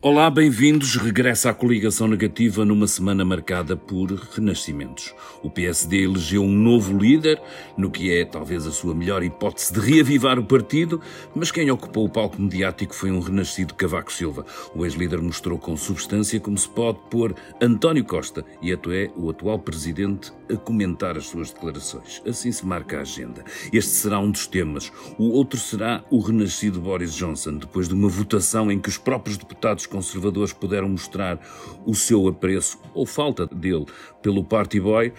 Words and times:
Olá, 0.00 0.30
bem-vindos. 0.30 0.94
Regressa 0.94 1.50
à 1.50 1.52
coligação 1.52 2.06
negativa 2.06 2.64
numa 2.64 2.86
semana 2.86 3.24
marcada 3.24 3.76
por 3.76 4.12
renascimentos. 4.12 5.12
O 5.42 5.50
PSD 5.50 6.04
elegeu 6.04 6.40
um 6.44 6.52
novo 6.52 6.96
líder, 6.96 7.42
no 7.76 7.90
que 7.90 8.16
é 8.16 8.24
talvez 8.24 8.64
a 8.64 8.70
sua 8.70 8.94
melhor 8.94 9.24
hipótese 9.24 9.72
de 9.72 9.80
reavivar 9.80 10.38
o 10.38 10.44
partido, 10.44 11.00
mas 11.34 11.50
quem 11.50 11.68
ocupou 11.68 12.04
o 12.04 12.08
palco 12.08 12.40
mediático 12.40 12.94
foi 12.94 13.10
um 13.10 13.18
renascido 13.18 13.74
Cavaco 13.74 14.12
Silva. 14.12 14.46
O 14.72 14.86
ex-líder 14.86 15.20
mostrou 15.20 15.58
com 15.58 15.76
substância 15.76 16.38
como 16.38 16.56
se 16.56 16.68
pode 16.68 17.00
pôr 17.10 17.34
António 17.60 18.04
Costa 18.04 18.44
e 18.62 18.72
até 18.72 19.10
o 19.16 19.28
atual 19.30 19.58
presidente 19.58 20.32
a 20.48 20.56
comentar 20.56 21.16
as 21.16 21.26
suas 21.26 21.50
declarações. 21.50 22.22
Assim 22.24 22.52
se 22.52 22.64
marca 22.64 22.98
a 22.98 23.00
agenda. 23.00 23.44
Este 23.72 23.90
será 23.90 24.20
um 24.20 24.30
dos 24.30 24.46
temas. 24.46 24.92
O 25.18 25.30
outro 25.30 25.58
será 25.58 26.04
o 26.08 26.20
renascido 26.20 26.80
Boris 26.80 27.12
Johnson, 27.14 27.56
depois 27.56 27.88
de 27.88 27.94
uma 27.94 28.08
votação 28.08 28.70
em 28.70 28.78
que 28.78 28.88
os 28.88 28.96
próprios 28.96 29.36
deputados 29.36 29.87
conservadores 29.88 30.52
puderam 30.52 30.88
mostrar 30.88 31.38
o 31.84 31.94
seu 31.94 32.28
apreço 32.28 32.78
ou 32.94 33.06
falta 33.06 33.46
dele 33.46 33.86
pelo 34.22 34.44
Party 34.44 34.80
Boy, 34.80 35.12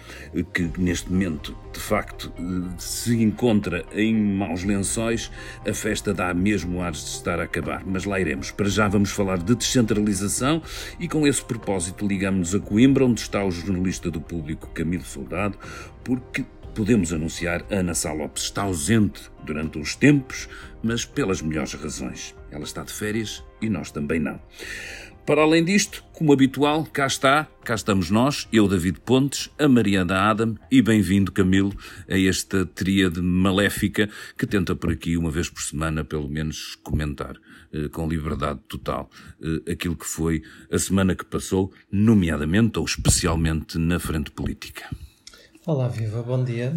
que 0.52 0.70
neste 0.78 1.10
momento, 1.10 1.56
de 1.72 1.80
facto, 1.80 2.32
se 2.78 3.22
encontra 3.22 3.84
em 3.92 4.14
maus 4.14 4.62
lençóis, 4.62 5.30
a 5.66 5.72
festa 5.72 6.12
dá 6.12 6.32
mesmo 6.34 6.80
ar 6.80 6.92
de 6.92 6.98
estar 6.98 7.40
a 7.40 7.44
acabar. 7.44 7.82
Mas 7.84 8.04
lá 8.04 8.20
iremos. 8.20 8.50
Para 8.50 8.68
já 8.68 8.88
vamos 8.88 9.10
falar 9.10 9.38
de 9.38 9.54
descentralização 9.54 10.62
e 10.98 11.08
com 11.08 11.26
esse 11.26 11.44
propósito 11.44 12.06
ligamos-nos 12.06 12.54
a 12.54 12.60
Coimbra, 12.60 13.04
onde 13.04 13.20
está 13.20 13.44
o 13.44 13.50
jornalista 13.50 14.10
do 14.10 14.20
público 14.20 14.68
Camilo 14.68 15.04
Soldado, 15.04 15.58
porque 16.04 16.44
podemos 16.74 17.12
anunciar 17.12 17.64
Ana 17.70 17.94
Sá 17.94 18.12
Lopes 18.12 18.44
está 18.44 18.62
ausente 18.62 19.30
durante 19.44 19.78
uns 19.78 19.94
tempos, 19.94 20.48
mas 20.82 21.04
pelas 21.04 21.42
melhores 21.42 21.74
razões. 21.74 22.34
Ela 22.50 22.64
está 22.64 22.82
de 22.82 22.92
férias 22.92 23.44
e 23.60 23.68
nós 23.68 23.90
também 23.90 24.18
não. 24.18 24.40
Para 25.26 25.42
além 25.42 25.64
disto, 25.64 26.02
como 26.12 26.32
habitual, 26.32 26.84
cá 26.84 27.06
está, 27.06 27.46
cá 27.62 27.74
estamos 27.74 28.10
nós, 28.10 28.48
eu, 28.52 28.66
David 28.66 29.00
Pontes, 29.00 29.48
a 29.58 29.68
Mariana 29.68 30.28
Adam 30.28 30.56
e 30.70 30.82
bem-vindo, 30.82 31.30
Camilo, 31.30 31.72
a 32.08 32.18
esta 32.18 32.66
tríade 32.66 33.20
maléfica 33.20 34.08
que 34.36 34.46
tenta 34.46 34.74
por 34.74 34.90
aqui, 34.90 35.16
uma 35.16 35.30
vez 35.30 35.48
por 35.48 35.62
semana, 35.62 36.02
pelo 36.02 36.28
menos, 36.28 36.76
comentar 36.82 37.36
eh, 37.72 37.88
com 37.88 38.08
liberdade 38.08 38.58
total 38.66 39.08
eh, 39.40 39.72
aquilo 39.72 39.94
que 39.94 40.06
foi 40.06 40.42
a 40.72 40.78
semana 40.78 41.14
que 41.14 41.24
passou, 41.24 41.72
nomeadamente 41.92 42.80
ou 42.80 42.84
especialmente 42.84 43.78
na 43.78 44.00
frente 44.00 44.32
política. 44.32 44.90
Olá, 45.64 45.86
Viva, 45.86 46.22
bom 46.22 46.42
dia. 46.42 46.76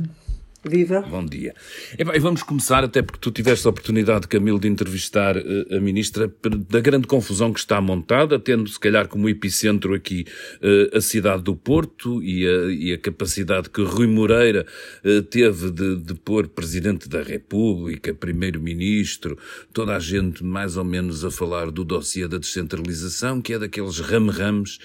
Viva. 0.66 1.02
Bom 1.02 1.26
dia. 1.26 1.54
E, 2.00 2.04
bem, 2.06 2.18
vamos 2.22 2.42
começar, 2.42 2.86
até 2.86 3.02
porque 3.02 3.20
tu 3.20 3.32
tiveste 3.32 3.68
a 3.68 3.70
oportunidade, 3.70 4.30
Camilo, 4.30 4.58
de 4.58 4.70
entrevistar 4.70 5.36
uh, 5.36 5.76
a 5.76 5.80
Ministra, 5.80 6.34
da 6.70 6.80
grande 6.80 7.06
confusão 7.06 7.52
que 7.52 7.60
está 7.60 7.82
montada, 7.82 8.40
tendo 8.40 8.70
se 8.70 8.80
calhar 8.80 9.10
como 9.10 9.28
epicentro 9.28 9.94
aqui 9.94 10.26
uh, 10.62 10.98
a 10.98 11.02
cidade 11.02 11.44
do 11.44 11.54
Porto 11.54 12.24
e 12.24 12.48
a, 12.48 12.72
e 12.72 12.94
a 12.94 12.98
capacidade 12.98 13.70
que 13.70 13.84
Rui 13.84 14.08
Moreira 14.08 14.66
uh, 15.04 15.22
teve 15.24 15.70
de, 15.70 15.98
de 15.98 16.14
pôr 16.14 16.48
Presidente 16.48 17.10
da 17.10 17.22
República, 17.22 18.14
Primeiro-Ministro, 18.14 19.38
toda 19.74 19.98
a 19.98 20.00
gente 20.00 20.46
mais 20.46 20.78
ou 20.78 20.86
menos 20.86 21.26
a 21.26 21.32
falar 21.32 21.72
do 21.72 21.84
dossiê 21.84 22.26
da 22.26 22.38
descentralização, 22.38 23.42
que 23.42 23.52
é 23.52 23.60
daqueles 23.60 24.00
rame-rames 24.00 24.80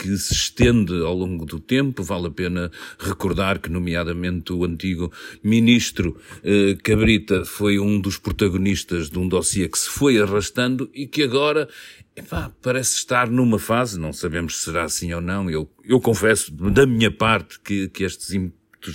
que 0.00 0.16
se 0.16 0.32
estende 0.32 0.94
ao 1.02 1.14
longo 1.14 1.44
do 1.44 1.60
tempo. 1.60 2.02
Vale 2.02 2.28
a 2.28 2.30
pena 2.30 2.70
recordar 2.98 3.58
que, 3.58 3.70
nomeadamente, 3.70 4.52
o 4.52 4.64
antigo 4.64 4.93
antigo 4.94 5.12
ministro 5.42 6.16
eh, 6.42 6.76
Cabrita 6.82 7.44
foi 7.44 7.78
um 7.78 8.00
dos 8.00 8.16
protagonistas 8.16 9.10
de 9.10 9.18
um 9.18 9.28
dossiê 9.28 9.68
que 9.68 9.78
se 9.78 9.88
foi 9.88 10.20
arrastando 10.20 10.88
e 10.94 11.06
que 11.06 11.22
agora 11.22 11.68
epá, 12.16 12.50
parece 12.62 12.96
estar 12.96 13.28
numa 13.28 13.58
fase, 13.58 13.98
não 13.98 14.12
sabemos 14.12 14.56
se 14.56 14.64
será 14.66 14.84
assim 14.84 15.12
ou 15.12 15.20
não, 15.20 15.50
eu, 15.50 15.68
eu 15.84 16.00
confesso 16.00 16.52
da 16.52 16.86
minha 16.86 17.10
parte 17.10 17.58
que, 17.60 17.88
que 17.88 18.04
estes 18.04 18.32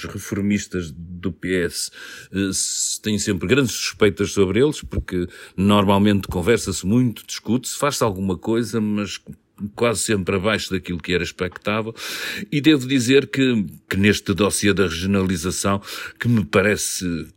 reformistas 0.05 0.91
do 0.91 1.31
PS 1.31 1.91
eh, 2.31 2.51
têm 3.01 3.17
sempre 3.17 3.47
grandes 3.47 3.71
suspeitas 3.71 4.31
sobre 4.31 4.61
eles, 4.61 4.81
porque 4.81 5.27
normalmente 5.57 6.27
conversa-se 6.27 6.85
muito, 6.85 7.25
discute-se, 7.25 7.75
faz-se 7.75 8.03
alguma 8.03 8.37
coisa, 8.37 8.79
mas 8.79 9.19
quase 9.75 10.01
sempre 10.01 10.35
abaixo 10.35 10.71
daquilo 10.71 10.99
que 10.99 11.13
era 11.13 11.23
expectável, 11.23 11.93
e 12.51 12.61
devo 12.61 12.87
dizer 12.87 13.27
que, 13.27 13.65
que 13.89 13.97
neste 13.97 14.33
dossiê 14.33 14.73
da 14.73 14.83
regionalização, 14.83 15.81
que 16.19 16.27
me 16.27 16.45
parece 16.45 17.27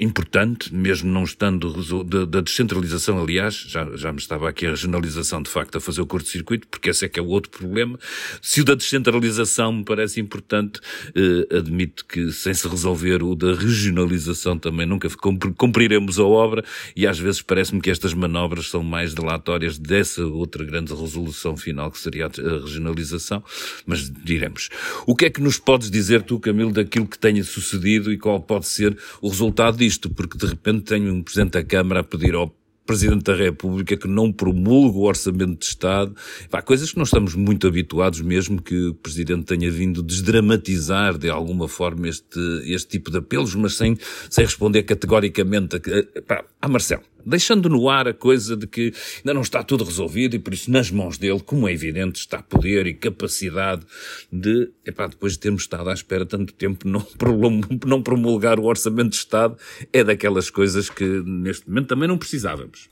importante, 0.00 0.74
mesmo 0.74 1.10
não 1.10 1.24
estando 1.24 1.72
da, 2.26 2.40
descentralização, 2.40 3.20
aliás, 3.20 3.54
já, 3.54 3.88
já 3.94 4.12
me 4.12 4.18
estava 4.18 4.48
aqui 4.48 4.66
a 4.66 4.70
regionalização 4.70 5.42
de 5.42 5.50
facto 5.50 5.78
a 5.78 5.80
fazer 5.80 6.00
o 6.00 6.06
curto-circuito, 6.06 6.66
porque 6.68 6.90
esse 6.90 7.04
é 7.04 7.08
que 7.08 7.18
é 7.18 7.22
o 7.22 7.26
outro 7.26 7.50
problema. 7.50 7.98
Se 8.42 8.60
o 8.60 8.64
da 8.64 8.74
descentralização 8.74 9.72
me 9.72 9.84
parece 9.84 10.20
importante, 10.20 10.80
eh, 11.14 11.56
admito 11.56 12.04
que 12.04 12.30
sem 12.32 12.52
se 12.52 12.68
resolver 12.68 13.22
o 13.22 13.34
da 13.34 13.54
regionalização 13.54 14.58
também 14.58 14.86
nunca 14.86 15.08
cumpriremos 15.56 16.18
a 16.18 16.24
obra 16.24 16.64
e 16.94 17.06
às 17.06 17.18
vezes 17.18 17.40
parece-me 17.40 17.80
que 17.80 17.90
estas 17.90 18.12
manobras 18.12 18.68
são 18.68 18.82
mais 18.82 19.14
delatórias 19.14 19.78
dessa 19.78 20.24
outra 20.24 20.64
grande 20.64 20.94
resolução 20.94 21.56
final 21.56 21.90
que 21.90 21.98
seria 21.98 22.26
a 22.26 22.60
regionalização, 22.60 23.42
mas 23.86 24.10
diremos. 24.10 24.68
O 25.06 25.14
que 25.14 25.26
é 25.26 25.30
que 25.30 25.40
nos 25.40 25.58
podes 25.58 25.90
dizer 25.90 26.22
tu, 26.22 26.38
Camilo, 26.38 26.72
daquilo 26.72 27.06
que 27.06 27.18
tenha 27.18 27.42
sucedido 27.42 28.12
e 28.12 28.18
qual 28.18 28.40
pode 28.40 28.66
ser 28.66 28.96
o 29.20 29.28
resultado 29.28 29.85
disto, 29.86 30.10
porque 30.10 30.36
de 30.36 30.46
repente 30.46 30.82
tenho 30.82 31.12
um 31.12 31.22
Presidente 31.22 31.52
da 31.52 31.64
Câmara 31.64 32.00
a 32.00 32.04
pedir 32.04 32.34
ao 32.34 32.52
Presidente 32.84 33.24
da 33.24 33.34
República 33.34 33.96
que 33.96 34.06
não 34.06 34.32
promulga 34.32 34.98
o 34.98 35.02
Orçamento 35.02 35.58
de 35.58 35.64
Estado. 35.64 36.14
Há 36.52 36.62
coisas 36.62 36.90
que 36.90 36.96
não 36.96 37.04
estamos 37.04 37.34
muito 37.34 37.66
habituados 37.66 38.20
mesmo 38.20 38.62
que 38.62 38.88
o 38.88 38.94
Presidente 38.94 39.44
tenha 39.44 39.70
vindo 39.70 40.02
desdramatizar 40.02 41.18
de 41.18 41.28
alguma 41.28 41.68
forma 41.68 42.08
este, 42.08 42.38
este 42.64 42.88
tipo 42.88 43.10
de 43.10 43.18
apelos, 43.18 43.54
mas 43.54 43.74
sem, 43.74 43.98
sem 44.30 44.44
responder 44.44 44.84
categoricamente 44.84 45.76
a, 45.76 46.22
pá, 46.22 46.44
a 46.60 46.68
Marcelo 46.68 47.02
deixando 47.26 47.68
no 47.68 47.88
ar 47.88 48.06
a 48.06 48.14
coisa 48.14 48.56
de 48.56 48.66
que 48.66 48.94
ainda 49.18 49.34
não 49.34 49.42
está 49.42 49.62
tudo 49.62 49.84
resolvido 49.84 50.36
e 50.36 50.38
por 50.38 50.54
isso 50.54 50.70
nas 50.70 50.90
mãos 50.90 51.18
dele, 51.18 51.40
como 51.40 51.68
é 51.68 51.72
evidente, 51.72 52.20
está 52.20 52.40
poder 52.42 52.86
e 52.86 52.94
capacidade 52.94 53.84
de, 54.32 54.70
epá, 54.86 55.06
depois 55.06 55.32
de 55.32 55.40
termos 55.40 55.62
estado 55.62 55.90
à 55.90 55.92
espera 55.92 56.24
tanto 56.24 56.52
tempo, 56.54 56.88
não, 56.88 57.04
promulgar 58.02 58.58
o 58.60 58.64
Orçamento 58.64 59.10
de 59.10 59.16
Estado, 59.16 59.56
é 59.92 60.04
daquelas 60.04 60.48
coisas 60.48 60.88
que 60.88 61.04
neste 61.04 61.68
momento 61.68 61.88
também 61.88 62.08
não 62.08 62.16
precisávamos. 62.16 62.88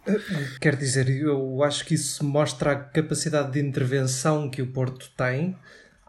Quer 0.60 0.76
dizer, 0.76 1.08
eu 1.08 1.62
acho 1.62 1.84
que 1.84 1.94
isso 1.94 2.24
mostra 2.24 2.72
a 2.72 2.76
capacidade 2.76 3.52
de 3.52 3.60
intervenção 3.60 4.50
que 4.50 4.60
o 4.60 4.66
Porto 4.66 5.10
tem 5.16 5.56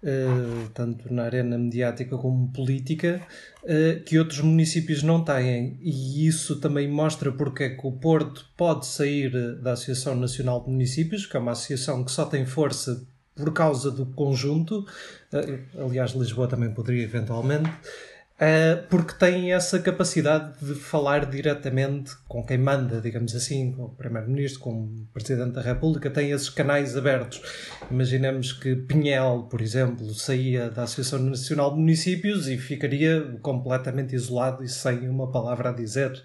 uh, 0.06 0.70
tanto 0.74 1.12
na 1.12 1.24
arena 1.24 1.58
mediática 1.58 2.18
como 2.18 2.52
política, 2.52 3.22
uh, 3.64 4.04
que 4.04 4.20
outros 4.20 4.40
municípios 4.42 5.02
não 5.02 5.24
têm. 5.24 5.78
E 5.82 6.28
isso 6.28 6.60
também 6.60 6.88
mostra 6.88 7.32
porque 7.32 7.64
é 7.64 7.70
que 7.70 7.86
o 7.86 7.92
Porto 7.92 8.46
pode 8.56 8.86
sair 8.86 9.32
da 9.62 9.74
Associação 9.74 10.16
Nacional 10.16 10.64
de 10.64 10.70
Municípios, 10.70 11.26
que 11.26 11.36
é 11.36 11.40
uma 11.40 11.52
associação 11.52 12.04
que 12.04 12.12
só 12.12 12.26
tem 12.26 12.46
força 12.46 13.06
por 13.36 13.52
causa 13.52 13.92
do 13.92 14.06
conjunto. 14.06 14.86
Aliás, 15.78 16.12
Lisboa 16.12 16.48
também 16.48 16.72
poderia 16.72 17.04
eventualmente. 17.04 17.70
Uh, 18.35 18.85
porque 18.90 19.13
tem 19.13 19.53
essa 19.53 19.79
capacidade 19.79 20.59
de 20.62 20.75
falar 20.75 21.25
diretamente 21.25 22.12
com 22.28 22.46
quem 22.46 22.57
manda, 22.57 23.00
digamos 23.00 23.34
assim, 23.34 23.72
com 23.72 23.84
o 23.84 23.90
Primeiro-Ministro, 23.90 24.59
com 24.59 24.72
o 24.72 25.07
Presidente 25.13 25.53
da 25.53 25.62
República, 25.62 26.09
tem 26.09 26.31
esses 26.31 26.50
canais 26.50 26.97
abertos. 26.97 27.41
Imaginemos 27.90 28.51
que 28.51 28.75
Pinhel, 28.75 29.47
por 29.50 29.62
exemplo, 29.62 30.13
saía 30.13 30.69
da 30.69 30.84
Associação 30.84 31.19
Nacional 31.19 31.72
de 31.72 31.78
Municípios 31.78 32.50
e 32.50 32.57
ficaria 32.57 33.38
completamente 33.41 34.13
isolado 34.13 34.66
e 34.66 34.67
sem 34.67 35.07
uma 35.07 35.31
palavra 35.31 35.69
a 35.69 35.73
dizer. 35.73 36.22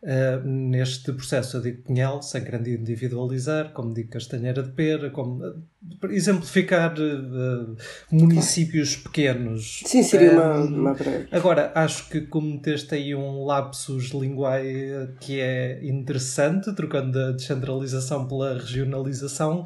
Uh, 0.00 0.46
neste 0.46 1.12
processo. 1.12 1.56
Eu 1.56 1.60
digo 1.60 1.82
Pinhal, 1.82 2.22
sem 2.22 2.44
grande 2.44 2.72
individualizar, 2.72 3.72
como 3.72 3.92
digo 3.92 4.10
Castanheira 4.10 4.62
de 4.62 4.70
Pera, 4.70 5.10
como 5.10 5.44
uh, 5.44 5.60
exemplificar 6.08 6.94
uh, 6.96 7.76
municípios 8.08 8.94
pequenos. 8.94 9.82
Sim, 9.84 10.04
seria 10.04 10.34
uma, 10.34 10.54
uma 10.60 10.96
Agora, 11.32 11.72
acho 11.74 12.08
que 12.10 12.20
cometeste 12.20 12.94
aí 12.94 13.12
um 13.12 13.44
lapsus 13.44 14.10
linguae 14.10 15.08
que 15.18 15.40
é 15.40 15.84
interessante, 15.84 16.72
trocando 16.74 17.18
a 17.18 17.32
descentralização 17.32 18.28
pela 18.28 18.56
regionalização 18.56 19.64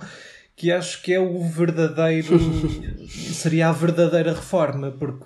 que 0.56 0.70
acho 0.70 1.02
que 1.02 1.12
é 1.12 1.20
o 1.20 1.42
verdadeiro 1.42 2.38
seria 3.08 3.68
a 3.68 3.72
verdadeira 3.72 4.32
reforma 4.32 4.90
porque 4.92 5.24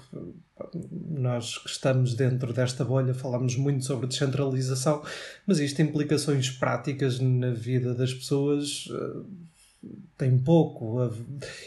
nós 1.11 1.59
que 1.59 1.69
estamos 1.69 2.15
dentro 2.15 2.53
desta 2.53 2.85
bolha 2.85 3.13
falamos 3.13 3.57
muito 3.57 3.85
sobre 3.85 4.07
descentralização, 4.07 5.03
mas 5.47 5.59
isto 5.59 5.77
tem 5.77 5.87
implicações 5.87 6.51
práticas 6.51 7.21
na 7.21 7.51
vida 7.51 7.95
das 7.95 8.15
pessoas. 8.15 8.89
Eh, 8.91 9.47
tem 10.19 10.39
pouco. 10.39 11.13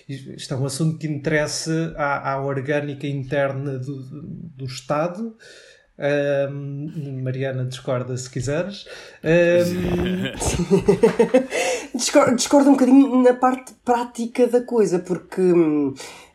Isto 0.07 0.53
é 0.53 0.57
um 0.57 0.65
assunto 0.65 0.97
que 0.97 1.07
interessa 1.07 1.93
à, 1.95 2.33
à 2.33 2.41
orgânica 2.41 3.07
interna 3.07 3.77
do, 3.77 4.01
do 4.01 4.65
Estado 4.65 5.35
Um, 5.99 7.21
Mariana 7.21 7.65
discorda 7.65 8.15
se 8.15 8.29
quiseres. 8.29 8.85
Um... 9.21 10.31
discordo, 11.93 12.35
discordo 12.37 12.69
um 12.69 12.73
bocadinho 12.73 13.21
na 13.21 13.33
parte 13.33 13.73
prática 13.83 14.47
da 14.47 14.61
coisa, 14.61 14.99
porque 14.99 15.41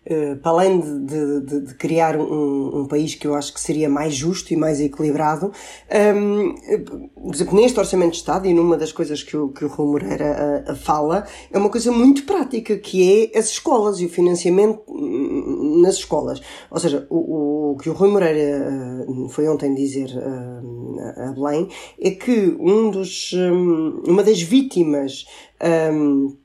hum, 0.08 0.14
eh, 0.14 0.34
para 0.36 0.52
além 0.52 0.80
de, 0.80 1.40
de, 1.40 1.60
de 1.60 1.74
criar 1.74 2.16
um, 2.16 2.80
um, 2.80 2.86
país 2.86 3.14
que 3.14 3.26
eu 3.26 3.34
acho 3.34 3.52
que 3.52 3.60
seria 3.60 3.88
mais 3.88 4.14
justo 4.14 4.52
e 4.52 4.56
mais 4.56 4.80
equilibrado, 4.80 5.52
um, 6.16 6.54
por 7.14 7.34
exemplo, 7.34 7.54
neste 7.56 7.78
Orçamento 7.78 8.12
de 8.12 8.18
Estado, 8.18 8.46
e 8.46 8.54
numa 8.54 8.76
das 8.76 8.92
coisas 8.92 9.22
que 9.22 9.36
o, 9.36 9.48
que 9.48 9.64
o 9.64 9.68
Rui 9.68 9.86
Moreira 9.86 10.64
uh, 10.68 10.76
fala, 10.76 11.26
é 11.50 11.58
uma 11.58 11.70
coisa 11.70 11.90
muito 11.90 12.24
prática, 12.24 12.76
que 12.76 13.30
é 13.34 13.38
as 13.38 13.50
escolas 13.50 14.00
e 14.00 14.06
o 14.06 14.08
financiamento 14.08 14.82
hum, 14.88 15.80
nas 15.82 15.96
escolas. 15.96 16.40
Ou 16.70 16.78
seja, 16.78 17.06
o, 17.10 17.72
o 17.72 17.76
que 17.76 17.88
o 17.88 17.92
Rui 17.92 18.10
Moreira 18.10 19.04
uh, 19.08 19.28
foi 19.28 19.48
ontem 19.48 19.74
dizer 19.74 20.10
a 21.16 21.32
Belém 21.32 21.68
é 22.00 22.10
que 22.10 22.56
um 22.58 22.90
dos, 22.90 23.32
um, 23.32 24.02
uma 24.06 24.22
das 24.22 24.40
vítimas 24.40 25.26
um, 25.92 26.36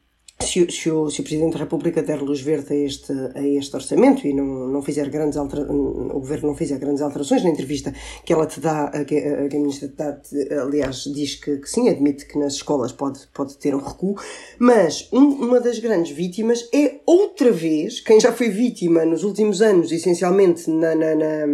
se, 0.41 0.71
se, 0.71 0.89
o, 0.89 1.09
se 1.09 1.21
o 1.21 1.24
Presidente 1.24 1.53
da 1.53 1.59
República 1.59 2.01
der 2.01 2.21
luz 2.21 2.41
verde 2.41 2.74
a 2.74 2.75
este, 2.75 3.12
a 3.36 3.47
este 3.47 3.75
orçamento 3.75 4.25
e 4.25 4.33
não, 4.33 4.68
não 4.68 4.81
fizer 4.81 5.09
grandes 5.09 5.38
altera, 5.38 5.71
o 5.71 6.19
Governo 6.19 6.50
não 6.50 6.56
fizer 6.56 6.80
grandes 6.80 7.01
alterações, 7.01 7.44
na 7.44 7.50
entrevista 7.50 7.94
que 8.25 8.33
ela 8.33 8.47
te 8.47 8.59
dá, 8.59 8.86
a, 8.86 9.03
que 9.03 9.18
a, 9.18 9.59
Ministra 9.59 9.89
te 9.89 9.95
dá, 9.95 10.62
aliás, 10.62 11.03
diz 11.03 11.36
que, 11.36 11.57
que, 11.57 11.69
sim, 11.69 11.89
admite 11.89 12.25
que 12.25 12.38
nas 12.38 12.53
escolas 12.53 12.91
pode, 12.91 13.27
pode 13.33 13.57
ter 13.57 13.75
um 13.75 13.80
recuo, 13.80 14.15
mas 14.57 15.09
um, 15.12 15.19
uma 15.19 15.59
das 15.59 15.80
grandes 15.80 16.12
vítimas 16.12 16.68
é 16.74 17.00
outra 17.06 17.51
vez 17.51 18.00
quem 18.00 18.19
já 18.19 18.31
foi 18.31 18.50
vítima 18.50 19.06
nos 19.06 19.24
últimos 19.24 19.62
anos, 19.62 19.91
essencialmente 19.91 20.69
na, 20.69 20.95
na, 20.95 21.15
na 21.15 21.47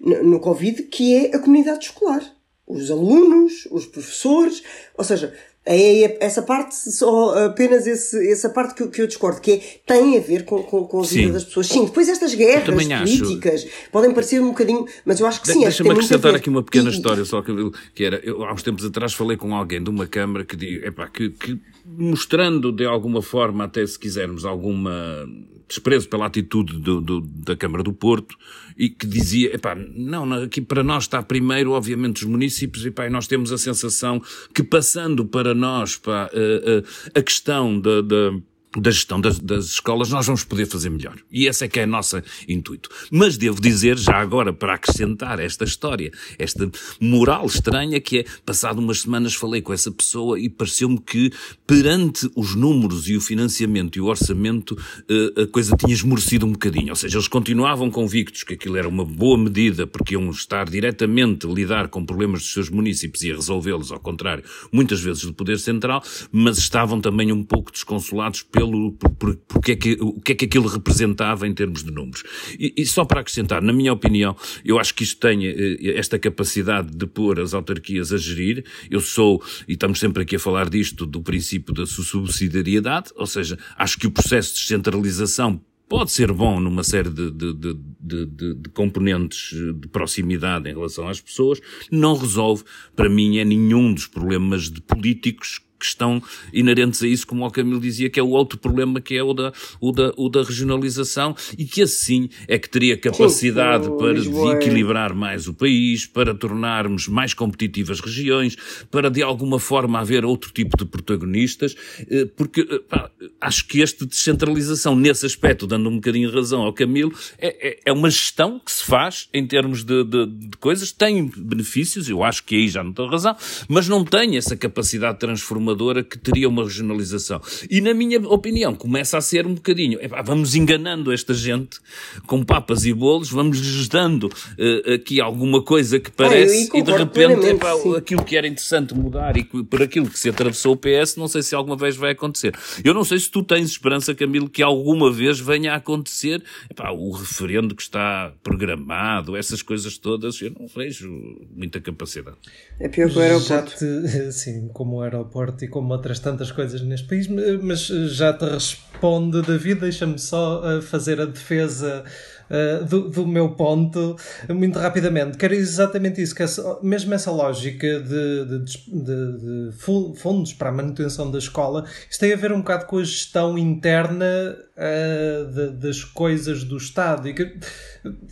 no 0.00 0.40
Covid, 0.40 0.84
que 0.84 1.14
é 1.14 1.36
a 1.36 1.38
comunidade 1.38 1.84
escolar. 1.84 2.22
Os 2.66 2.88
alunos, 2.88 3.66
os 3.72 3.84
professores, 3.84 4.62
ou 4.96 5.02
seja, 5.02 5.34
é, 5.64 6.04
é 6.04 6.18
essa 6.20 6.42
parte, 6.42 6.74
só 6.74 7.46
apenas 7.46 7.86
esse, 7.86 8.30
essa 8.30 8.48
parte 8.48 8.74
que 8.74 8.82
eu, 8.82 8.90
que 8.90 9.02
eu 9.02 9.06
discordo, 9.06 9.40
que 9.40 9.52
é, 9.52 9.58
tem 9.86 10.16
a 10.16 10.20
ver 10.20 10.44
com, 10.44 10.62
com, 10.62 10.84
com 10.86 11.00
a 11.00 11.02
vida 11.02 11.26
sim. 11.26 11.32
das 11.32 11.44
pessoas. 11.44 11.66
Sim, 11.66 11.84
depois 11.84 12.08
estas 12.08 12.34
guerras 12.34 12.86
políticas 12.86 13.64
acho... 13.64 13.90
podem 13.92 14.12
parecer 14.12 14.40
um 14.40 14.48
bocadinho, 14.48 14.86
mas 15.04 15.20
eu 15.20 15.26
acho 15.26 15.40
que 15.42 15.52
sim. 15.52 15.60
Deixa-me 15.60 15.90
acrescentar 15.90 16.34
aqui 16.34 16.48
uma 16.48 16.62
pequena 16.62 16.88
e... 16.88 16.92
história, 16.92 17.24
só 17.24 17.42
que, 17.42 17.52
que 17.94 18.04
era, 18.04 18.16
eu, 18.24 18.42
há 18.44 18.52
uns 18.52 18.62
tempos 18.62 18.84
atrás 18.84 19.12
falei 19.12 19.36
com 19.36 19.54
alguém 19.54 19.82
de 19.82 19.90
uma 19.90 20.06
Câmara 20.06 20.44
que, 20.44 20.56
epá, 20.84 21.08
que, 21.08 21.30
que 21.30 21.60
mostrando 21.84 22.72
de 22.72 22.84
alguma 22.84 23.22
forma, 23.22 23.64
até 23.64 23.86
se 23.86 23.98
quisermos, 23.98 24.44
alguma 24.44 25.26
desprezo 25.70 26.08
pela 26.08 26.26
atitude 26.26 26.78
do, 26.78 27.00
do, 27.00 27.20
da 27.20 27.56
Câmara 27.56 27.82
do 27.82 27.92
Porto 27.92 28.36
e 28.76 28.90
que 28.90 29.06
dizia, 29.06 29.54
epá, 29.54 29.74
não, 29.74 30.30
aqui 30.32 30.60
para 30.60 30.82
nós 30.82 31.04
está 31.04 31.22
primeiro, 31.22 31.70
obviamente, 31.70 32.24
os 32.24 32.28
municípios, 32.28 32.84
epá, 32.84 33.06
e 33.06 33.10
nós 33.10 33.26
temos 33.26 33.52
a 33.52 33.58
sensação 33.58 34.20
que 34.52 34.62
passando 34.62 35.24
para 35.24 35.54
nós 35.54 35.96
pá, 35.96 36.24
a, 36.24 37.16
a, 37.16 37.20
a 37.20 37.22
questão 37.22 37.80
da, 37.80 38.00
da 38.00 38.32
da 38.76 38.90
gestão 38.90 39.20
das, 39.20 39.38
das, 39.38 39.66
escolas, 39.66 40.10
nós 40.10 40.26
vamos 40.26 40.44
poder 40.44 40.66
fazer 40.66 40.90
melhor. 40.90 41.16
E 41.30 41.46
esse 41.46 41.64
é 41.64 41.68
que 41.68 41.80
é 41.80 41.84
o 41.84 41.88
nosso 41.88 42.22
intuito. 42.48 42.88
Mas 43.10 43.36
devo 43.36 43.60
dizer, 43.60 43.98
já 43.98 44.16
agora, 44.16 44.52
para 44.52 44.74
acrescentar 44.74 45.40
esta 45.40 45.64
história, 45.64 46.12
esta 46.38 46.70
moral 47.00 47.46
estranha 47.46 48.00
que 48.00 48.20
é, 48.20 48.24
passado 48.46 48.78
umas 48.78 49.00
semanas 49.00 49.34
falei 49.34 49.60
com 49.60 49.72
essa 49.72 49.90
pessoa 49.90 50.38
e 50.38 50.48
pareceu-me 50.48 51.00
que, 51.00 51.32
perante 51.66 52.30
os 52.36 52.54
números 52.54 53.08
e 53.08 53.16
o 53.16 53.20
financiamento 53.20 53.96
e 53.96 54.00
o 54.00 54.06
orçamento, 54.06 54.78
eh, 55.08 55.42
a 55.42 55.46
coisa 55.48 55.76
tinha 55.76 55.92
esmorecido 55.92 56.46
um 56.46 56.52
bocadinho. 56.52 56.90
Ou 56.90 56.96
seja, 56.96 57.16
eles 57.16 57.28
continuavam 57.28 57.90
convictos 57.90 58.44
que 58.44 58.54
aquilo 58.54 58.76
era 58.76 58.88
uma 58.88 59.04
boa 59.04 59.36
medida 59.36 59.86
porque 59.86 60.14
iam 60.14 60.30
estar 60.30 60.68
diretamente 60.68 61.46
a 61.46 61.50
lidar 61.50 61.88
com 61.88 62.04
problemas 62.04 62.42
dos 62.42 62.52
seus 62.52 62.70
municípios 62.70 63.22
e 63.22 63.32
a 63.32 63.34
resolvê-los, 63.34 63.90
ao 63.90 63.98
contrário, 63.98 64.44
muitas 64.70 65.00
vezes 65.00 65.24
do 65.24 65.34
Poder 65.34 65.58
Central, 65.58 66.02
mas 66.30 66.58
estavam 66.58 67.00
também 67.00 67.32
um 67.32 67.42
pouco 67.42 67.72
desconsolados 67.72 68.42
pelo, 68.60 68.92
por, 68.92 69.10
por, 69.10 69.36
por 69.36 69.62
que 69.62 69.72
é 69.72 69.76
que, 69.76 69.96
o 69.98 70.20
que 70.20 70.32
é 70.32 70.34
que 70.34 70.44
aquilo 70.44 70.68
representava 70.68 71.48
em 71.48 71.54
termos 71.54 71.82
de 71.82 71.90
números. 71.90 72.22
E, 72.58 72.74
e, 72.76 72.84
só 72.84 73.06
para 73.06 73.20
acrescentar, 73.20 73.62
na 73.62 73.72
minha 73.72 73.90
opinião, 73.90 74.36
eu 74.62 74.78
acho 74.78 74.94
que 74.94 75.02
isto 75.02 75.18
tem 75.18 75.46
eh, 75.46 75.96
esta 75.96 76.18
capacidade 76.18 76.94
de 76.94 77.06
pôr 77.06 77.40
as 77.40 77.54
autarquias 77.54 78.12
a 78.12 78.18
gerir. 78.18 78.62
Eu 78.90 79.00
sou, 79.00 79.42
e 79.66 79.72
estamos 79.72 79.98
sempre 79.98 80.24
aqui 80.24 80.36
a 80.36 80.38
falar 80.38 80.68
disto, 80.68 81.06
do 81.06 81.22
princípio 81.22 81.72
da 81.72 81.86
subsidiariedade, 81.86 83.10
ou 83.16 83.26
seja, 83.26 83.58
acho 83.78 83.98
que 83.98 84.06
o 84.06 84.10
processo 84.10 84.52
de 84.52 84.60
descentralização 84.60 85.58
pode 85.88 86.12
ser 86.12 86.30
bom 86.30 86.60
numa 86.60 86.84
série 86.84 87.08
de, 87.08 87.30
de, 87.30 87.54
de, 87.54 88.26
de, 88.26 88.68
componentes 88.74 89.56
de 89.80 89.88
proximidade 89.88 90.68
em 90.68 90.74
relação 90.74 91.08
às 91.08 91.20
pessoas, 91.20 91.60
não 91.90 92.14
resolve, 92.14 92.62
para 92.94 93.08
mim, 93.08 93.38
é 93.38 93.44
nenhum 93.44 93.92
dos 93.94 94.06
problemas 94.06 94.70
de 94.70 94.82
políticos 94.82 95.60
que 95.80 95.86
estão 95.86 96.22
inerentes 96.52 97.02
a 97.02 97.08
isso, 97.08 97.26
como 97.26 97.46
o 97.46 97.50
Camilo 97.50 97.80
dizia, 97.80 98.10
que 98.10 98.20
é 98.20 98.22
o 98.22 98.28
outro 98.28 98.58
problema 98.58 99.00
que 99.00 99.16
é 99.16 99.22
o 99.22 99.32
da, 99.32 99.52
o 99.80 99.90
da, 99.90 100.12
o 100.16 100.28
da 100.28 100.42
regionalização 100.42 101.34
e 101.56 101.64
que 101.64 101.82
assim 101.82 102.28
é 102.46 102.58
que 102.58 102.68
teria 102.68 102.96
capacidade 102.96 103.86
Sim, 103.86 103.96
para 103.96 104.12
Lisboa 104.12 104.54
equilibrar 104.54 105.14
mais 105.14 105.48
o 105.48 105.54
país, 105.54 106.06
para 106.06 106.34
tornarmos 106.34 107.08
mais 107.08 107.32
competitivas 107.32 108.00
regiões, 108.00 108.56
para 108.90 109.10
de 109.10 109.22
alguma 109.22 109.58
forma 109.58 109.98
haver 109.98 110.24
outro 110.24 110.52
tipo 110.52 110.76
de 110.76 110.84
protagonistas, 110.84 111.74
eh, 112.10 112.26
porque 112.36 112.60
eh, 112.60 112.78
pá, 112.88 113.10
acho 113.40 113.66
que 113.66 113.82
esta 113.82 114.04
descentralização 114.04 114.94
nesse 114.94 115.24
aspecto, 115.24 115.66
dando 115.66 115.88
um 115.88 115.94
bocadinho 115.94 116.30
razão 116.30 116.62
ao 116.62 116.72
Camilo, 116.72 117.12
é, 117.38 117.68
é, 117.70 117.80
é 117.86 117.92
uma 117.92 118.10
gestão 118.10 118.58
que 118.58 118.70
se 118.70 118.84
faz 118.84 119.28
em 119.32 119.46
termos 119.46 119.82
de, 119.82 120.04
de, 120.04 120.26
de 120.26 120.56
coisas, 120.58 120.92
tem 120.92 121.26
benefícios, 121.26 122.08
eu 122.08 122.22
acho 122.22 122.44
que 122.44 122.54
aí 122.54 122.68
já 122.68 122.84
não 122.84 122.92
tenho 122.92 123.08
razão, 123.08 123.34
mas 123.68 123.88
não 123.88 124.04
tem 124.04 124.36
essa 124.36 124.56
capacidade 124.56 125.18
transformadora 125.18 125.69
transformadora 125.70 126.02
que 126.02 126.18
teria 126.18 126.48
uma 126.48 126.64
regionalização. 126.64 127.40
E 127.70 127.80
na 127.80 127.94
minha 127.94 128.20
opinião, 128.20 128.74
começa 128.74 129.18
a 129.18 129.20
ser 129.20 129.46
um 129.46 129.54
bocadinho, 129.54 129.98
epá, 130.02 130.22
vamos 130.22 130.54
enganando 130.54 131.12
esta 131.12 131.34
gente 131.34 131.78
com 132.26 132.42
papas 132.42 132.84
e 132.84 132.92
bolos, 132.92 133.30
vamos 133.30 133.58
lhes 133.58 133.88
dando 133.88 134.24
uh, 134.24 134.94
aqui 134.94 135.20
alguma 135.20 135.62
coisa 135.62 135.98
que 135.98 136.10
parece 136.10 136.70
ah, 136.72 136.78
e 136.78 136.82
de 136.82 136.92
repente 136.92 137.46
epá, 137.46 137.72
aquilo 137.96 138.24
que 138.24 138.36
era 138.36 138.46
interessante 138.46 138.94
mudar 138.94 139.36
e 139.36 139.44
por 139.44 139.82
aquilo 139.82 140.08
que 140.08 140.18
se 140.18 140.28
atravessou 140.28 140.74
o 140.74 140.76
PS, 140.76 141.16
não 141.16 141.28
sei 141.28 141.42
se 141.42 141.54
alguma 141.54 141.76
vez 141.76 141.96
vai 141.96 142.12
acontecer. 142.12 142.54
Eu 142.84 142.94
não 142.94 143.04
sei 143.04 143.18
se 143.18 143.30
tu 143.30 143.42
tens 143.42 143.70
esperança, 143.70 144.14
Camilo, 144.14 144.48
que 144.48 144.62
alguma 144.62 145.12
vez 145.12 145.38
venha 145.38 145.72
a 145.72 145.76
acontecer 145.76 146.42
epá, 146.70 146.90
o 146.90 147.10
referendo 147.12 147.74
que 147.74 147.82
está 147.82 148.32
programado, 148.42 149.36
essas 149.36 149.62
coisas 149.62 149.98
todas, 149.98 150.40
eu 150.40 150.52
não 150.58 150.66
vejo 150.66 151.10
muita 151.54 151.80
capacidade. 151.80 152.36
É 152.78 152.88
pior 152.88 153.10
que 153.10 153.18
o 153.18 153.22
aeroporto. 153.22 153.76
Te, 153.76 154.32
sim, 154.32 154.68
como 154.72 154.96
o 154.96 155.02
aeroporto 155.02 155.59
e 155.64 155.68
como 155.68 155.92
outras 155.92 156.18
tantas 156.18 156.50
coisas 156.50 156.80
neste 156.82 157.06
país, 157.06 157.28
mas 157.62 157.86
já 157.86 158.32
te 158.32 158.44
responde, 158.44 159.42
David, 159.42 159.80
deixa-me 159.80 160.18
só 160.18 160.60
uh, 160.60 160.82
fazer 160.82 161.20
a 161.20 161.24
defesa 161.24 162.04
uh, 162.50 162.84
do, 162.84 163.08
do, 163.08 163.26
meu 163.26 163.50
ponto 163.50 164.16
muito 164.48 164.78
rapidamente. 164.78 165.38
Quero 165.38 165.54
exatamente 165.54 166.20
isso, 166.20 166.34
que 166.34 166.42
essa, 166.42 166.78
mesmo 166.82 167.14
essa 167.14 167.30
lógica 167.30 168.00
de, 168.00 168.44
de, 168.44 168.58
de, 168.88 169.38
de, 169.38 169.72
fundos 170.16 170.52
para 170.52 170.68
a 170.68 170.72
manutenção 170.72 171.30
da 171.30 171.38
escola, 171.38 171.84
isso 172.10 172.18
tem 172.18 172.32
a 172.32 172.36
ver 172.36 172.52
um 172.52 172.58
bocado 172.58 172.86
com 172.86 172.98
a 172.98 173.04
gestão 173.04 173.56
interna 173.56 174.56
uh, 174.76 175.70
das 175.72 176.04
coisas 176.04 176.64
do 176.64 176.76
Estado. 176.76 177.28
E 177.28 177.34
que, 177.34 177.56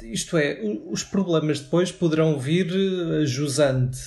isto 0.04 0.36
é, 0.36 0.60
os 0.90 1.02
problemas 1.02 1.60
depois 1.60 1.92
poderão 1.92 2.38
vir 2.38 2.72
a 3.20 3.24
jusante 3.24 3.98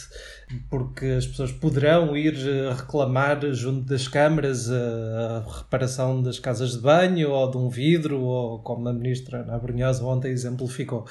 porque 0.70 1.06
as 1.06 1.28
pessoas 1.28 1.52
poderão 1.52 2.16
ir 2.16 2.36
eh, 2.36 2.74
reclamar 2.74 3.40
junto 3.54 3.82
das 3.82 4.08
câmaras 4.08 4.70
a, 4.72 4.76
a, 4.76 5.58
reparação 5.60 6.22
das 6.22 6.40
casas 6.40 6.74
de 6.74 6.80
banho 6.80 7.32
ou 7.32 7.52
de 7.52 7.58
um 7.58 7.70
vidro, 7.70 8.22
ou 8.22 8.60
como 8.60 8.88
a 8.90 8.94
ministra 8.94 9.42
Ana 9.42 9.62
ontem 10.04 10.32
exemplificou. 10.32 11.06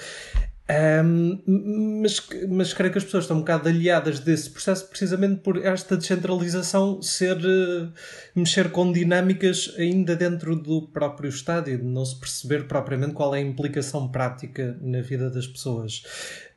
Um, 0.70 2.00
mas, 2.00 2.24
mas 2.48 2.72
creio 2.72 2.92
que 2.92 2.98
as 2.98 3.04
pessoas 3.04 3.24
estão 3.24 3.38
um 3.38 3.40
bocado 3.40 3.68
aliadas 3.68 4.20
desse 4.20 4.50
processo 4.50 4.86
precisamente 4.88 5.40
por 5.40 5.56
esta 5.64 5.96
descentralização 5.96 7.02
ser 7.02 7.36
uh, 7.38 7.92
mexer 8.36 8.70
com 8.70 8.92
dinâmicas 8.92 9.74
ainda 9.76 10.14
dentro 10.14 10.54
do 10.54 10.86
próprio 10.88 11.28
Estado 11.28 11.70
e 11.70 11.76
de 11.76 11.82
não 11.82 12.04
se 12.04 12.20
perceber 12.20 12.68
propriamente 12.68 13.14
qual 13.14 13.34
é 13.34 13.38
a 13.38 13.42
implicação 13.42 14.08
prática 14.08 14.78
na 14.80 15.00
vida 15.00 15.28
das 15.28 15.48
pessoas. 15.48 16.04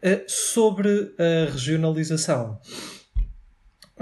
Uh, 0.04 0.22
sobre 0.28 1.16
a 1.18 1.52
regionalização. 1.52 2.60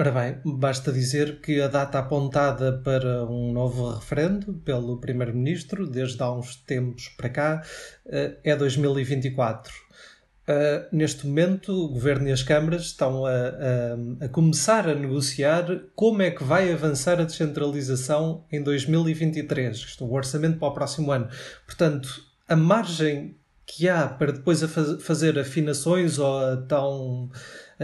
Ora 0.02 0.12
bem, 0.12 0.38
basta 0.44 0.92
dizer 0.92 1.42
que 1.42 1.62
a 1.62 1.68
data 1.68 2.00
apontada 2.00 2.82
para 2.84 3.24
um 3.24 3.54
novo 3.54 3.92
referendo 3.92 4.52
pelo 4.66 5.00
Primeiro-Ministro, 5.00 5.86
desde 5.86 6.24
há 6.24 6.32
uns 6.32 6.56
tempos 6.56 7.10
para 7.10 7.30
cá, 7.30 7.64
uh, 8.08 8.36
é 8.44 8.56
2024. 8.56 9.72
Uh, 9.72 10.88
neste 10.92 11.28
momento, 11.28 11.72
o 11.72 11.90
Governo 11.90 12.30
e 12.30 12.32
as 12.32 12.42
câmaras 12.42 12.82
estão 12.82 13.28
a, 13.28 13.30
a, 13.30 14.26
a, 14.26 14.30
começar 14.30 14.90
a 14.90 14.96
negociar 14.96 15.66
como 15.94 16.24
é 16.24 16.32
que 16.32 16.44
vai 16.44 16.74
avançar 16.74 17.22
a 17.22 17.24
descentralização 17.24 18.44
em 18.52 18.64
2023, 18.64 19.98
o 20.02 20.12
orçamento 20.16 20.58
para 20.58 20.68
o 20.68 20.74
próximo 20.74 21.12
ano. 21.12 21.30
Portanto, 21.68 22.10
a 22.50 22.56
margem 22.56 23.36
que 23.66 23.88
há 23.88 24.08
para 24.08 24.34
depois 24.34 24.62
a 24.64 24.68
faz, 24.68 25.02
fazer 25.02 25.40
afinações 25.40 26.20
ou 26.20 26.40
a 26.40 26.58
tão, 26.58 27.30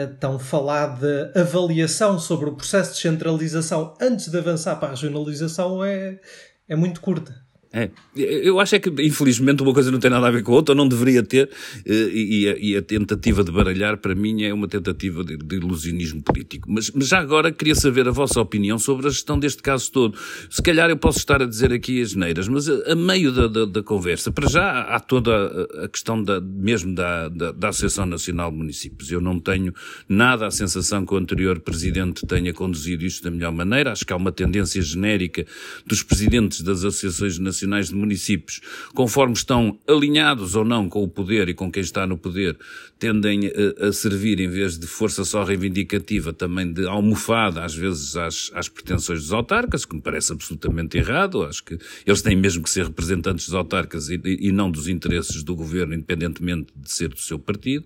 tão 0.06 0.38
falada 0.38 1.32
avaliação 1.36 2.20
sobre 2.20 2.50
o 2.50 2.56
processo 2.56 2.94
de 2.94 3.00
centralização 3.00 3.96
antes 4.00 4.28
de 4.28 4.38
avançar 4.38 4.76
para 4.76 4.90
a 4.90 4.92
regionalização 4.92 5.84
é, 5.84 6.20
é 6.68 6.76
muito 6.76 7.02
curta. 7.02 7.47
É. 7.72 7.90
Eu 8.16 8.60
acho 8.60 8.76
é 8.76 8.80
que, 8.80 8.90
infelizmente, 9.04 9.62
uma 9.62 9.74
coisa 9.74 9.92
não 9.92 10.00
tem 10.00 10.10
nada 10.10 10.28
a 10.28 10.32
ver 10.32 10.42
com 10.42 10.54
a 10.54 10.56
outra, 10.56 10.74
ou 10.74 10.78
não 10.78 10.88
deveria 10.88 11.22
ter, 11.22 11.50
eh, 11.86 12.10
e 12.14 12.50
a, 12.50 12.58
e 12.58 12.78
a 12.78 12.82
tentativa 12.82 13.44
de 13.44 13.52
baralhar, 13.52 13.98
para 13.98 14.16
mim, 14.16 14.44
é 14.44 14.54
uma 14.54 14.68
tentativa 14.68 15.24
de, 15.24 15.38
de 15.38 15.56
ilusionismo 15.58 16.22
político. 16.22 16.72
Mas, 16.72 16.90
mas, 16.92 17.08
já 17.08 17.20
agora 17.20 17.52
queria 17.52 17.76
saber 17.76 18.08
a 18.08 18.12
vossa 18.12 18.40
opinião 18.40 18.80
sobre 18.80 19.08
a 19.08 19.10
gestão 19.10 19.38
deste 19.38 19.62
caso 19.62 19.92
todo. 19.92 20.18
Se 20.50 20.62
calhar 20.62 20.90
eu 20.90 20.98
posso 20.98 21.20
estar 21.20 21.42
a 21.42 21.46
dizer 21.46 21.74
aqui 21.74 22.02
as 22.02 22.16
neiras, 22.16 22.48
mas 22.48 22.70
a, 22.70 22.94
a 22.94 22.96
meio 22.96 23.32
da, 23.32 23.48
da, 23.48 23.66
da, 23.66 23.84
conversa, 23.84 24.32
para 24.32 24.48
já 24.48 24.82
há 24.82 25.00
toda 25.00 25.32
a, 25.32 25.86
a 25.86 25.88
questão 25.90 26.24
da, 26.24 26.40
mesmo 26.40 26.96
da, 26.96 27.28
da, 27.28 27.52
da 27.52 27.70
Associação 27.70 28.06
Nacional 28.06 28.50
de 28.50 28.58
Municípios. 28.58 29.12
Eu 29.12 29.20
não 29.20 29.40
tenho 29.40 29.74
nada 30.08 30.48
a 30.48 30.52
sensação 30.52 31.06
que 31.06 31.14
o 31.14 31.18
anterior 31.18 31.60
presidente 31.60 32.26
tenha 32.26 32.54
conduzido 32.54 33.06
isto 33.06 33.24
da 33.24 33.32
melhor 33.32 33.52
maneira. 33.52 33.92
Acho 33.92 34.06
que 34.06 34.14
há 34.14 34.16
uma 34.16 34.32
tendência 34.32 34.82
genérica 34.82 35.46
dos 35.86 36.02
presidentes 36.02 36.62
das 36.62 36.80
associações 36.86 37.38
nacionais 37.38 37.57
nacionais 37.58 37.90
de 37.90 37.96
municípios, 37.96 38.62
conforme 38.94 39.34
estão 39.34 39.78
alinhados 39.88 40.56
ou 40.56 40.64
não 40.64 40.88
com 40.88 41.04
o 41.04 41.08
poder 41.08 41.50
e 41.50 41.54
com 41.54 41.72
quem 41.72 41.82
está 41.82 42.06
no 42.06 42.18
poder, 42.18 42.58
tendem 43.00 43.48
a, 43.48 43.88
a 43.88 43.94
servir, 43.94 44.40
em 44.40 44.50
vez 44.50 44.78
de 44.78 44.88
força 44.88 45.24
só 45.24 45.44
reivindicativa, 45.44 46.34
também 46.34 46.72
de 46.72 46.86
almofada, 46.88 47.64
às 47.64 47.76
vezes, 47.76 48.16
às, 48.16 48.52
às 48.54 48.68
pretensões 48.68 49.22
dos 49.22 49.34
autarcas, 49.34 49.86
que 49.86 49.96
me 49.96 50.02
parece 50.02 50.32
absolutamente 50.32 50.98
errado. 50.98 51.44
Acho 51.44 51.64
que 51.64 51.78
eles 52.06 52.22
têm 52.22 52.36
mesmo 52.36 52.64
que 52.64 52.70
ser 52.70 52.86
representantes 52.86 53.46
dos 53.46 53.56
autarcas 53.56 54.10
e, 54.10 54.20
e 54.24 54.52
não 54.52 54.70
dos 54.70 54.88
interesses 54.88 55.44
do 55.44 55.56
governo, 55.56 55.94
independentemente 55.94 56.68
de 56.76 56.92
ser 56.92 57.10
do 57.10 57.20
seu 57.20 57.38
partido. 57.38 57.86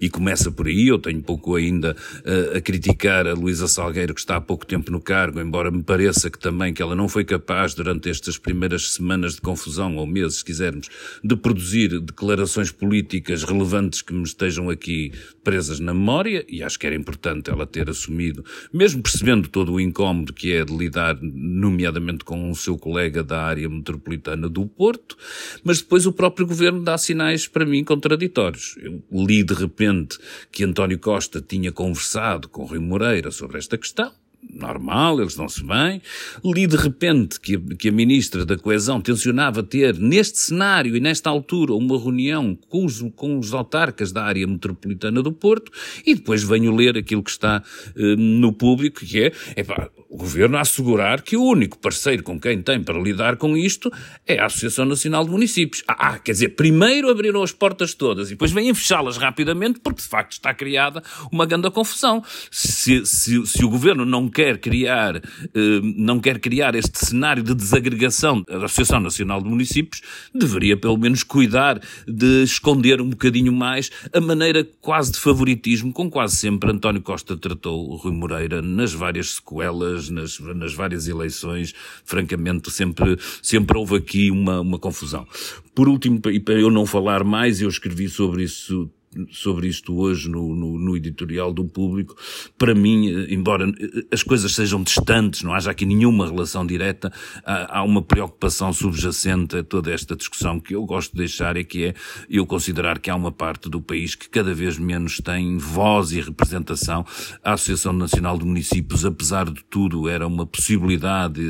E 0.00 0.08
começa 0.08 0.50
por 0.50 0.66
aí. 0.66 0.88
Eu 0.88 0.98
tenho 0.98 1.22
pouco 1.22 1.54
ainda 1.54 1.94
uh, 1.94 2.56
a 2.56 2.60
criticar 2.60 3.26
a 3.26 3.34
Luísa 3.34 3.68
Salgueiro, 3.68 4.14
que 4.14 4.20
está 4.20 4.36
há 4.36 4.40
pouco 4.40 4.66
tempo 4.66 4.90
no 4.90 5.00
cargo, 5.00 5.40
embora 5.40 5.70
me 5.70 5.82
pareça 5.82 6.30
que 6.30 6.38
também 6.38 6.72
que 6.72 6.80
ela 6.80 6.94
não 6.94 7.08
foi 7.08 7.24
capaz, 7.24 7.74
durante 7.74 8.08
estas 8.08 8.38
primeiras 8.38 8.92
semanas, 8.92 9.05
semanas 9.06 9.36
de 9.36 9.40
confusão, 9.40 9.96
ou 9.96 10.06
meses, 10.06 10.38
se 10.38 10.44
quisermos, 10.44 10.88
de 11.22 11.36
produzir 11.36 12.00
declarações 12.00 12.72
políticas 12.72 13.44
relevantes 13.44 14.02
que 14.02 14.12
me 14.12 14.24
estejam 14.24 14.68
aqui 14.68 15.12
presas 15.44 15.78
na 15.78 15.94
memória, 15.94 16.44
e 16.48 16.60
acho 16.60 16.76
que 16.76 16.86
era 16.88 16.96
importante 16.96 17.48
ela 17.48 17.64
ter 17.64 17.88
assumido, 17.88 18.44
mesmo 18.72 19.00
percebendo 19.00 19.48
todo 19.48 19.72
o 19.72 19.80
incómodo 19.80 20.32
que 20.32 20.52
é 20.52 20.64
de 20.64 20.76
lidar, 20.76 21.16
nomeadamente 21.22 22.24
com 22.24 22.50
o 22.50 22.56
seu 22.56 22.76
colega 22.76 23.22
da 23.22 23.44
área 23.44 23.68
metropolitana 23.68 24.48
do 24.48 24.66
Porto, 24.66 25.16
mas 25.62 25.80
depois 25.80 26.04
o 26.04 26.12
próprio 26.12 26.44
governo 26.44 26.82
dá 26.82 26.98
sinais, 26.98 27.46
para 27.46 27.64
mim, 27.64 27.84
contraditórios. 27.84 28.76
Eu 28.78 29.04
li 29.12 29.44
de 29.44 29.54
repente 29.54 30.18
que 30.50 30.64
António 30.64 30.98
Costa 30.98 31.40
tinha 31.40 31.70
conversado 31.70 32.48
com 32.48 32.64
Rui 32.64 32.80
Moreira 32.80 33.30
sobre 33.30 33.58
esta 33.58 33.78
questão, 33.78 34.10
normal, 34.50 35.20
eles 35.20 35.34
dão-se 35.34 35.64
bem. 35.64 36.00
Li 36.44 36.66
de 36.66 36.76
repente 36.76 37.40
que, 37.40 37.58
que 37.76 37.88
a 37.88 37.92
Ministra 37.92 38.44
da 38.44 38.56
Coesão 38.56 39.00
tencionava 39.00 39.62
ter, 39.62 39.98
neste 39.98 40.38
cenário 40.38 40.96
e 40.96 41.00
nesta 41.00 41.30
altura, 41.30 41.74
uma 41.74 41.98
reunião 41.98 42.56
com 42.68 42.84
os, 42.84 43.02
com 43.14 43.38
os 43.38 43.52
autarcas 43.52 44.12
da 44.12 44.24
área 44.24 44.46
metropolitana 44.46 45.22
do 45.22 45.32
Porto, 45.32 45.70
e 46.04 46.14
depois 46.14 46.42
venho 46.42 46.74
ler 46.74 46.96
aquilo 46.96 47.22
que 47.22 47.30
está 47.30 47.62
uh, 47.96 48.16
no 48.16 48.52
público, 48.52 49.04
que 49.04 49.24
é, 49.24 49.32
epá, 49.56 49.90
o 50.08 50.16
Governo 50.16 50.56
a 50.56 50.60
assegurar 50.60 51.22
que 51.22 51.36
o 51.36 51.42
único 51.42 51.78
parceiro 51.78 52.22
com 52.22 52.38
quem 52.38 52.62
tem 52.62 52.82
para 52.82 52.98
lidar 52.98 53.36
com 53.36 53.56
isto 53.56 53.90
é 54.26 54.38
a 54.38 54.46
Associação 54.46 54.84
Nacional 54.84 55.24
de 55.24 55.30
Municípios. 55.30 55.82
Ah, 55.86 56.10
ah 56.10 56.18
quer 56.18 56.32
dizer, 56.32 56.50
primeiro 56.50 57.10
abriram 57.10 57.42
as 57.42 57.52
portas 57.52 57.94
todas 57.94 58.28
e 58.28 58.30
depois 58.30 58.52
vêm 58.52 58.72
fechá-las 58.74 59.16
rapidamente 59.16 59.80
porque 59.80 60.02
de 60.02 60.08
facto 60.08 60.32
está 60.32 60.54
criada 60.54 61.02
uma 61.32 61.46
grande 61.46 61.70
confusão. 61.70 62.22
Se, 62.50 63.04
se, 63.04 63.46
se 63.46 63.64
o 63.64 63.68
Governo 63.68 64.04
não 64.04 64.28
quer 64.28 64.58
criar, 64.58 65.16
eh, 65.16 65.80
não 65.96 66.20
quer 66.20 66.38
criar 66.38 66.74
este 66.74 66.98
cenário 67.04 67.42
de 67.42 67.54
desagregação 67.54 68.42
da 68.42 68.64
Associação 68.64 69.00
Nacional 69.00 69.42
de 69.42 69.48
Municípios, 69.48 70.02
deveria 70.34 70.76
pelo 70.76 70.96
menos 70.96 71.22
cuidar 71.22 71.80
de 72.06 72.42
esconder 72.42 73.00
um 73.00 73.10
bocadinho 73.10 73.52
mais 73.52 73.90
a 74.12 74.20
maneira 74.20 74.66
quase 74.80 75.12
de 75.12 75.18
favoritismo 75.18 75.92
com 75.92 76.10
quase 76.10 76.36
sempre 76.36 76.70
António 76.70 77.02
Costa 77.02 77.36
tratou 77.36 77.90
o 77.90 77.96
Rui 77.96 78.12
Moreira 78.12 78.62
nas 78.62 78.92
várias 78.92 79.34
sequelas 79.34 79.95
nas, 80.10 80.38
nas 80.38 80.74
várias 80.74 81.08
eleições, 81.08 81.74
francamente, 82.04 82.70
sempre, 82.70 83.16
sempre 83.42 83.76
houve 83.76 83.96
aqui 83.96 84.30
uma, 84.30 84.60
uma 84.60 84.78
confusão. 84.78 85.26
Por 85.74 85.88
último, 85.88 86.20
e 86.30 86.40
para 86.40 86.54
eu 86.54 86.70
não 86.70 86.86
falar 86.86 87.24
mais, 87.24 87.60
eu 87.60 87.68
escrevi 87.68 88.08
sobre 88.08 88.44
isso 88.44 88.90
sobre 89.30 89.68
isto 89.68 89.96
hoje 89.96 90.28
no, 90.28 90.54
no, 90.54 90.78
no, 90.78 90.96
editorial 90.96 91.52
do 91.52 91.64
público. 91.64 92.16
Para 92.58 92.74
mim, 92.74 93.26
embora 93.28 93.66
as 94.10 94.22
coisas 94.22 94.54
sejam 94.54 94.82
distantes, 94.82 95.42
não 95.42 95.54
haja 95.54 95.70
aqui 95.70 95.86
nenhuma 95.86 96.26
relação 96.26 96.66
direta, 96.66 97.12
há, 97.44 97.78
há 97.78 97.82
uma 97.82 98.02
preocupação 98.02 98.72
subjacente 98.72 99.56
a 99.56 99.64
toda 99.64 99.92
esta 99.92 100.16
discussão 100.16 100.60
que 100.60 100.74
eu 100.74 100.84
gosto 100.84 101.12
de 101.12 101.18
deixar, 101.18 101.56
é 101.56 101.64
que 101.64 101.86
é 101.86 101.94
eu 102.28 102.46
considerar 102.46 102.98
que 102.98 103.10
há 103.10 103.16
uma 103.16 103.32
parte 103.32 103.68
do 103.68 103.80
país 103.80 104.14
que 104.14 104.28
cada 104.28 104.54
vez 104.54 104.78
menos 104.78 105.18
tem 105.18 105.56
voz 105.58 106.12
e 106.12 106.20
representação. 106.20 107.04
A 107.42 107.52
Associação 107.54 107.92
Nacional 107.92 108.38
de 108.38 108.44
Municípios, 108.44 109.04
apesar 109.04 109.50
de 109.50 109.62
tudo, 109.64 110.08
era 110.08 110.26
uma 110.26 110.46
possibilidade 110.46 111.40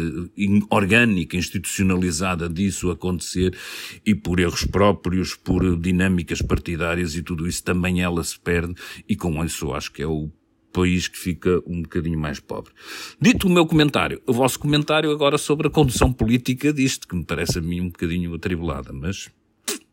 orgânica, 0.71 1.37
institucionalizada 1.37 2.49
disso 2.49 2.91
acontecer 2.91 3.57
e 4.05 4.15
por 4.15 4.41
erros 4.41 4.65
próprios, 4.65 5.35
por 5.35 5.77
dinâmicas 5.79 6.43
partidárias 6.43 7.15
e 7.15 7.23
tudo 7.23 7.47
isso 7.47 7.56
isso 7.57 7.65
também 7.65 8.03
ela 8.03 8.23
se 8.23 8.39
perde 8.39 8.75
e 9.09 9.17
com 9.17 9.45
isso 9.45 9.73
acho 9.73 9.93
que 9.93 10.03
é 10.03 10.07
o 10.07 10.31
país 10.73 11.09
que 11.09 11.17
fica 11.17 11.63
um 11.67 11.83
bocadinho 11.83 12.19
mais 12.19 12.39
pobre. 12.39 12.71
Dito 13.19 13.47
o 13.47 13.51
meu 13.51 13.67
comentário, 13.67 14.21
o 14.27 14.33
vosso 14.33 14.59
comentário 14.59 15.11
agora 15.11 15.39
sobre 15.39 15.69
a 15.69 15.71
condução 15.71 16.13
política 16.13 16.73
disto, 16.73 17.09
que 17.09 17.17
me 17.17 17.25
parece 17.25 17.59
a 17.59 17.63
mim 17.63 17.81
um 17.81 17.89
bocadinho 17.89 18.35
atribulada, 18.35 18.93
mas 18.93 19.31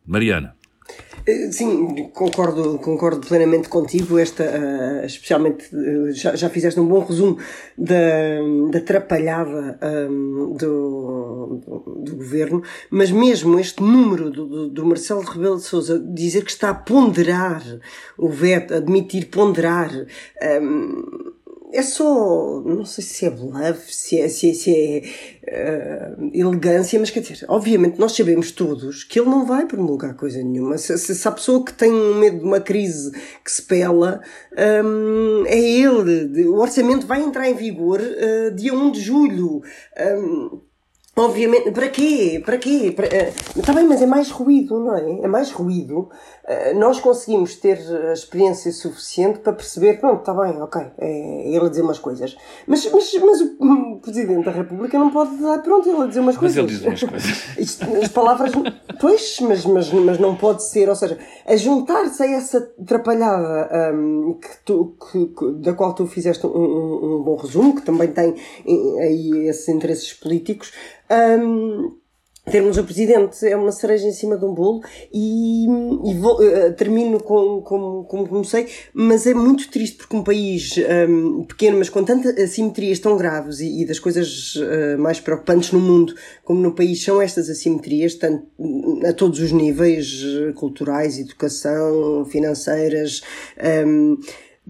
Mariana. 0.06 0.54
Eh, 1.26 1.50
sim, 1.50 2.10
concordo, 2.12 2.78
concordo 2.78 3.26
plenamente 3.26 3.68
contigo. 3.68 4.18
Esta, 4.18 4.44
uh, 4.44 5.06
especialmente, 5.06 5.74
uh, 5.74 6.12
já, 6.12 6.36
já 6.36 6.50
fizeste 6.50 6.78
um 6.78 6.86
bom 6.86 7.00
resumo 7.00 7.38
da, 7.78 7.94
da 8.70 8.78
atrapalhada 8.78 9.78
um, 10.10 10.54
do, 10.54 11.60
do, 11.64 12.02
do, 12.04 12.16
governo, 12.16 12.62
mas 12.90 13.10
mesmo 13.10 13.58
este 13.58 13.82
número 13.82 14.30
do, 14.30 14.46
do, 14.46 14.68
do 14.68 14.86
Marcelo 14.86 15.22
Rebelo 15.22 15.56
de 15.56 15.62
Souza 15.62 15.98
dizer 15.98 16.44
que 16.44 16.50
está 16.50 16.70
a 16.70 16.74
ponderar 16.74 17.62
o 18.18 18.28
veto, 18.28 18.74
admitir 18.74 19.26
ponderar. 19.30 19.90
Um, 20.60 21.33
é 21.72 21.82
só, 21.82 22.60
não 22.64 22.84
sei 22.84 23.02
se 23.02 23.26
é 23.26 23.30
bluff, 23.30 23.94
se 23.94 24.20
é, 24.20 24.28
se 24.28 24.50
é, 24.50 24.54
se 24.54 24.70
é 24.70 26.16
uh, 26.18 26.30
elegância, 26.32 26.98
mas 27.00 27.10
quer 27.10 27.20
dizer, 27.20 27.44
obviamente 27.48 27.98
nós 27.98 28.12
sabemos 28.12 28.52
todos 28.52 29.02
que 29.02 29.18
ele 29.18 29.28
não 29.28 29.44
vai 29.44 29.66
promulgar 29.66 30.14
coisa 30.14 30.42
nenhuma. 30.42 30.78
Se, 30.78 30.96
se, 30.98 31.14
se 31.14 31.28
a 31.28 31.32
pessoa 31.32 31.64
que 31.64 31.72
tem 31.72 31.90
medo 31.90 32.38
de 32.38 32.44
uma 32.44 32.60
crise 32.60 33.10
que 33.44 33.50
se 33.50 33.62
pela, 33.62 34.20
um, 34.84 35.44
é 35.46 35.58
ele. 35.58 36.46
O 36.46 36.60
orçamento 36.60 37.06
vai 37.06 37.22
entrar 37.22 37.48
em 37.48 37.54
vigor 37.54 38.00
uh, 38.00 38.54
dia 38.54 38.72
1 38.72 38.92
de 38.92 39.00
julho. 39.00 39.62
Um, 39.98 40.60
Obviamente, 41.16 41.70
para 41.70 41.88
quê? 41.88 42.42
Para 42.44 42.58
quê? 42.58 42.92
Para, 42.94 43.06
uh, 43.06 43.62
tá 43.62 43.72
bem, 43.72 43.86
mas 43.86 44.02
é 44.02 44.06
mais 44.06 44.30
ruído, 44.32 44.80
não 44.80 44.96
é? 44.96 45.20
É 45.22 45.28
mais 45.28 45.52
ruído. 45.52 46.10
Uh, 46.44 46.76
nós 46.76 46.98
conseguimos 46.98 47.54
ter 47.54 47.78
a 48.10 48.12
experiência 48.12 48.72
suficiente 48.72 49.38
para 49.38 49.52
perceber, 49.52 50.00
pronto, 50.00 50.20
está 50.20 50.34
bem, 50.34 50.60
ok, 50.60 50.82
é, 50.98 51.48
ele 51.48 51.64
a 51.64 51.68
dizer 51.68 51.82
umas 51.82 52.00
coisas. 52.00 52.36
Mas, 52.66 52.90
mas, 52.90 53.14
mas 53.14 53.40
o 53.40 54.00
Presidente 54.02 54.44
da 54.44 54.50
República 54.50 54.98
não 54.98 55.10
pode 55.10 55.36
dar, 55.36 55.62
pronto, 55.62 55.88
ele 55.88 56.02
a 56.02 56.06
dizer 56.06 56.18
umas 56.18 56.36
coisas. 56.36 56.56
Mas 56.56 56.72
ele 56.72 56.78
diz 56.78 56.84
umas 56.84 57.10
coisas. 57.10 57.44
Isto, 57.58 57.96
as 57.96 58.08
palavras, 58.08 58.50
pois, 59.00 59.38
mas, 59.40 59.64
mas, 59.64 59.92
mas 59.92 60.18
não 60.18 60.34
pode 60.34 60.64
ser, 60.64 60.88
ou 60.88 60.96
seja, 60.96 61.16
a 61.46 61.54
juntar-se 61.54 62.24
a 62.24 62.26
essa 62.26 62.58
atrapalhada 62.82 63.94
um, 63.94 64.34
que 64.34 64.64
tu, 64.64 64.96
que, 65.12 65.26
que, 65.26 65.52
da 65.60 65.74
qual 65.74 65.94
tu 65.94 66.06
fizeste 66.08 66.44
um, 66.44 66.50
um, 66.50 67.20
um 67.20 67.22
bom 67.22 67.36
resumo, 67.36 67.76
que 67.76 67.82
também 67.82 68.08
tem 68.08 68.34
aí 69.00 69.46
esses 69.48 69.68
interesses 69.68 70.12
políticos, 70.12 70.72
um, 71.10 71.96
termos 72.50 72.76
o 72.76 72.84
presidente 72.84 73.46
é 73.46 73.56
uma 73.56 73.72
cereja 73.72 74.06
em 74.06 74.12
cima 74.12 74.36
de 74.36 74.44
um 74.44 74.52
bolo 74.52 74.82
e, 75.12 75.64
e 75.64 76.14
vou, 76.14 76.40
uh, 76.40 76.72
termino 76.74 77.18
com, 77.20 77.62
com, 77.62 78.04
como 78.04 78.28
comecei, 78.28 78.68
mas 78.92 79.26
é 79.26 79.32
muito 79.32 79.70
triste 79.70 79.96
porque 79.96 80.14
um 80.14 80.22
país 80.22 80.74
um, 81.08 81.44
pequeno, 81.44 81.78
mas 81.78 81.88
com 81.88 82.04
tantas 82.04 82.36
assimetrias 82.36 82.98
tão 82.98 83.16
graves 83.16 83.60
e, 83.60 83.82
e 83.82 83.86
das 83.86 83.98
coisas 83.98 84.56
uh, 84.56 84.98
mais 84.98 85.20
preocupantes 85.20 85.72
no 85.72 85.80
mundo 85.80 86.14
como 86.44 86.60
no 86.60 86.74
país 86.74 87.02
são 87.02 87.20
estas 87.20 87.48
assimetrias, 87.48 88.14
tanto 88.14 88.46
a 89.06 89.12
todos 89.12 89.40
os 89.40 89.50
níveis, 89.50 90.22
culturais, 90.54 91.18
educação, 91.18 92.26
financeiras, 92.26 93.22
um, 93.86 94.18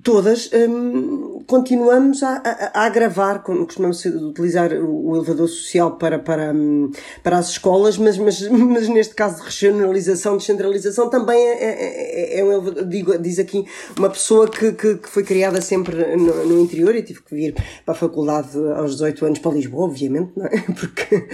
todas, 0.02 0.50
hum, 0.52 1.44
continuamos 1.46 2.22
a, 2.22 2.36
a, 2.36 2.80
a 2.80 2.86
agravar, 2.86 3.42
costumamos 3.42 4.04
utilizar 4.04 4.72
o 4.72 5.14
elevador 5.14 5.48
social 5.48 5.92
para, 5.92 6.18
para, 6.18 6.52
hum, 6.52 6.90
para 7.22 7.38
as 7.38 7.50
escolas, 7.50 7.96
mas, 7.96 8.18
mas, 8.18 8.42
mas 8.50 8.88
neste 8.88 9.14
caso 9.14 9.36
de 9.36 9.42
regionalização, 9.42 10.36
descentralização, 10.36 11.08
também 11.08 11.38
é, 11.38 11.64
é, 11.64 12.36
é, 12.36 12.40
é 12.40 12.44
um 12.44 12.52
elevador, 12.52 12.84
digo, 12.86 13.18
diz 13.18 13.38
aqui 13.38 13.64
uma 13.96 14.10
pessoa 14.10 14.48
que, 14.48 14.72
que, 14.72 14.96
que 14.96 15.08
foi 15.08 15.22
criada 15.22 15.60
sempre 15.60 16.16
no, 16.16 16.44
no, 16.44 16.60
interior 16.60 16.94
e 16.96 17.02
tive 17.02 17.22
que 17.22 17.34
vir 17.34 17.54
para 17.84 17.94
a 17.94 17.96
faculdade 17.96 18.58
aos 18.76 18.92
18 18.92 19.26
anos 19.26 19.38
para 19.38 19.52
Lisboa, 19.52 19.84
obviamente, 19.84 20.32
não 20.36 20.46
é? 20.46 20.60
Porque, 20.78 21.28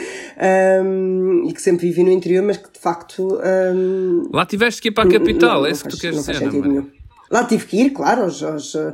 um, 0.85 1.49
e 1.49 1.52
que 1.52 1.62
sempre 1.62 1.87
vivi 1.87 2.05
no 2.05 2.11
interior, 2.11 2.45
mas 2.45 2.59
que 2.59 2.71
de 2.71 2.79
facto... 2.79 3.40
Lá 4.33 4.45
tiveste 4.45 4.83
que 4.83 4.88
ir 4.88 4.93
para 4.93 5.09
a 5.09 5.12
capital, 5.12 5.61
não, 5.61 5.67
é 5.67 5.71
isso 5.71 5.83
que 5.83 5.90
tu 5.90 5.99
queres 5.99 6.19
dizer, 6.19 6.40
não? 6.52 7.00
Lá 7.31 7.45
tive 7.45 7.67
que 7.67 7.77
ir, 7.77 7.91
claro, 7.91 8.23
aos, 8.23 8.43
aos, 8.43 8.75
uh, 8.75 8.93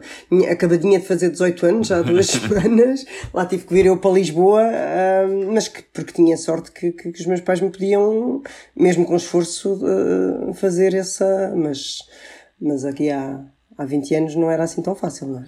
acabadinha 0.50 1.00
de 1.00 1.07
fazer 1.07 1.31
18 1.31 1.66
anos, 1.66 1.87
já 1.87 1.99
há 1.99 2.02
duas 2.02 2.26
semanas. 2.28 3.07
Lá 3.33 3.47
tive 3.47 3.64
que 3.64 3.73
vir 3.73 3.87
eu 3.87 3.99
para 3.99 4.11
Lisboa, 4.11 4.62
uh, 4.62 5.52
mas 5.52 5.69
que, 5.69 5.83
porque 5.83 6.12
tinha 6.12 6.37
sorte 6.37 6.71
que, 6.71 6.93
que, 6.93 7.12
que, 7.12 7.21
os 7.21 7.26
meus 7.26 7.40
pais 7.40 7.62
me 7.62 7.71
podiam, 7.71 8.43
mesmo 8.76 9.07
com 9.07 9.16
esforço, 9.16 9.81
uh, 9.83 10.52
fazer 10.52 10.93
essa. 10.93 11.55
Mas, 11.57 12.00
mas 12.61 12.85
aqui 12.85 13.11
há, 13.11 13.43
há 13.78 13.85
20 13.87 14.14
anos 14.14 14.35
não 14.35 14.50
era 14.50 14.64
assim 14.64 14.83
tão 14.83 14.95
fácil, 14.95 15.28
não 15.28 15.40
é? 15.40 15.47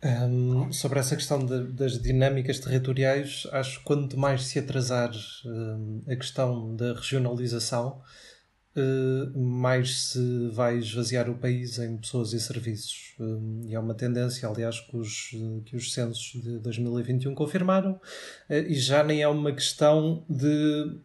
Um, 0.00 0.72
sobre 0.72 1.00
essa 1.00 1.16
questão 1.16 1.44
de, 1.44 1.72
das 1.72 2.00
dinâmicas 2.00 2.60
territoriais, 2.60 3.48
acho 3.50 3.80
que 3.80 3.84
quanto 3.84 4.16
mais 4.16 4.44
se 4.46 4.60
atrasar 4.60 5.10
um, 5.44 6.02
a 6.06 6.14
questão 6.14 6.76
da 6.76 6.92
regionalização, 6.92 8.00
eh, 8.00 8.27
mais 9.34 10.10
se 10.10 10.48
vai 10.48 10.78
esvaziar 10.78 11.28
o 11.30 11.34
país 11.34 11.78
em 11.78 11.96
pessoas 11.96 12.32
e 12.32 12.40
serviços. 12.40 13.14
Eh, 13.20 13.68
e 13.70 13.74
é 13.74 13.78
uma 13.78 13.94
tendência, 13.94 14.48
aliás, 14.48 14.80
que 14.80 14.96
os, 14.96 15.30
eh, 15.34 15.60
que 15.64 15.76
os 15.76 15.92
censos 15.92 16.40
de 16.42 16.58
2021 16.58 17.34
confirmaram, 17.34 18.00
e 18.50 18.74
já 18.74 19.02
nem 19.04 19.22
é 19.22 19.28
uma 19.28 19.52
questão 19.52 20.24
de 20.28 20.98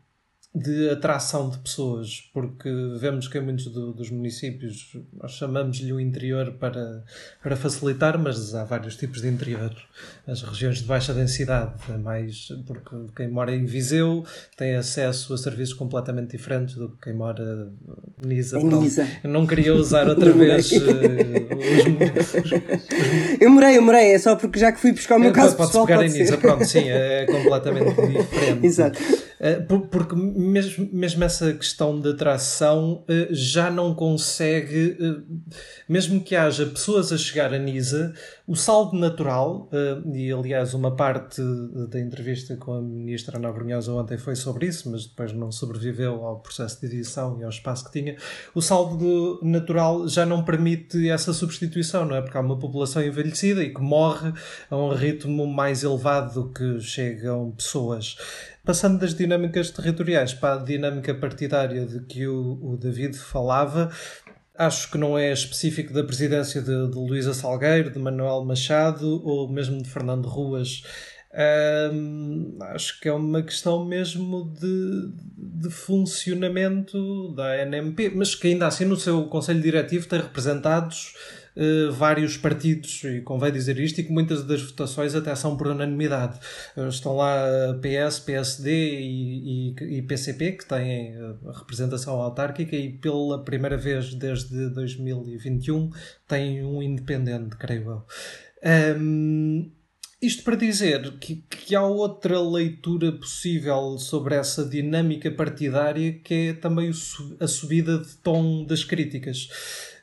de 0.56 0.92
atração 0.92 1.50
de 1.50 1.58
pessoas, 1.58 2.30
porque 2.32 2.70
vemos 3.00 3.28
que 3.28 3.40
em 3.40 3.42
muitos 3.42 3.66
do, 3.66 3.92
dos 3.92 4.12
municípios 4.12 4.96
nós 5.20 5.32
chamamos-lhe 5.32 5.92
o 5.92 6.00
interior 6.00 6.52
para, 6.60 7.04
para 7.42 7.56
facilitar, 7.56 8.20
mas 8.20 8.54
há 8.54 8.64
vários 8.64 8.96
tipos 8.96 9.22
de 9.22 9.30
interior. 9.30 9.76
As 10.28 10.44
regiões 10.44 10.78
de 10.78 10.84
baixa 10.84 11.12
densidade, 11.12 11.74
é 11.90 11.98
mais 11.98 12.50
porque 12.68 12.96
quem 13.16 13.30
mora 13.30 13.56
em 13.56 13.66
Viseu 13.66 14.24
tem 14.56 14.76
acesso 14.76 15.34
a 15.34 15.38
serviços 15.40 15.74
completamente 15.74 16.38
diferentes 16.38 16.76
do 16.76 16.90
que 16.90 17.06
quem 17.06 17.14
mora 17.14 17.72
em 18.24 18.28
Nisa. 18.28 18.60
Em 18.60 18.66
Nisa. 18.66 19.08
Eu 19.24 19.32
não 19.32 19.48
queria 19.48 19.74
usar 19.74 20.08
outra 20.08 20.32
vez 20.32 20.72
uh, 20.72 20.76
os, 22.44 22.52
Eu 23.42 23.50
morei, 23.50 23.78
eu 23.78 23.82
morei, 23.82 24.14
é 24.14 24.20
só 24.20 24.36
porque 24.36 24.60
já 24.60 24.72
que 24.72 24.80
fui 24.80 24.92
buscar 24.92 25.16
o 25.16 25.20
meu 25.20 25.32
é, 25.32 25.34
caso 25.34 25.56
pode 25.56 25.70
pessoal, 25.70 25.88
pegar 25.88 26.00
pode 26.00 26.16
em 26.16 26.20
Nisa, 26.20 26.38
pronto, 26.38 26.64
sim, 26.64 26.88
é 26.90 27.26
completamente 27.26 27.90
diferente. 28.22 28.66
Exato. 28.68 29.00
Uh, 29.44 29.88
porque 29.90 30.16
mesmo, 30.16 30.90
mesmo 30.94 31.22
essa 31.22 31.54
questão 31.54 32.00
de 32.00 32.12
atração 32.12 33.04
uh, 33.10 33.28
já 33.32 33.70
não 33.70 33.94
consegue, 33.94 34.98
uh, 35.02 35.22
mesmo 35.90 36.24
que 36.24 36.34
haja 36.34 36.66
pessoas 36.66 37.12
a 37.12 37.18
chegar 37.18 37.54
a 37.54 37.60
Nisa, 37.60 38.14
o 38.48 38.56
saldo 38.56 38.98
natural, 38.98 39.70
e 40.14 40.30
aliás 40.32 40.74
uma 40.74 40.94
parte 40.96 41.42
da 41.90 41.98
entrevista 42.00 42.58
com 42.58 42.74
a 42.74 42.82
ministra 42.82 43.38
Ana 43.38 43.52
Brunhosa 43.52 43.94
ontem 43.94 44.18
foi 44.18 44.36
sobre 44.36 44.68
isso, 44.68 44.92
mas 44.92 45.06
depois 45.06 45.32
não 45.32 45.50
sobreviveu 45.50 46.26
ao 46.26 46.40
processo 46.40 46.82
de 46.82 46.88
edição 46.88 47.40
e 47.40 47.44
ao 47.44 47.50
espaço 47.50 47.86
que 47.86 47.92
tinha, 47.92 48.18
o 48.54 48.62
saldo 48.62 49.40
natural 49.42 50.10
já 50.10 50.26
não 50.26 50.44
permite 50.44 51.08
essa 51.08 51.32
substituição, 51.32 52.04
não 52.06 52.18
é? 52.18 52.22
Porque 52.22 52.38
há 52.38 52.42
uma 52.42 52.60
população 52.60 53.02
envelhecida 53.02 53.64
e 53.64 53.74
que 53.74 53.82
morre 53.82 54.34
a 54.70 54.76
um 54.76 54.94
ritmo 54.94 55.48
mais 55.48 55.84
elevado 55.84 56.34
do 56.34 56.50
que 56.50 56.82
chegam 56.82 57.52
pessoas. 57.52 58.18
Passando 58.66 58.98
das 59.00 59.14
dinâmicas 59.14 59.70
territoriais 59.72 60.34
para 60.34 60.56
a 60.56 60.64
dinâmica 60.64 61.14
partidária 61.14 61.86
de 61.86 62.00
que 62.06 62.26
o, 62.26 62.60
o 62.62 62.78
David 62.78 63.18
falava, 63.18 63.92
acho 64.58 64.90
que 64.90 64.98
não 64.98 65.18
é 65.18 65.34
específico 65.34 65.92
da 65.92 66.02
presidência 66.02 66.62
de, 66.62 66.88
de 66.88 66.96
Luísa 66.98 67.34
Salgueiro, 67.34 67.92
de 67.92 68.00
Manuel 68.00 68.46
Machado 68.46 69.22
ou 69.26 69.50
mesmo 69.50 69.82
de 69.82 69.90
Fernando 69.90 70.30
Ruas. 70.30 70.82
Acho 72.74 73.02
que 73.02 73.10
é 73.10 73.14
uma 73.14 73.42
questão 73.42 73.84
mesmo 73.84 74.54
de, 74.58 75.12
de 75.36 75.70
funcionamento 75.70 77.34
da 77.36 77.66
NMP, 77.66 78.12
mas 78.16 78.34
que 78.34 78.48
ainda 78.48 78.68
assim 78.68 78.86
no 78.86 78.96
seu 78.96 79.26
Conselho 79.26 79.62
Diretivo 79.62 80.08
tem 80.08 80.22
representados 80.22 81.16
uh, 81.56 81.92
vários 81.92 82.38
partidos, 82.38 83.04
e 83.04 83.22
convém 83.22 83.52
dizer 83.52 83.80
isto, 83.80 84.00
e 84.00 84.04
que 84.04 84.12
muitas 84.12 84.44
das 84.44 84.62
votações 84.62 85.16
até 85.16 85.34
são 85.36 85.58
por 85.58 85.68
unanimidade. 85.68 86.40
Uh, 86.76 86.88
estão 86.88 87.16
lá 87.16 87.46
PS, 87.82 88.20
PSD 88.20 88.72
e, 88.72 89.74
e, 89.80 89.98
e, 89.98 90.02
PCP, 90.02 90.54
que 90.54 90.66
têm 90.66 91.16
representação 91.54 92.22
autárquica, 92.22 92.76
e 92.76 92.90
pela 92.90 93.44
primeira 93.44 93.78
vez 93.78 94.14
desde 94.14 94.70
2021 94.70 95.90
têm 96.28 96.64
um 96.64 96.82
independente, 96.82 97.56
creio 97.58 97.90
eu. 97.90 98.06
Um, 98.98 99.72
isto 100.24 100.42
para 100.44 100.56
dizer 100.56 101.18
que, 101.20 101.44
que, 101.50 101.76
há 101.76 101.84
outra 101.84 102.40
leitura 102.40 103.12
possível 103.12 103.98
sobre 103.98 104.36
essa 104.36 104.64
dinâmica 104.64 105.30
partidária 105.30 106.14
que 106.14 106.34
é 106.34 106.54
também 106.54 106.90
a 107.42 107.48
subida 107.48 107.98
de 107.98 108.16
tom 108.24 108.64
das 108.64 108.86
críticas. 108.86 109.50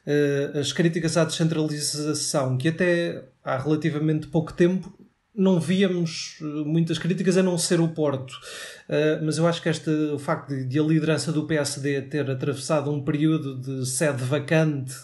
Eh, 0.06 0.52
as 0.58 0.72
críticas 0.72 1.16
à 1.16 1.24
descentralização, 1.24 2.56
que 2.56 2.68
até 2.68 3.24
há 3.44 3.58
relativamente 3.58 4.26
pouco 4.28 4.52
tempo 4.52 4.92
não 5.34 5.60
víamos 5.60 6.38
eh, 6.40 6.44
muitas 6.64 6.98
críticas 6.98 7.36
a 7.36 7.42
não 7.42 7.56
ser 7.58 7.80
o 7.80 7.88
Porto. 7.88 8.32
Uh, 8.88 9.24
mas 9.24 9.38
eu 9.38 9.46
acho 9.46 9.62
que 9.62 9.68
este, 9.68 9.88
o 9.90 10.18
facto 10.18 10.48
de, 10.48 10.64
de, 10.64 10.78
a 10.78 10.82
liderança 10.82 11.30
do 11.30 11.46
PSD 11.46 12.02
ter 12.02 12.28
atravessado 12.30 12.90
um 12.90 13.02
período 13.04 13.56
de 13.60 13.86
sede 13.86 14.24
vacante 14.24 14.94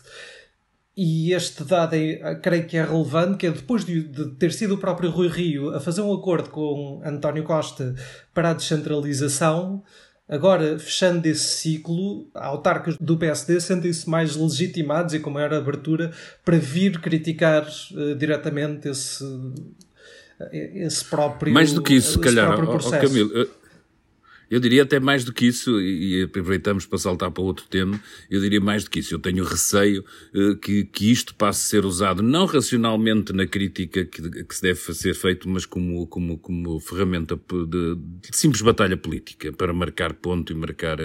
e 0.96 1.32
este 1.32 1.62
dado 1.62 1.94
é, 1.94 2.34
creio 2.36 2.66
que 2.66 2.76
é 2.76 2.84
relevante, 2.84 3.36
que 3.36 3.46
é 3.46 3.50
depois 3.50 3.84
de, 3.84 4.02
de, 4.02 4.30
ter 4.36 4.52
sido 4.52 4.74
o 4.74 4.78
próprio 4.78 5.10
Rui 5.10 5.28
Rio 5.28 5.74
a 5.74 5.80
fazer 5.80 6.00
um 6.00 6.12
acordo 6.12 6.50
com 6.50 7.00
António 7.04 7.44
Costa 7.44 7.94
para 8.34 8.50
a 8.50 8.54
descentralização, 8.54 9.84
Agora, 10.28 10.76
fechando 10.78 11.26
esse 11.28 11.58
ciclo, 11.58 12.28
autarcas 12.34 12.96
do 12.98 13.16
PSD 13.16 13.60
sentem-se 13.60 14.10
mais 14.10 14.34
legitimados 14.34 15.14
e 15.14 15.20
com 15.20 15.30
maior 15.30 15.54
abertura 15.54 16.10
para 16.44 16.58
vir 16.58 17.00
criticar 17.00 17.64
uh, 17.92 18.14
diretamente 18.16 18.88
esse, 18.88 19.24
esse 20.50 21.04
próprio 21.04 21.54
Mais 21.54 21.72
do 21.72 21.80
que 21.80 21.94
isso, 21.94 22.14
se 22.14 22.18
calhar, 22.18 22.58
oh, 22.58 22.76
oh, 22.76 22.90
Camilo, 22.90 23.48
eu 24.50 24.60
diria 24.60 24.82
até 24.82 25.00
mais 25.00 25.24
do 25.24 25.32
que 25.32 25.46
isso, 25.46 25.80
e 25.80 26.22
aproveitamos 26.22 26.86
para 26.86 26.98
saltar 26.98 27.30
para 27.30 27.42
outro 27.42 27.66
tema, 27.68 28.00
eu 28.30 28.40
diria 28.40 28.60
mais 28.60 28.84
do 28.84 28.90
que 28.90 29.00
isso. 29.00 29.14
Eu 29.14 29.18
tenho 29.18 29.44
receio 29.44 30.04
uh, 30.34 30.56
que, 30.56 30.84
que 30.84 31.10
isto 31.10 31.34
passe 31.34 31.64
a 31.64 31.68
ser 31.68 31.84
usado 31.84 32.22
não 32.22 32.46
racionalmente 32.46 33.32
na 33.32 33.46
crítica 33.46 34.04
que, 34.04 34.44
que 34.44 34.54
se 34.54 34.62
deve 34.62 34.80
ser 34.94 35.14
feito, 35.14 35.48
mas 35.48 35.66
como, 35.66 36.06
como, 36.06 36.38
como 36.38 36.78
ferramenta 36.80 37.36
de, 37.36 37.96
de 37.96 38.36
simples 38.36 38.62
batalha 38.62 38.96
política, 38.96 39.52
para 39.52 39.72
marcar 39.72 40.12
ponto 40.14 40.52
e 40.52 40.56
marcar 40.56 40.98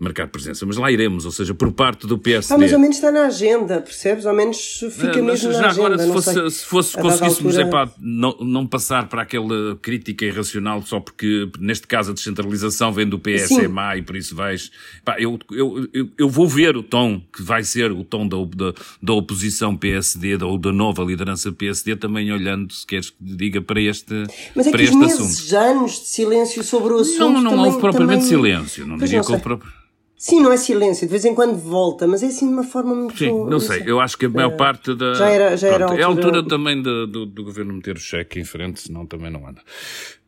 marcar 0.00 0.26
presença. 0.28 0.64
Mas 0.64 0.78
lá 0.78 0.90
iremos, 0.90 1.26
ou 1.26 1.30
seja, 1.30 1.52
por 1.52 1.70
parte 1.72 2.06
do 2.06 2.18
PSD. 2.18 2.54
Ah, 2.54 2.58
mas 2.58 2.72
ao 2.72 2.80
menos 2.80 2.96
está 2.96 3.12
na 3.12 3.26
agenda, 3.26 3.80
percebes? 3.82 4.24
Ao 4.24 4.34
menos 4.34 4.82
fica 4.90 5.22
mesmo 5.22 5.52
na 5.52 5.68
agenda. 5.68 5.86
Agora, 5.86 5.98
se 5.98 6.08
fosse, 6.10 6.50
se 6.50 6.64
fosse 6.64 6.96
conseguíssemos 6.96 7.58
altura... 7.58 7.82
epá, 7.84 7.92
não, 8.00 8.34
não 8.40 8.66
passar 8.66 9.08
para 9.08 9.22
aquela 9.22 9.76
crítica 9.82 10.24
irracional 10.24 10.80
só 10.82 10.98
porque, 10.98 11.50
neste 11.58 11.86
caso, 11.86 12.12
a 12.12 12.14
descentralização 12.14 12.90
vem 12.90 13.06
do 13.06 13.18
PSMA 13.18 13.92
Sim. 13.92 13.98
e 13.98 14.02
por 14.02 14.16
isso 14.16 14.34
vais. 14.34 14.70
Epá, 14.98 15.16
eu, 15.20 15.38
eu, 15.50 15.88
eu, 15.92 16.08
eu, 16.16 16.28
vou 16.30 16.48
ver 16.48 16.76
o 16.76 16.82
tom 16.82 17.20
que 17.32 17.42
vai 17.42 17.62
ser 17.62 17.92
o 17.92 18.02
tom 18.02 18.26
da, 18.26 18.38
da, 18.56 18.72
da 19.02 19.12
oposição 19.12 19.76
PSD 19.76 20.42
ou 20.42 20.56
da, 20.56 20.70
da 20.70 20.72
nova 20.72 21.02
liderança 21.02 21.52
PSD 21.52 21.96
também 21.96 22.32
olhando, 22.32 22.72
se 22.72 22.86
queres 22.86 23.10
que 23.10 23.16
diga, 23.20 23.60
para 23.60 23.80
este, 23.80 24.14
mas 24.54 24.66
é 24.66 24.70
para 24.70 24.78
que 24.78 24.84
este 24.84 24.96
meses, 24.96 25.20
assunto. 25.20 25.56
anos 25.56 25.92
de 25.92 26.06
silêncio 26.06 26.62
sobre 26.62 26.94
o 26.94 26.98
assunto. 26.98 27.18
Não, 27.18 27.32
não, 27.32 27.42
não 27.42 27.50
também, 27.50 27.66
houve 27.66 27.80
propriamente 27.80 28.28
também... 28.28 28.36
silêncio. 28.36 28.86
Não 28.86 28.96
pois 28.96 29.10
diria 29.10 29.18
não 29.20 29.26
que 29.26 29.32
houve 29.32 29.42
próprio. 29.42 29.72
Sim, 30.22 30.42
não 30.42 30.52
é 30.52 30.58
silêncio, 30.58 31.06
de 31.06 31.10
vez 31.10 31.24
em 31.24 31.34
quando 31.34 31.56
volta, 31.56 32.06
mas 32.06 32.22
é 32.22 32.26
assim 32.26 32.46
de 32.46 32.52
uma 32.52 32.62
forma 32.62 32.94
muito. 32.94 33.16
Sim, 33.16 33.32
não 33.46 33.58
sei, 33.58 33.84
eu 33.86 33.98
acho 33.98 34.18
que 34.18 34.26
a 34.26 34.28
maior 34.28 34.54
parte 34.54 34.94
da. 34.94 35.14
Já 35.14 35.30
era, 35.30 35.56
já 35.56 35.74
Pronto, 35.74 35.94
era 35.94 36.02
É 36.02 36.04
a 36.04 36.08
altura 36.08 36.46
também 36.46 36.82
do, 36.82 37.06
do, 37.06 37.24
do, 37.24 37.42
governo 37.42 37.72
meter 37.72 37.96
o 37.96 37.98
cheque 37.98 38.38
em 38.38 38.44
frente, 38.44 38.82
senão 38.82 39.06
também 39.06 39.30
não 39.30 39.48
anda. 39.48 39.62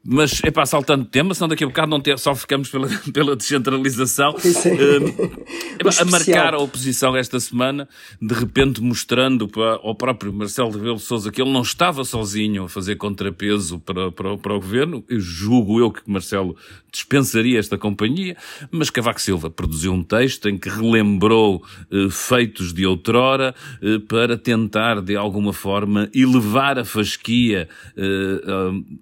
Mas 0.05 0.41
é 0.43 0.51
para 0.51 0.67
saltando 0.67 1.05
tema, 1.05 1.33
senão 1.33 1.47
daqui 1.47 1.63
a 1.63 1.67
bocado 1.69 1.89
não 1.89 2.01
ter, 2.01 2.19
só 2.19 2.35
ficamos 2.35 2.69
pela, 2.69 2.89
pela 3.15 3.37
descentralização. 3.37 4.33
Uh, 4.33 6.01
a 6.01 6.05
marcar 6.05 6.55
a 6.55 6.59
oposição 6.59 7.17
esta 7.17 7.39
semana, 7.39 7.89
de 8.21 8.35
repente 8.35 8.83
mostrando 8.83 9.47
para, 9.47 9.75
ao 9.75 9.95
próprio 9.95 10.33
Marcelo 10.33 10.73
Rebelo 10.73 10.97
de 10.97 11.03
Sousa 11.03 11.31
que 11.31 11.41
ele 11.41 11.53
não 11.53 11.63
estava 11.63 12.05
sozinho 12.05 12.65
a 12.65 12.69
fazer 12.69 12.97
contrapeso 12.97 13.79
para, 13.79 14.11
para, 14.11 14.37
para 14.37 14.55
o 14.55 14.61
governo. 14.61 15.05
Eu 15.09 15.21
julgo 15.21 15.79
eu 15.79 15.93
que 15.93 16.03
Marcelo 16.11 16.57
dispensaria 16.93 17.59
esta 17.59 17.79
companhia, 17.79 18.37
mas 18.73 18.91
Cavaco 18.91 19.21
Silva 19.21 19.51
produziu 19.51 19.93
um 19.93 20.03
texto 20.03 20.49
em 20.49 20.59
que 20.59 20.69
relembrou 20.69 21.63
uh, 21.91 22.11
feitos 22.11 22.73
de 22.73 22.85
outrora 22.85 23.55
uh, 23.81 24.01
para 24.01 24.37
tentar, 24.37 25.01
de 25.01 25.15
alguma 25.15 25.53
forma, 25.53 26.11
elevar 26.13 26.79
a 26.79 26.85
fasquia 26.85 27.69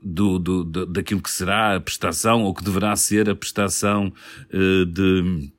do, 0.02 0.38
do, 0.38 0.64
do 0.64 0.89
daquilo 0.92 1.22
que 1.22 1.30
será 1.30 1.76
a 1.76 1.80
prestação 1.80 2.44
ou 2.44 2.54
que 2.54 2.64
deverá 2.64 2.94
ser 2.96 3.28
a 3.28 3.34
prestação 3.34 4.12
uh, 4.52 4.86
de, 4.86 5.52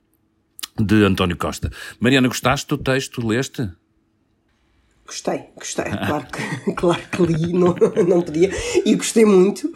de 0.78 1.04
António 1.04 1.36
Costa. 1.36 1.70
Mariana, 2.00 2.28
gostaste 2.28 2.68
do 2.68 2.78
texto? 2.78 3.26
Leste? 3.26 3.70
Gostei, 5.06 5.44
gostei. 5.56 5.84
Claro 6.06 6.26
que, 6.26 6.72
claro 6.74 7.02
que 7.10 7.22
li, 7.22 7.52
não, 7.52 7.74
não 8.08 8.22
podia. 8.22 8.50
E 8.84 8.94
gostei 8.94 9.24
muito. 9.24 9.72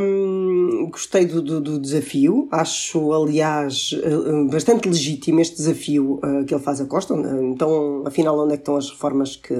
Um, 0.00 0.88
gostei 0.90 1.26
do, 1.26 1.42
do, 1.42 1.60
do, 1.60 1.80
desafio, 1.80 2.48
acho, 2.52 3.12
aliás, 3.12 3.90
eh, 3.92 4.50
bastante 4.50 4.88
legítimo 4.88 5.40
este 5.40 5.56
desafio 5.56 6.20
que 6.46 6.54
ele 6.54 6.62
faz 6.62 6.80
a 6.80 6.86
Costa. 6.86 7.14
Então, 7.42 8.04
afinal, 8.06 8.38
onde 8.38 8.54
é 8.54 8.56
que 8.56 8.62
estão 8.62 8.76
as 8.76 8.88
reformas 8.88 9.34
que, 9.34 9.54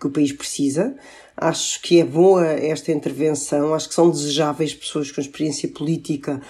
que 0.00 0.06
o 0.06 0.10
país 0.10 0.32
precisa? 0.32 0.96
Acho 1.40 1.80
que 1.80 2.00
é 2.00 2.04
boa 2.04 2.46
esta 2.46 2.90
intervenção, 2.90 3.72
acho 3.72 3.88
que 3.88 3.94
são 3.94 4.10
desejáveis 4.10 4.74
pessoas 4.74 5.12
com 5.12 5.20
experiência 5.20 5.68
política 5.68 6.40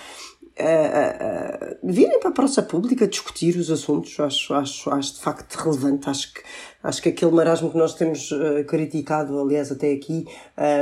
uh, 0.58 1.76
uh, 1.84 1.92
virem 1.92 2.18
para 2.18 2.30
a 2.30 2.32
praça 2.32 2.62
pública 2.62 3.06
discutir 3.06 3.56
os 3.56 3.70
assuntos. 3.70 4.18
Acho, 4.18 4.54
acho, 4.54 4.90
acho 4.90 5.14
de 5.14 5.20
facto 5.20 5.54
relevante. 5.56 6.08
Acho 6.08 6.32
que, 6.32 6.40
acho 6.82 7.02
que 7.02 7.08
aquele 7.10 7.32
marasmo 7.32 7.70
que 7.70 7.78
nós 7.78 7.94
temos 7.94 8.30
uh, 8.30 8.64
criticado, 8.66 9.38
aliás, 9.38 9.70
até 9.70 9.92
aqui, 9.92 10.26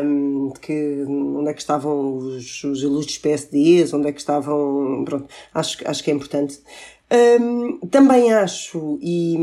um, 0.05 0.53
que 0.61 1.05
onde 1.07 1.51
é 1.51 1.53
que 1.53 1.61
estavam 1.61 2.17
os, 2.17 2.65
os 2.65 2.83
ilustres 2.83 3.19
PSDs, 3.19 3.93
onde 3.93 4.09
é 4.09 4.13
que 4.13 4.21
estavam. 4.21 5.05
Pronto, 5.05 5.27
acho, 5.53 5.79
acho 5.85 6.05
que 6.05 6.11
é 6.11 6.15
importante. 6.15 6.61
Um, 7.09 7.79
também 7.87 8.33
acho, 8.33 8.99
e, 9.01 9.37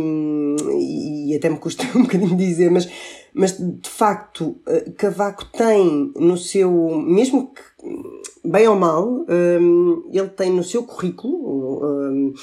e 1.29 1.35
até 1.35 1.49
me 1.49 1.57
custa 1.57 1.85
um 1.95 2.01
bocadinho 2.03 2.35
dizer, 2.35 2.69
mas, 2.69 2.89
mas 3.33 3.57
de 3.57 3.89
facto, 3.89 4.57
uh, 4.67 4.91
Cavaco 4.97 5.45
tem 5.45 6.11
no 6.15 6.37
seu, 6.37 6.71
mesmo 6.99 7.53
que 7.53 7.61
bem 8.43 8.67
ou 8.67 8.75
mal, 8.75 9.25
um, 9.29 10.09
ele 10.11 10.29
tem 10.29 10.51
no 10.51 10.63
seu 10.63 10.83
currículo 10.83 11.83
um, 11.83 12.33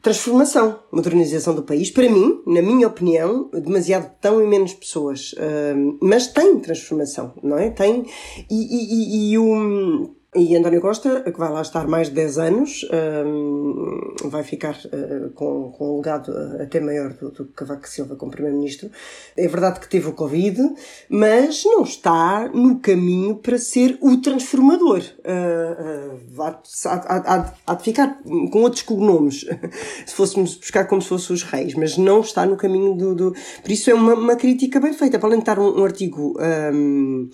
transformação, 0.00 0.78
modernização 0.92 1.54
do 1.54 1.62
país. 1.62 1.90
Para 1.90 2.08
mim, 2.08 2.40
na 2.46 2.62
minha 2.62 2.86
opinião, 2.86 3.50
demasiado 3.52 4.10
tão 4.20 4.40
e 4.42 4.46
menos 4.46 4.72
pessoas, 4.72 5.34
um, 5.76 5.98
mas 6.00 6.28
tem 6.28 6.58
transformação, 6.60 7.34
não 7.42 7.58
é? 7.58 7.70
Tem, 7.70 8.06
e, 8.48 8.54
e, 8.54 9.30
e, 9.30 9.32
e 9.32 9.38
o 9.38 10.14
e 10.36 10.54
António 10.54 10.80
Costa, 10.80 11.22
que 11.22 11.38
vai 11.38 11.50
lá 11.50 11.62
estar 11.62 11.88
mais 11.88 12.08
de 12.08 12.14
10 12.14 12.38
anos, 12.38 12.86
um, 13.24 14.28
vai 14.28 14.42
ficar 14.42 14.74
uh, 14.74 15.30
com, 15.30 15.72
com 15.72 15.94
um 15.94 15.96
legado 15.96 16.30
até 16.60 16.78
maior 16.78 17.14
do, 17.14 17.30
do 17.30 17.46
que 17.46 17.52
Cavaco 17.52 17.88
Silva 17.88 18.16
como 18.16 18.30
Primeiro-Ministro. 18.30 18.90
É 19.36 19.48
verdade 19.48 19.80
que 19.80 19.88
teve 19.88 20.08
o 20.08 20.12
Covid, 20.12 20.60
mas 21.08 21.64
não 21.64 21.82
está 21.82 22.48
no 22.48 22.78
caminho 22.80 23.36
para 23.36 23.58
ser 23.58 23.98
o 24.02 24.18
transformador. 24.18 25.02
Uh, 25.24 26.38
uh, 26.38 26.42
há, 26.42 26.60
há, 26.84 27.54
há, 27.66 27.74
de 27.74 27.82
ficar 27.82 28.20
com 28.52 28.62
outros 28.62 28.82
cognomes, 28.82 29.46
se 30.06 30.14
fôssemos 30.14 30.54
buscar 30.56 30.84
como 30.86 31.00
se 31.00 31.08
fossem 31.08 31.34
os 31.34 31.42
reis, 31.42 31.74
mas 31.74 31.96
não 31.96 32.20
está 32.20 32.44
no 32.44 32.56
caminho 32.56 32.94
do. 32.94 33.14
do... 33.14 33.32
Por 33.62 33.70
isso 33.70 33.90
é 33.90 33.94
uma, 33.94 34.14
uma 34.14 34.36
crítica 34.36 34.78
bem 34.78 34.92
feita. 34.92 35.18
Para 35.18 35.28
além 35.28 35.38
de 35.38 35.42
estar 35.44 35.58
um, 35.58 35.80
um 35.80 35.84
artigo. 35.84 36.34
Um, 36.38 37.30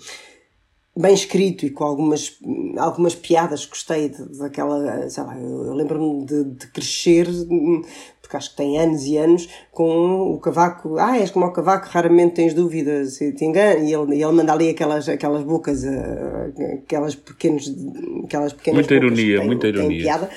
bem 0.95 1.13
escrito 1.13 1.65
e 1.65 1.71
com 1.71 1.83
algumas, 1.83 2.37
algumas 2.77 3.15
piadas, 3.15 3.65
gostei 3.65 4.09
de, 4.09 4.37
daquela, 4.37 5.09
sei 5.09 5.23
lá, 5.23 5.37
eu 5.37 5.73
lembro-me 5.73 6.25
de, 6.25 6.43
de 6.43 6.67
crescer, 6.67 7.27
porque 8.21 8.37
acho 8.37 8.51
que 8.51 8.57
tem 8.57 8.77
anos 8.77 9.03
e 9.05 9.17
anos, 9.17 9.49
com 9.71 10.33
o 10.33 10.39
cavaco, 10.39 10.97
ah, 10.99 11.17
és 11.17 11.31
como 11.31 11.45
o 11.47 11.51
cavaco, 11.51 11.87
raramente 11.89 12.35
tens 12.35 12.53
dúvidas, 12.53 13.19
e 13.21 13.33
te 13.33 13.43
engano, 13.43 13.83
e 13.83 13.93
ele, 13.93 14.15
e 14.15 14.23
ele 14.23 14.31
manda 14.33 14.53
ali 14.53 14.69
aquelas, 14.69 15.09
aquelas 15.09 15.43
bocas, 15.43 15.83
eh, 15.83 16.79
aquelas, 16.83 17.15
pequenos, 17.15 17.73
aquelas 18.25 18.53
pequenas 18.53 18.81
Muita 18.81 18.93
ironia, 18.93 19.37
tem, 19.39 19.47
muita 19.47 19.67
ironia. 19.67 20.03
piada 20.03 20.29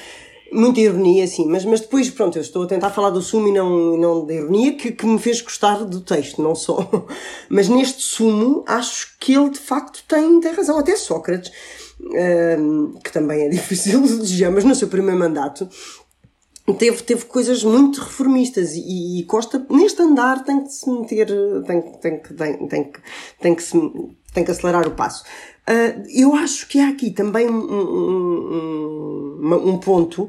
muita 0.53 0.81
ironia, 0.81 1.27
sim, 1.27 1.47
mas, 1.47 1.65
mas 1.65 1.81
depois, 1.81 2.09
pronto, 2.11 2.37
eu 2.37 2.43
estou 2.43 2.65
a 2.65 2.67
tentar 2.67 2.91
falar 2.91 3.11
do 3.11 3.21
sumo 3.21 3.49
e 3.49 3.53
não, 3.53 3.97
não 3.97 4.27
da 4.27 4.35
ironia, 4.35 4.77
que, 4.77 4.93
que 4.93 5.07
me 5.07 5.19
fez 5.19 5.41
gostar 5.41 5.85
do 5.85 6.01
texto, 6.01 6.43
não 6.43 6.55
só. 6.55 6.89
Mas 7.49 7.69
neste 7.69 8.03
sumo, 8.03 8.65
acho 8.67 9.17
que 9.19 9.35
ele 9.35 9.51
de 9.51 9.59
facto 9.59 10.05
tem, 10.07 10.41
tem 10.41 10.53
razão, 10.53 10.79
até 10.79 10.97
Sócrates, 10.97 11.51
uh, 12.01 12.99
que 13.03 13.13
também 13.13 13.43
é 13.43 13.49
difícil 13.51 14.03
de 14.03 14.19
dizer, 14.19 14.51
mas 14.51 14.65
no 14.65 14.75
seu 14.75 14.89
primeiro 14.89 15.19
mandato, 15.19 15.69
teve, 16.75 17.03
teve 17.03 17.25
coisas 17.25 17.63
muito 17.63 18.01
reformistas 18.01 18.73
e, 18.75 19.21
e, 19.21 19.25
Costa 19.25 19.65
neste 19.71 20.03
andar 20.03 20.45
tem 20.45 20.63
que 20.63 20.73
se 20.73 20.91
meter 20.91 21.29
tem, 21.65 21.83
tem, 21.83 22.19
tem, 22.19 22.69
tem, 22.69 22.85
que, 22.85 23.01
tem, 23.41 23.55
que, 23.55 23.63
se, 23.63 23.77
tem 24.37 24.45
que 24.45 24.51
acelerar 24.51 24.87
o 24.87 24.91
passo. 24.91 25.25
Uh, 25.69 26.05
eu 26.15 26.35
acho 26.35 26.69
que 26.69 26.79
há 26.79 26.91
aqui 26.91 27.11
também 27.11 27.49
um, 27.49 27.59
um, 29.41 29.71
um, 29.71 29.79
ponto 29.79 30.29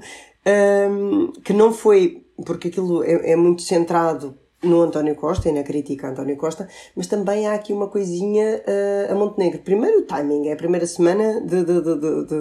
um, 0.90 1.34
que 1.44 1.52
não 1.52 1.74
foi, 1.74 2.26
porque 2.46 2.70
aquilo 2.70 3.04
é, 3.04 3.34
é 3.34 3.36
muito 3.36 3.62
centrado 3.62 4.40
no 4.64 4.82
António 4.82 5.16
Costa 5.16 5.50
e 5.50 5.52
na 5.52 5.62
crítica 5.62 6.08
a 6.08 6.12
António 6.12 6.36
Costa, 6.36 6.68
mas 6.96 7.06
também 7.06 7.46
há 7.46 7.54
aqui 7.54 7.72
uma 7.72 7.88
coisinha 7.88 8.64
uh, 8.66 9.12
a 9.12 9.16
Montenegro. 9.16 9.60
Primeiro 9.60 10.00
o 10.00 10.02
timing, 10.02 10.48
é 10.48 10.54
a 10.54 10.56
primeira 10.56 10.88
semana 10.88 11.42
de, 11.42 11.64
de, 11.64 11.82
de, 11.82 12.26
de, 12.26 12.36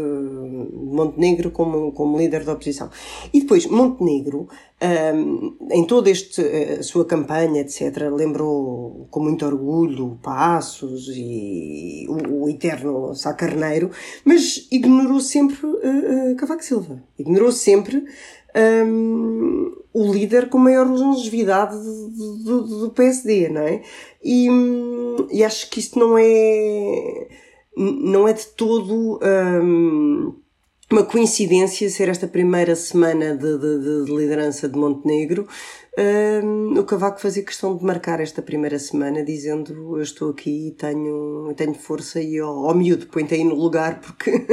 Montenegro 0.72 1.50
como, 1.50 1.92
como 1.92 2.16
líder 2.16 2.44
da 2.44 2.54
oposição. 2.54 2.88
E 3.34 3.40
depois, 3.40 3.66
Montenegro, 3.66 4.48
um, 5.14 5.56
em 5.70 5.86
toda 5.86 6.10
esta 6.10 6.40
uh, 6.40 6.82
sua 6.82 7.04
campanha, 7.04 7.60
etc., 7.60 8.10
lembrou 8.10 9.06
com 9.10 9.20
muito 9.20 9.44
orgulho 9.44 10.18
Passos 10.22 11.08
e 11.14 12.06
o, 12.08 12.44
o 12.44 12.48
eterno 12.48 13.14
Sá 13.14 13.34
Carneiro, 13.34 13.90
mas 14.24 14.66
ignorou 14.70 15.20
sempre 15.20 15.66
uh, 15.66 16.34
Cavaco 16.36 16.64
Silva. 16.64 17.02
Ignorou 17.18 17.52
sempre 17.52 18.06
um, 18.56 19.72
o 19.92 20.12
líder 20.12 20.48
com 20.48 20.58
maior 20.58 20.86
longevidade 20.86 21.76
do, 21.76 22.36
do, 22.44 22.62
do 22.80 22.90
PSD, 22.90 23.48
não 23.48 23.62
é? 23.62 23.82
E, 24.22 24.48
e, 25.30 25.44
acho 25.44 25.70
que 25.70 25.80
isso 25.80 25.98
não 25.98 26.18
é, 26.18 27.28
não 27.76 28.26
é 28.26 28.32
de 28.32 28.46
todo 28.46 29.20
um, 29.22 30.34
uma 30.90 31.04
coincidência 31.04 31.88
ser 31.90 32.08
esta 32.08 32.26
primeira 32.26 32.74
semana 32.76 33.36
de, 33.36 33.58
de, 33.58 34.04
de 34.04 34.16
liderança 34.16 34.68
de 34.68 34.78
Montenegro 34.78 35.46
um, 35.98 36.78
o 36.78 36.84
Cavaco 36.84 37.18
fazia 37.18 37.42
questão 37.42 37.74
de 37.74 37.82
marcar 37.82 38.20
esta 38.20 38.42
primeira 38.42 38.78
semana 38.78 39.24
dizendo 39.24 39.96
eu 39.96 40.02
estou 40.02 40.30
aqui 40.30 40.68
e 40.68 40.70
tenho, 40.72 41.54
tenho 41.56 41.72
força 41.72 42.20
e 42.20 42.38
ó, 42.38 42.70
oh, 42.70 42.74
miúdo, 42.74 43.06
põe-te 43.06 43.34
aí 43.34 43.44
no 43.44 43.54
lugar 43.54 43.98
porque 44.00 44.30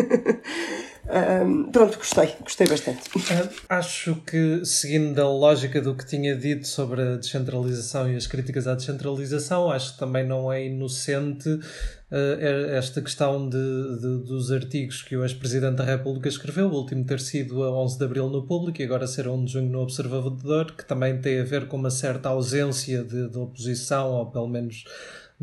Pronto, 1.71 1.97
gostei, 1.97 2.33
gostei 2.41 2.67
bastante. 2.67 3.01
Uh, 3.09 3.49
acho 3.67 4.15
que, 4.25 4.63
seguindo 4.63 5.19
a 5.19 5.27
lógica 5.27 5.81
do 5.81 5.93
que 5.95 6.05
tinha 6.05 6.35
dito 6.35 6.65
sobre 6.65 7.01
a 7.01 7.15
descentralização 7.17 8.09
e 8.09 8.15
as 8.15 8.25
críticas 8.25 8.67
à 8.67 8.75
descentralização, 8.75 9.69
acho 9.69 9.93
que 9.93 9.99
também 9.99 10.25
não 10.25 10.51
é 10.51 10.65
inocente 10.65 11.49
uh, 11.49 12.71
esta 12.71 13.01
questão 13.01 13.49
de, 13.49 13.57
de, 13.99 14.23
dos 14.23 14.49
artigos 14.49 15.01
que 15.01 15.17
o 15.17 15.23
ex-presidente 15.23 15.75
da 15.75 15.83
República 15.83 16.29
escreveu, 16.29 16.67
o 16.67 16.73
último 16.73 17.03
ter 17.03 17.19
sido 17.19 17.63
a 17.63 17.71
11 17.83 17.97
de 17.97 18.05
abril 18.05 18.29
no 18.29 18.47
Público 18.47 18.81
e 18.81 18.85
agora 18.85 19.05
ser 19.05 19.27
a 19.27 19.31
1 19.31 19.45
de 19.45 19.51
junho 19.51 19.69
no 19.69 19.81
Observador, 19.81 20.71
que 20.71 20.85
também 20.85 21.19
tem 21.19 21.41
a 21.41 21.43
ver 21.43 21.67
com 21.67 21.75
uma 21.75 21.91
certa 21.91 22.29
ausência 22.29 23.03
de, 23.03 23.27
de 23.27 23.37
oposição, 23.37 24.11
ou 24.11 24.31
pelo 24.31 24.47
menos 24.47 24.85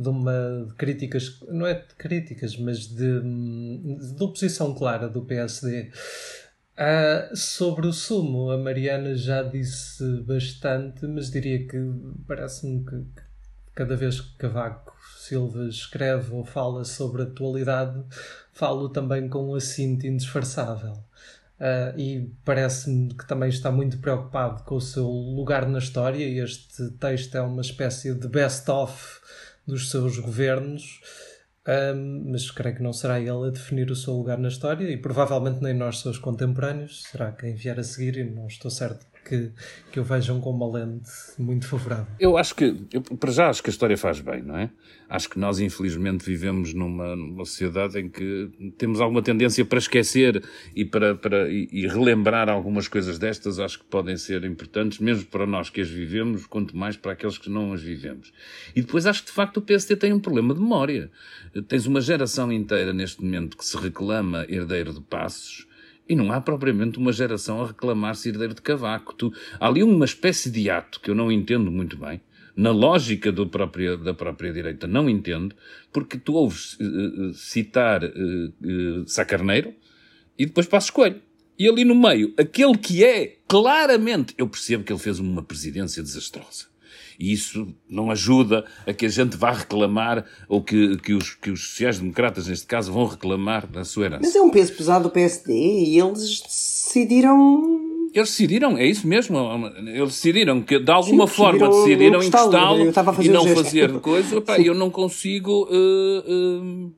de 0.00 0.08
uma 0.08 0.66
de 0.66 0.74
críticas, 0.74 1.40
não 1.48 1.66
é 1.66 1.74
de 1.74 1.94
críticas, 1.96 2.56
mas 2.56 2.86
de, 2.86 3.20
de 3.20 4.22
oposição 4.22 4.74
clara 4.74 5.08
do 5.08 5.22
PSD. 5.22 5.90
Ah, 6.76 7.30
sobre 7.34 7.86
o 7.86 7.92
sumo, 7.92 8.50
a 8.50 8.56
Mariana 8.56 9.14
já 9.14 9.42
disse 9.42 10.02
bastante, 10.22 11.06
mas 11.06 11.30
diria 11.30 11.66
que 11.66 11.76
parece-me 12.26 12.84
que 12.84 13.04
cada 13.74 13.94
vez 13.96 14.20
que 14.20 14.36
Cavaco 14.38 14.96
Silva 15.18 15.64
escreve 15.66 16.34
ou 16.34 16.42
fala 16.42 16.84
sobre 16.84 17.22
a 17.22 17.24
atualidade, 17.26 18.02
falo 18.52 18.88
também 18.88 19.28
com 19.28 19.50
um 19.50 19.54
assinto 19.54 20.06
indisfarçável. 20.06 20.94
Uh, 21.60 21.98
e 21.98 22.32
parece-me 22.42 23.12
que 23.12 23.26
também 23.26 23.50
está 23.50 23.70
muito 23.70 23.98
preocupado 23.98 24.62
com 24.62 24.76
o 24.76 24.80
seu 24.80 25.06
lugar 25.06 25.68
na 25.68 25.78
história. 25.78 26.24
E 26.26 26.38
este 26.38 26.90
texto 26.92 27.34
é 27.36 27.42
uma 27.42 27.60
espécie 27.60 28.14
de 28.14 28.26
best-of 28.26 29.19
dos 29.70 29.90
seus 29.90 30.18
governos. 30.18 31.00
Um, 31.66 32.32
mas 32.32 32.50
creio 32.50 32.76
que 32.76 32.82
não 32.82 32.92
será 32.92 33.20
ele 33.20 33.46
a 33.46 33.50
definir 33.50 33.90
o 33.90 33.96
seu 33.96 34.14
lugar 34.14 34.38
na 34.38 34.48
história 34.48 34.90
e 34.90 34.96
provavelmente 34.96 35.62
nem 35.62 35.74
nós, 35.74 36.00
seus 36.00 36.18
contemporâneos, 36.18 37.02
será 37.02 37.32
quem 37.32 37.54
vier 37.54 37.78
a 37.78 37.84
seguir 37.84 38.16
e 38.16 38.24
não 38.24 38.46
estou 38.46 38.70
certo 38.70 39.06
que, 39.30 39.52
que 39.92 40.00
vejam 40.00 40.40
com 40.40 40.50
uma 40.50 40.68
lente 40.68 41.08
muito 41.38 41.68
favorável. 41.68 42.06
Eu 42.18 42.36
acho 42.36 42.52
que, 42.56 42.74
eu, 42.92 43.00
para 43.00 43.30
já, 43.30 43.48
acho 43.48 43.62
que 43.62 43.70
a 43.70 43.72
história 43.72 43.96
faz 43.96 44.18
bem, 44.18 44.42
não 44.42 44.56
é? 44.56 44.68
Acho 45.08 45.30
que 45.30 45.38
nós, 45.38 45.60
infelizmente, 45.60 46.24
vivemos 46.24 46.74
numa, 46.74 47.14
numa 47.14 47.44
sociedade 47.44 48.00
em 48.00 48.08
que 48.08 48.50
temos 48.76 49.00
alguma 49.00 49.22
tendência 49.22 49.64
para 49.64 49.78
esquecer 49.78 50.42
e 50.74 50.84
para, 50.84 51.14
para 51.14 51.48
e, 51.48 51.68
e, 51.70 51.86
relembrar 51.86 52.48
algumas 52.48 52.88
coisas 52.88 53.18
destas, 53.18 53.60
acho 53.60 53.78
que 53.78 53.84
podem 53.84 54.16
ser 54.16 54.44
importantes, 54.44 54.98
mesmo 54.98 55.26
para 55.26 55.46
nós 55.46 55.70
que 55.70 55.80
as 55.80 55.88
vivemos, 55.88 56.46
quanto 56.46 56.76
mais 56.76 56.96
para 56.96 57.12
aqueles 57.12 57.38
que 57.38 57.48
não 57.48 57.72
as 57.72 57.80
vivemos. 57.80 58.32
E 58.74 58.80
depois 58.80 59.06
acho 59.06 59.22
que, 59.22 59.28
de 59.28 59.34
facto, 59.34 59.58
o 59.58 59.62
PSD 59.62 59.94
tem 59.96 60.12
um 60.12 60.20
problema 60.20 60.54
de 60.54 60.60
memória. 60.60 61.10
Tens 61.68 61.86
uma 61.86 62.00
geração 62.00 62.52
inteira, 62.52 62.92
neste 62.92 63.22
momento, 63.22 63.56
que 63.56 63.64
se 63.64 63.76
reclama 63.76 64.44
herdeiro 64.48 64.92
de 64.92 65.00
passos, 65.00 65.66
e 66.10 66.16
não 66.16 66.32
há 66.32 66.40
propriamente 66.40 66.98
uma 66.98 67.12
geração 67.12 67.62
a 67.62 67.68
reclamar-se 67.68 68.28
herdeiro 68.28 68.52
de 68.52 68.60
Cavaco. 68.60 69.14
Tu, 69.14 69.32
há 69.60 69.68
ali 69.68 69.80
uma 69.80 70.04
espécie 70.04 70.50
de 70.50 70.68
ato 70.68 70.98
que 70.98 71.08
eu 71.08 71.14
não 71.14 71.30
entendo 71.30 71.70
muito 71.70 71.96
bem, 71.96 72.20
na 72.56 72.72
lógica 72.72 73.32
próprio, 73.46 73.96
da 73.96 74.12
própria 74.12 74.52
direita, 74.52 74.88
não 74.88 75.08
entendo, 75.08 75.54
porque 75.92 76.18
tu 76.18 76.34
ouves 76.34 76.76
uh, 76.80 77.32
citar 77.32 78.02
uh, 78.02 78.08
uh, 78.08 79.06
Sacarneiro 79.06 79.72
e 80.36 80.46
depois 80.46 80.66
Passos 80.66 80.90
Coelho. 80.90 81.22
E 81.56 81.68
ali 81.68 81.84
no 81.84 81.94
meio, 81.94 82.34
aquele 82.36 82.76
que 82.76 83.04
é 83.04 83.36
claramente, 83.46 84.34
eu 84.36 84.48
percebo 84.48 84.82
que 84.82 84.92
ele 84.92 84.98
fez 84.98 85.20
uma 85.20 85.44
presidência 85.44 86.02
desastrosa 86.02 86.69
e 87.20 87.32
isso 87.32 87.68
não 87.88 88.10
ajuda 88.10 88.64
a 88.86 88.94
que 88.94 89.04
a 89.04 89.08
gente 89.10 89.36
vá 89.36 89.52
reclamar, 89.52 90.24
ou 90.48 90.62
que, 90.62 90.96
que 90.96 91.12
os, 91.12 91.34
que 91.34 91.50
os 91.50 91.68
sociais-democratas, 91.68 92.46
neste 92.46 92.66
caso, 92.66 92.90
vão 92.90 93.04
reclamar 93.04 93.66
da 93.66 93.84
sua 93.84 94.06
herança. 94.06 94.22
Mas 94.22 94.34
é 94.34 94.40
um 94.40 94.50
peso 94.50 94.72
pesado 94.72 95.04
do 95.04 95.10
PSD 95.10 95.52
e 95.52 96.00
eles 96.00 96.40
decidiram 96.40 97.90
eles 98.12 98.30
decidiram, 98.30 98.76
é 98.76 98.84
isso 98.86 99.06
mesmo. 99.06 99.38
Eles 99.86 100.14
decidiram 100.14 100.62
que 100.62 100.80
de 100.80 100.90
alguma 100.90 101.28
Sim, 101.28 101.32
forma 101.32 101.68
decidiram 101.68 102.20
encostá-lo 102.20 102.92
e 103.20 103.28
não 103.28 103.46
fazer 103.46 104.00
coisa. 104.00 104.36
Epá, 104.36 104.58
eu 104.58 104.74
não 104.74 104.90
consigo 104.90 105.68
uh, 105.70 106.86
uh, 106.86 106.92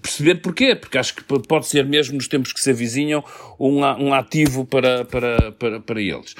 perceber 0.00 0.36
porquê, 0.36 0.74
porque 0.74 0.96
acho 0.96 1.14
que 1.14 1.22
pode 1.24 1.66
ser 1.66 1.84
mesmo 1.84 2.14
nos 2.14 2.26
tempos 2.26 2.54
que 2.54 2.60
se 2.60 2.70
avizinham 2.70 3.22
um, 3.60 3.80
um 3.80 4.14
ativo 4.14 4.64
para, 4.64 5.04
para, 5.04 5.52
para, 5.52 5.80
para 5.80 6.00
eles. 6.00 6.34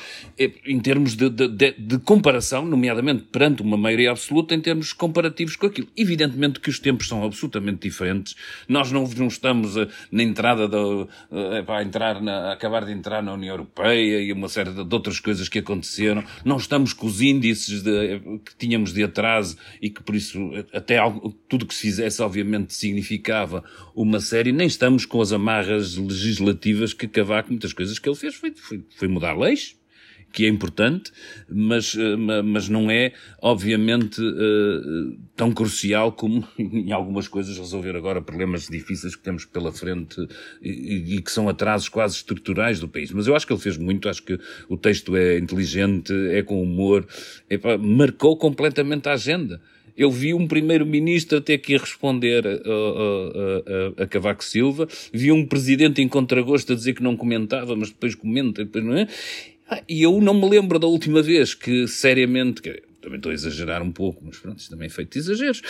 Em 0.66 0.81
termos 0.81 1.14
de, 1.14 1.29
de, 1.29 1.72
de, 1.72 1.98
comparação, 1.98 2.64
nomeadamente 2.64 3.25
perante 3.25 3.61
uma 3.61 3.77
maioria 3.77 4.11
absoluta, 4.11 4.55
em 4.55 4.61
termos 4.61 4.94
comparativos 4.94 5.57
com 5.57 5.66
aquilo. 5.66 5.88
Evidentemente 5.94 6.59
que 6.59 6.70
os 6.70 6.79
tempos 6.79 7.07
são 7.07 7.22
absolutamente 7.22 7.81
diferentes. 7.81 8.35
Nós 8.66 8.90
não, 8.90 9.05
não 9.05 9.27
estamos 9.27 9.77
a, 9.77 9.87
na 10.11 10.22
entrada 10.22 10.66
da, 10.66 10.79
a, 11.68 11.83
entrar 11.83 12.20
na, 12.22 12.53
acabar 12.53 12.85
de 12.87 12.92
entrar 12.92 13.22
na 13.22 13.35
União 13.35 13.53
Europeia 13.53 14.22
e 14.22 14.33
uma 14.33 14.48
série 14.48 14.70
de, 14.70 14.85
de 14.85 14.94
outras 14.94 15.20
coisas 15.20 15.51
que 15.51 15.59
aconteceram. 15.59 16.25
Não 16.46 16.57
estamos 16.57 16.94
com 16.94 17.07
os 17.07 17.20
índices 17.20 17.83
de, 17.83 18.20
que 18.44 18.57
tínhamos 18.59 18.94
de 18.94 19.05
atraso 19.05 19.57
e 19.83 19.90
que 19.90 20.03
por 20.03 20.14
isso 20.14 20.51
até 20.72 20.96
algo, 20.96 21.31
tudo 21.46 21.66
que 21.66 21.75
se 21.75 21.83
fizesse 21.83 22.22
obviamente 22.22 22.72
significa 22.75 23.02
significava 23.03 23.65
uma 23.95 24.21
série, 24.21 24.53
nem 24.53 24.67
estamos 24.67 25.05
com 25.05 25.21
as 25.21 25.33
amarras 25.33 25.97
legislativas 25.97 26.95
que 26.95 27.09
Cavaco, 27.09 27.51
muitas 27.51 27.73
coisas 27.73 27.99
que 27.99 28.09
ele 28.09 28.17
fez 28.17 28.35
foi, 28.35 28.53
foi, 28.53 28.83
foi 28.97 29.09
mudar 29.09 29.37
leis, 29.37 29.77
que 30.33 30.47
é 30.47 30.49
importante, 30.49 31.12
mas, 31.47 31.95
eh, 31.95 32.17
mas 32.43 32.67
não 32.67 32.91
é, 32.91 33.12
obviamente, 33.43 34.19
eh, 34.23 35.17
tão 35.37 35.53
crucial 35.53 36.12
como 36.12 36.49
em 36.59 36.91
algumas 36.91 37.29
coisas 37.29 37.59
resolver 37.59 37.95
agora 37.95 38.23
problemas 38.23 38.67
difíceis 38.67 39.15
que 39.15 39.23
temos 39.23 39.45
pela 39.45 39.71
frente 39.71 40.27
e, 40.62 41.17
e 41.17 41.21
que 41.21 41.31
são 41.31 41.51
atrasos 41.51 41.91
quase 41.91 42.17
estruturais 42.17 42.81
do 42.81 42.88
país. 42.88 43.12
Mas 43.12 43.27
eu 43.27 43.37
acho 43.37 43.47
que 43.47 43.53
ele 43.53 43.61
fez 43.61 43.77
muito, 43.77 44.09
acho 44.09 44.23
que 44.23 44.38
o 44.71 44.77
texto 44.79 45.15
é 45.15 45.37
inteligente, 45.37 46.15
é 46.31 46.43
com 46.43 46.62
humor, 46.62 47.07
é, 47.51 47.59
marcou 47.77 48.35
completamente 48.38 49.11
a 49.11 49.12
agenda. 49.12 49.61
Eu 49.96 50.11
vi 50.11 50.35
um 50.35 50.46
primeiro-ministro 50.46 51.40
ter 51.40 51.59
que 51.59 51.76
responder 51.76 52.46
a, 52.46 52.50
a, 52.50 54.00
a, 54.00 54.05
a, 54.05 54.07
Cavaco 54.07 54.44
Silva, 54.44 54.88
vi 55.12 55.31
um 55.31 55.46
presidente 55.46 56.00
em 56.00 56.09
contragosto 56.09 56.72
a 56.72 56.76
dizer 56.76 56.94
que 56.94 57.02
não 57.02 57.16
comentava, 57.16 57.76
mas 57.76 57.90
depois 57.90 58.14
comenta, 58.14 58.64
depois 58.64 58.85
não 58.85 58.96
é? 58.96 59.07
Ah, 59.68 59.83
e 59.88 60.02
eu 60.02 60.20
não 60.20 60.35
me 60.35 60.48
lembro 60.48 60.78
da 60.78 60.87
última 60.87 61.22
vez 61.22 61.55
que, 61.55 61.87
seriamente, 61.88 62.61
também 63.03 63.17
estou 63.17 63.31
a 63.31 63.35
exagerar 63.35 63.83
um 63.83 63.91
pouco, 63.91 64.23
mas 64.25 64.38
pronto, 64.38 64.59
isto 64.59 64.71
também 64.71 64.87
é 64.87 64.88
feito 64.88 65.12
de 65.12 65.19
exageros, 65.19 65.61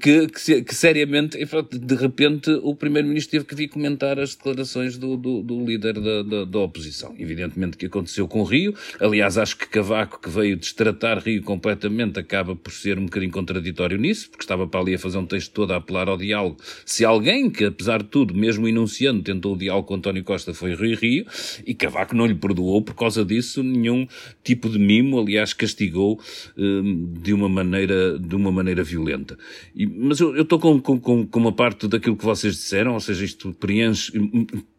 que, 0.00 0.28
que, 0.28 0.62
que 0.62 0.74
seriamente, 0.74 1.38
de 1.72 1.94
repente, 1.94 2.50
o 2.62 2.74
Primeiro-Ministro 2.76 3.32
teve 3.32 3.44
que 3.46 3.54
vir 3.54 3.68
comentar 3.68 4.18
as 4.18 4.34
declarações 4.34 4.98
do, 4.98 5.16
do, 5.16 5.42
do 5.42 5.64
líder 5.64 5.94
da, 5.94 6.22
da, 6.22 6.44
da, 6.44 6.58
oposição. 6.58 7.14
Evidentemente 7.18 7.76
que 7.76 7.86
aconteceu 7.86 8.28
com 8.28 8.42
Rio, 8.42 8.74
aliás, 9.00 9.38
acho 9.38 9.56
que 9.56 9.66
Cavaco, 9.66 10.20
que 10.20 10.28
veio 10.28 10.56
destratar 10.56 11.18
Rio 11.18 11.42
completamente, 11.42 12.20
acaba 12.20 12.54
por 12.54 12.72
ser 12.72 12.98
um 12.98 13.06
bocadinho 13.06 13.32
contraditório 13.32 13.96
nisso, 13.96 14.30
porque 14.30 14.44
estava 14.44 14.66
para 14.66 14.80
ali 14.80 14.94
a 14.94 14.98
fazer 14.98 15.18
um 15.18 15.26
texto 15.26 15.52
todo 15.52 15.72
a 15.72 15.76
apelar 15.76 16.08
ao 16.08 16.18
diálogo. 16.18 16.58
Se 16.84 17.04
alguém 17.04 17.48
que, 17.50 17.64
apesar 17.64 18.02
de 18.02 18.08
tudo, 18.08 18.34
mesmo 18.34 18.68
enunciando, 18.68 19.22
tentou 19.22 19.54
o 19.54 19.58
diálogo 19.58 19.88
com 19.88 19.94
António 19.94 20.22
Costa 20.22 20.52
foi 20.52 20.74
Rio 20.74 20.98
Rio, 20.98 21.26
e 21.66 21.74
Cavaco 21.74 22.14
não 22.14 22.26
lhe 22.26 22.34
perdoou 22.34 22.82
por 22.82 22.94
causa 22.94 23.24
disso 23.24 23.62
nenhum 23.62 24.06
tipo 24.42 24.68
de 24.68 24.78
mimo, 24.78 25.18
aliás, 25.18 25.54
castigou 25.54 26.20
eh, 26.58 26.73
de 26.82 27.32
uma 27.32 27.48
maneira, 27.48 28.18
de 28.18 28.34
uma 28.34 28.50
maneira 28.50 28.82
violenta. 28.82 29.36
E, 29.74 29.86
mas 29.86 30.20
eu 30.20 30.42
estou 30.42 30.58
com, 30.58 30.80
com, 30.80 31.26
com 31.26 31.38
uma 31.38 31.52
parte 31.52 31.88
daquilo 31.88 32.16
que 32.16 32.24
vocês 32.24 32.54
disseram, 32.54 32.94
ou 32.94 33.00
seja, 33.00 33.24
isto 33.24 33.52
preenche, 33.54 34.12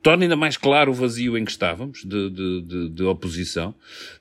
torna 0.05 0.23
ainda 0.23 0.35
mais 0.35 0.55
claro 0.55 0.91
o 0.91 0.93
vazio 0.93 1.35
em 1.35 1.43
que 1.43 1.49
estávamos, 1.49 2.03
de, 2.05 2.29
de, 2.29 2.61
de, 2.61 2.89
de 2.89 3.03
oposição, 3.03 3.73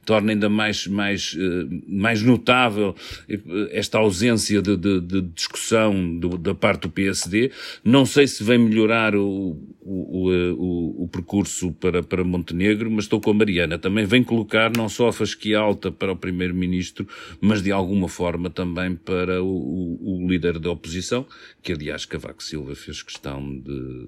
torna 0.06 0.32
ainda 0.32 0.48
mais, 0.48 0.86
mais, 0.86 1.36
eh, 1.38 1.66
mais 1.86 2.22
notável 2.22 2.96
eh, 3.28 3.38
esta 3.70 3.98
ausência 3.98 4.62
de, 4.62 5.20
discussão 5.34 6.18
do, 6.18 6.38
da 6.38 6.54
parte 6.54 6.82
do 6.82 6.88
PSD. 6.88 7.50
Não 7.84 8.06
sei 8.06 8.26
se 8.26 8.42
vem 8.42 8.56
melhorar 8.56 9.14
o, 9.14 9.58
o, 9.82 10.30
o, 10.30 11.04
o, 11.04 11.08
percurso 11.08 11.72
para, 11.72 12.02
para 12.02 12.24
Montenegro, 12.24 12.90
mas 12.90 13.04
estou 13.04 13.20
com 13.20 13.32
a 13.32 13.34
Mariana. 13.34 13.78
Também 13.78 14.06
vem 14.06 14.24
colocar 14.24 14.74
não 14.74 14.88
só 14.88 15.08
a 15.08 15.12
fasquia 15.12 15.58
alta 15.58 15.92
para 15.92 16.12
o 16.12 16.16
Primeiro-Ministro, 16.16 17.06
mas 17.42 17.60
de 17.62 17.70
alguma 17.70 18.08
forma 18.08 18.48
também 18.48 18.96
para 18.96 19.42
o, 19.42 20.26
líder 20.26 20.58
da 20.58 20.70
oposição, 20.70 21.26
que 21.62 21.72
aliás 21.72 22.06
Cavaco 22.06 22.42
Silva 22.42 22.74
fez 22.74 23.02
questão 23.02 23.54
de, 23.58 24.06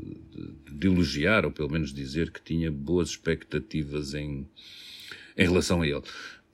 de 0.73 0.87
elogiar, 0.87 1.45
ou 1.45 1.51
pelo 1.51 1.66
menos 1.69 1.93
dizer 1.93 2.31
que 2.31 2.43
tinha 2.43 2.71
boas 2.71 3.11
expectativas 3.11 4.15
em, 4.15 4.47
em 5.37 5.45
relação 5.45 5.83
a 5.83 5.87
ele. 5.87 6.03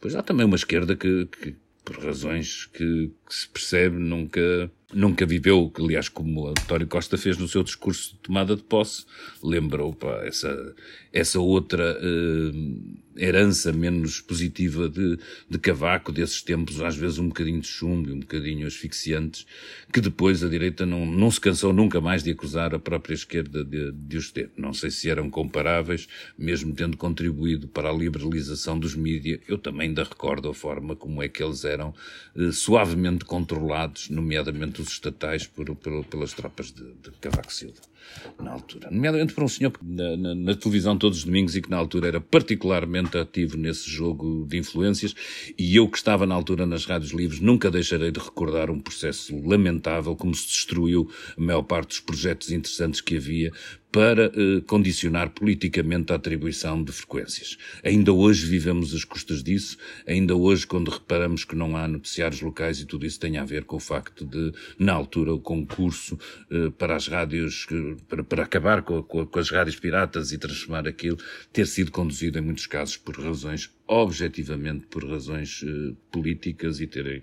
Pois 0.00 0.14
há 0.14 0.22
também 0.22 0.46
uma 0.46 0.56
esquerda 0.56 0.96
que, 0.96 1.26
que 1.26 1.54
por 1.84 1.98
razões 1.98 2.66
que, 2.66 3.10
que, 3.26 3.34
se 3.34 3.48
percebe, 3.48 3.98
nunca, 3.98 4.70
nunca 4.92 5.26
viveu, 5.26 5.72
aliás, 5.78 6.08
como 6.08 6.48
António 6.48 6.86
Costa 6.86 7.18
fez 7.18 7.36
no 7.38 7.48
seu 7.48 7.62
discurso 7.62 8.12
de 8.12 8.18
tomada 8.20 8.54
de 8.54 8.62
posse, 8.62 9.04
lembrou 9.42 9.92
pá, 9.92 10.22
essa, 10.24 10.74
essa 11.12 11.40
outra 11.40 11.98
uh, 11.98 13.01
herança 13.16 13.72
menos 13.72 14.20
positiva 14.20 14.88
de, 14.88 15.18
de 15.48 15.58
Cavaco, 15.58 16.12
desses 16.12 16.42
tempos 16.42 16.80
às 16.80 16.96
vezes 16.96 17.18
um 17.18 17.28
bocadinho 17.28 17.60
de 17.60 17.66
chumbo 17.66 18.08
e 18.08 18.12
um 18.12 18.20
bocadinho 18.20 18.66
asfixiantes, 18.66 19.46
que 19.92 20.00
depois 20.00 20.42
a 20.42 20.48
direita 20.48 20.86
não, 20.86 21.04
não 21.04 21.30
se 21.30 21.40
cansou 21.40 21.72
nunca 21.72 22.00
mais 22.00 22.22
de 22.22 22.30
acusar 22.30 22.74
a 22.74 22.78
própria 22.78 23.14
esquerda 23.14 23.64
de, 23.64 23.92
de 23.92 24.16
os 24.16 24.30
ter. 24.30 24.50
Não 24.56 24.72
sei 24.72 24.90
se 24.90 25.10
eram 25.10 25.30
comparáveis, 25.30 26.08
mesmo 26.38 26.74
tendo 26.74 26.96
contribuído 26.96 27.68
para 27.68 27.90
a 27.90 27.92
liberalização 27.92 28.78
dos 28.78 28.94
mídias, 28.94 29.40
eu 29.48 29.58
também 29.58 29.88
ainda 29.88 30.04
recordo 30.04 30.48
a 30.48 30.54
forma 30.54 30.96
como 30.96 31.22
é 31.22 31.28
que 31.28 31.42
eles 31.42 31.64
eram 31.64 31.94
eh, 32.36 32.52
suavemente 32.52 33.24
controlados, 33.24 34.08
nomeadamente 34.08 34.80
os 34.80 34.88
estatais, 34.88 35.46
por, 35.46 35.74
por, 35.76 36.04
pelas 36.06 36.32
tropas 36.32 36.72
de, 36.72 36.84
de 36.84 37.10
Cavaco 37.20 37.52
Silva 37.52 37.91
na 38.40 38.52
altura. 38.52 38.90
Nomeadamente 38.90 39.32
por 39.32 39.44
um 39.44 39.48
senhor 39.48 39.72
na, 39.82 40.16
na, 40.16 40.34
na, 40.34 40.54
televisão 40.54 40.96
todos 40.96 41.18
os 41.18 41.24
domingos 41.24 41.56
e 41.56 41.62
que 41.62 41.70
na 41.70 41.76
altura 41.76 42.08
era 42.08 42.20
particularmente 42.20 43.16
ativo 43.18 43.56
nesse 43.56 43.88
jogo 43.88 44.46
de 44.48 44.58
influências 44.58 45.14
e 45.58 45.76
eu 45.76 45.88
que 45.88 45.96
estava 45.96 46.26
na 46.26 46.34
altura 46.34 46.66
nas 46.66 46.84
rádios 46.84 47.12
livres 47.12 47.40
nunca 47.40 47.70
deixarei 47.70 48.10
de 48.10 48.20
recordar 48.20 48.70
um 48.70 48.80
processo 48.80 49.36
lamentável 49.46 50.14
como 50.16 50.34
se 50.34 50.46
destruiu 50.46 51.10
a 51.36 51.40
maior 51.40 51.62
parte 51.62 51.88
dos 51.88 52.00
projetos 52.00 52.50
interessantes 52.50 53.00
que 53.00 53.16
havia 53.16 53.52
para 53.92 54.32
eh, 54.34 54.62
condicionar 54.66 55.28
politicamente 55.30 56.12
a 56.12 56.16
atribuição 56.16 56.82
de 56.82 56.90
frequências. 56.90 57.58
Ainda 57.84 58.10
hoje 58.10 58.46
vivemos 58.46 58.94
as 58.94 59.04
custas 59.04 59.42
disso, 59.42 59.76
ainda 60.06 60.34
hoje 60.34 60.66
quando 60.66 60.90
reparamos 60.90 61.44
que 61.44 61.54
não 61.54 61.76
há 61.76 61.86
noticiários 61.86 62.40
locais 62.40 62.80
e 62.80 62.86
tudo 62.86 63.04
isso 63.04 63.20
tem 63.20 63.36
a 63.36 63.44
ver 63.44 63.64
com 63.64 63.76
o 63.76 63.80
facto 63.80 64.24
de, 64.24 64.52
na 64.78 64.94
altura, 64.94 65.34
o 65.34 65.38
concurso 65.38 66.18
eh, 66.50 66.70
para 66.78 66.96
as 66.96 67.06
rádios, 67.06 67.66
para, 68.08 68.24
para 68.24 68.44
acabar 68.44 68.80
com, 68.82 69.02
com, 69.02 69.26
com 69.26 69.38
as 69.38 69.50
rádios 69.50 69.76
piratas 69.76 70.32
e 70.32 70.38
transformar 70.38 70.88
aquilo, 70.88 71.18
ter 71.52 71.66
sido 71.66 71.90
conduzido 71.90 72.38
em 72.38 72.42
muitos 72.42 72.66
casos 72.66 72.96
por 72.96 73.14
razões 73.20 73.70
objetivamente 73.86 74.86
por 74.86 75.04
razões 75.08 75.62
uh, 75.62 75.96
políticas 76.10 76.80
e 76.80 76.86
terem 76.86 77.22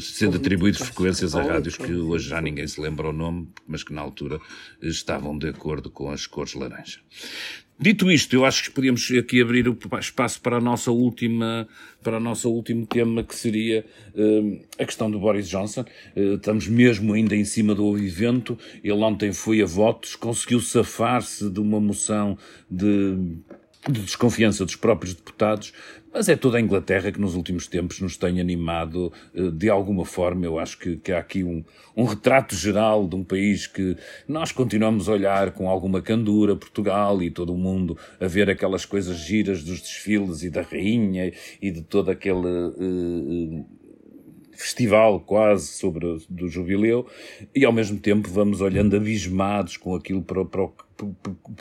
sendo 0.00 0.36
atribuídos 0.36 0.80
frequências 0.80 1.34
a 1.34 1.42
rádios 1.42 1.76
que 1.76 1.92
hoje 1.92 2.28
já 2.28 2.40
ninguém 2.40 2.66
se 2.66 2.80
lembra 2.80 3.08
o 3.08 3.12
nome, 3.12 3.48
mas 3.66 3.82
que 3.82 3.92
na 3.92 4.00
altura 4.00 4.40
estavam 4.82 5.36
de 5.38 5.48
acordo 5.48 5.90
com 5.90 6.10
as 6.10 6.26
cores 6.26 6.54
laranja. 6.54 7.00
Dito 7.82 8.10
isto, 8.10 8.34
eu 8.36 8.44
acho 8.44 8.64
que 8.64 8.70
podíamos 8.72 9.10
aqui 9.12 9.40
abrir 9.40 9.66
o 9.66 9.78
espaço 9.98 10.38
para 10.42 10.58
a 10.58 10.60
nossa 10.60 10.90
última, 10.90 11.66
para 12.02 12.18
o 12.18 12.20
nosso 12.20 12.50
último 12.50 12.86
tema, 12.86 13.24
que 13.24 13.34
seria 13.34 13.86
uh, 14.14 14.60
a 14.78 14.84
questão 14.84 15.10
do 15.10 15.18
Boris 15.18 15.48
Johnson. 15.48 15.86
Uh, 16.14 16.34
estamos 16.34 16.68
mesmo 16.68 17.14
ainda 17.14 17.34
em 17.34 17.44
cima 17.46 17.74
do 17.74 17.96
evento. 17.96 18.58
Ele 18.84 18.92
ontem 18.92 19.32
foi 19.32 19.62
a 19.62 19.64
votos, 19.64 20.14
conseguiu 20.14 20.60
safar-se 20.60 21.48
de 21.48 21.58
uma 21.58 21.80
moção 21.80 22.36
de 22.70 23.16
de 23.88 24.00
desconfiança 24.02 24.64
dos 24.64 24.76
próprios 24.76 25.14
deputados, 25.14 25.72
mas 26.12 26.28
é 26.28 26.36
toda 26.36 26.58
a 26.58 26.60
Inglaterra 26.60 27.10
que 27.12 27.20
nos 27.20 27.34
últimos 27.34 27.66
tempos 27.66 28.00
nos 28.00 28.16
tem 28.16 28.40
animado 28.40 29.12
eh, 29.34 29.50
de 29.50 29.70
alguma 29.70 30.04
forma. 30.04 30.44
Eu 30.44 30.58
acho 30.58 30.78
que, 30.78 30.96
que 30.96 31.12
há 31.12 31.18
aqui 31.18 31.44
um, 31.44 31.64
um, 31.96 32.04
retrato 32.04 32.54
geral 32.54 33.06
de 33.08 33.14
um 33.16 33.24
país 33.24 33.66
que 33.66 33.96
nós 34.28 34.52
continuamos 34.52 35.08
a 35.08 35.12
olhar 35.12 35.52
com 35.52 35.68
alguma 35.68 36.02
candura, 36.02 36.56
Portugal 36.56 37.22
e 37.22 37.30
todo 37.30 37.54
o 37.54 37.58
mundo, 37.58 37.96
a 38.20 38.26
ver 38.26 38.50
aquelas 38.50 38.84
coisas 38.84 39.16
giras 39.18 39.62
dos 39.62 39.80
desfiles 39.80 40.42
e 40.42 40.50
da 40.50 40.62
rainha 40.62 41.32
e 41.62 41.70
de 41.70 41.82
todo 41.82 42.10
aquele. 42.10 42.46
Uh, 42.46 43.79
festival 44.60 45.20
quase 45.20 45.68
sobre 45.68 46.18
do 46.28 46.48
jubileu 46.48 47.06
e 47.54 47.64
ao 47.64 47.72
mesmo 47.72 47.98
tempo 47.98 48.28
vamos 48.28 48.60
olhando 48.60 48.96
abismados 48.96 49.76
com 49.76 49.94
aquilo 49.94 50.22
para, 50.22 50.44
para 50.44 50.62
o 50.62 50.72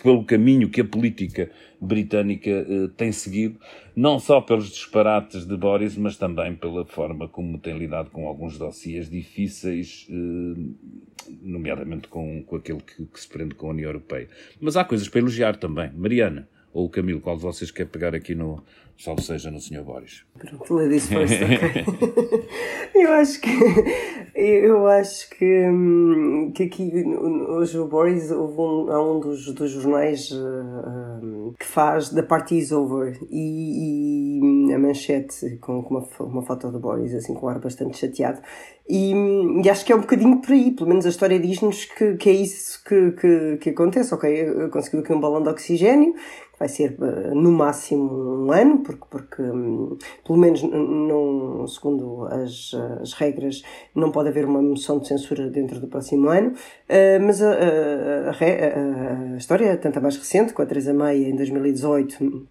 pelo 0.04 0.24
caminho 0.26 0.70
que 0.70 0.82
a 0.82 0.86
política 0.86 1.50
britânica 1.80 2.50
uh, 2.50 2.88
tem 2.90 3.12
seguido, 3.12 3.60
não 3.96 4.20
só 4.20 4.42
pelos 4.42 4.70
disparates 4.70 5.46
de 5.46 5.56
Boris, 5.56 5.96
mas 5.96 6.18
também 6.18 6.56
pela 6.56 6.86
forma 6.86 7.28
como 7.28 7.58
tem 7.58 7.78
lidado 7.78 8.10
com 8.10 8.28
alguns 8.28 8.58
dossiês 8.58 9.10
difíceis, 9.10 10.08
uh, 10.10 10.76
nomeadamente 11.42 12.08
com, 12.08 12.44
com 12.44 12.56
aquele 12.56 12.82
que, 12.82 13.06
que, 13.06 13.20
se 13.20 13.28
prende 13.28 13.56
com 13.56 13.68
a 13.68 13.70
União 13.72 13.90
Europeia. 13.90 14.28
Mas 14.60 14.76
há 14.76 14.84
coisas 14.84 15.08
para 15.08 15.20
elogiar 15.20 15.56
também. 15.56 15.92
Mariana 15.96 16.48
ou 16.74 16.86
o 16.86 16.90
Camilo, 16.90 17.22
qual 17.22 17.36
de 17.36 17.44
vocês 17.44 17.72
quer 17.72 17.86
pegar 17.86 18.14
aqui 18.14 18.36
no, 18.36 18.64
salve 18.98 19.24
seja 19.24 19.50
no 19.50 19.60
Sr. 19.60 19.84
Boris? 19.84 20.24
Pronto, 20.38 20.74
ladies 20.74 21.08
first, 21.08 21.34
ok. 21.34 21.86
eu 22.96 23.14
acho 23.14 23.42
que 23.42 23.50
eu 24.36 24.88
acho 24.88 25.30
que, 25.32 25.68
hum, 25.68 26.52
que 26.54 26.64
aqui 26.64 26.92
hoje 27.48 27.78
o 27.78 27.88
Boris 27.88 28.30
houve 28.32 28.60
um, 28.60 28.92
há 28.92 29.12
um 29.12 29.20
dos, 29.20 29.54
dos 29.54 29.72
jornais 29.72 30.32
uh, 30.32 31.54
que 31.60 31.66
faz 31.66 32.10
The 32.10 32.24
Party 32.24 32.58
is 32.58 32.72
Over 32.72 33.18
e, 33.30 34.70
e 34.70 34.74
a 34.74 34.80
manchete 34.80 35.58
com, 35.62 35.82
com 35.82 35.96
uma, 35.96 36.08
uma 36.20 36.42
foto 36.42 36.72
do 36.72 36.80
Boris 36.80 37.14
assim 37.14 37.34
com 37.34 37.48
um 37.48 37.50
ar 37.50 37.60
bastante 37.60 37.98
chateado 37.98 38.42
e, 38.88 39.14
e, 39.64 39.70
acho 39.70 39.86
que 39.86 39.94
é 39.94 39.96
um 39.96 40.02
bocadinho 40.02 40.42
por 40.42 40.52
aí, 40.52 40.72
pelo 40.72 40.90
menos 40.90 41.06
a 41.06 41.10
história 41.10 41.40
diz-nos 41.40 41.86
que, 41.86 42.16
que 42.16 42.28
é 42.28 42.34
isso 42.34 42.84
que, 42.84 43.12
que, 43.12 43.58
que 43.58 43.70
acontece, 43.70 44.14
ok, 44.16 44.70
conseguiu 44.72 45.02
aqui 45.02 45.14
um 45.14 45.20
balão 45.20 45.44
de 45.44 45.50
oxigênio 45.50 46.16
vai 46.60 46.68
ser 46.68 46.98
uh, 47.00 47.34
no 47.34 47.52
máximo 47.52 48.46
um 48.46 48.52
ano, 48.52 48.80
porque, 48.80 49.06
porque 49.10 49.42
um, 49.42 49.98
pelo 50.26 50.38
menos 50.38 50.62
não, 50.62 51.66
segundo 51.66 52.26
as, 52.26 52.74
as 53.02 53.14
regras 53.14 53.64
não 53.96 54.12
pode 54.12 54.30
haver 54.30 54.46
uma 54.46 54.62
moção 54.62 55.00
de 55.00 55.08
censura 55.08 55.50
dentro 55.50 55.80
do 55.80 55.88
próximo 55.88 56.28
ano, 56.28 56.50
uh, 56.50 57.26
mas 57.26 57.42
a, 57.42 57.52
a, 57.52 58.30
a, 58.32 59.34
a, 59.34 59.38
história 59.38 59.66
é 59.66 59.78
tanta 59.78 60.02
mais 60.02 60.18
recente, 60.18 60.54
com 60.54 60.62
a 60.62 60.66
Teresa 60.66 60.94
May 60.94 61.24
em 61.24 61.36
2018 61.36 62.48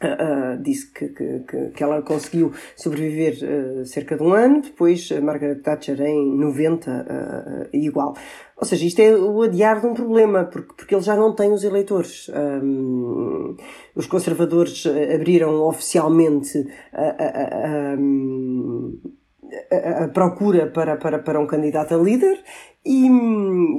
Uh, 0.00 0.62
disse 0.62 0.92
que, 0.92 1.08
que, 1.08 1.70
que, 1.74 1.82
ela 1.82 2.00
conseguiu 2.02 2.52
sobreviver 2.76 3.34
uh, 3.42 3.84
cerca 3.84 4.16
de 4.16 4.22
um 4.22 4.32
ano, 4.32 4.62
depois 4.62 5.10
a 5.10 5.20
Margaret 5.20 5.56
Thatcher 5.56 6.00
em 6.00 6.38
90 6.38 6.88
uh, 6.88 7.76
igual. 7.76 8.14
Ou 8.60 8.66
seja, 8.66 8.84
isto 8.86 8.98
é 9.00 9.16
o 9.16 9.42
adiar 9.42 9.80
de 9.80 9.86
um 9.86 9.94
problema, 9.94 10.44
porque, 10.44 10.72
porque 10.76 10.94
ele 10.94 11.02
já 11.02 11.14
não 11.14 11.32
tem 11.32 11.52
os 11.52 11.62
eleitores. 11.62 12.28
Um, 12.28 13.56
os 13.94 14.06
conservadores 14.06 14.84
abriram 15.14 15.62
oficialmente 15.62 16.66
a, 16.92 17.02
a, 17.02 17.92
a, 17.92 17.96
a, 20.04 20.08
procura 20.08 20.66
para, 20.66 20.96
para, 20.96 21.18
para 21.18 21.40
um 21.40 21.46
candidato 21.46 21.94
a 21.94 21.98
líder 21.98 22.38
e, 22.84 23.06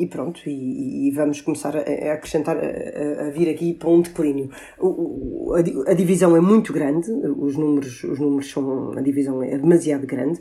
e 0.03 0.07
pronto, 0.07 0.41
e, 0.47 1.07
e, 1.07 1.11
vamos 1.11 1.41
começar 1.41 1.75
a, 1.75 1.79
a 1.79 2.13
acrescentar, 2.13 2.57
a, 2.57 3.27
a, 3.27 3.29
vir 3.31 3.49
aqui 3.49 3.73
para 3.73 3.89
um 3.89 4.01
declínio. 4.01 4.49
O, 4.79 5.53
a, 5.55 5.91
a, 5.91 5.93
divisão 5.93 6.35
é 6.35 6.39
muito 6.39 6.71
grande, 6.71 7.11
os 7.11 7.55
números, 7.55 8.03
os 8.03 8.19
números 8.19 8.51
são, 8.51 8.91
a 8.91 9.01
divisão 9.01 9.41
é 9.41 9.57
demasiado 9.57 10.05
grande, 10.05 10.39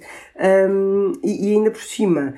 um, 0.71 1.12
e, 1.25 1.49
e, 1.49 1.55
ainda 1.55 1.71
por 1.71 1.81
cima, 1.81 2.35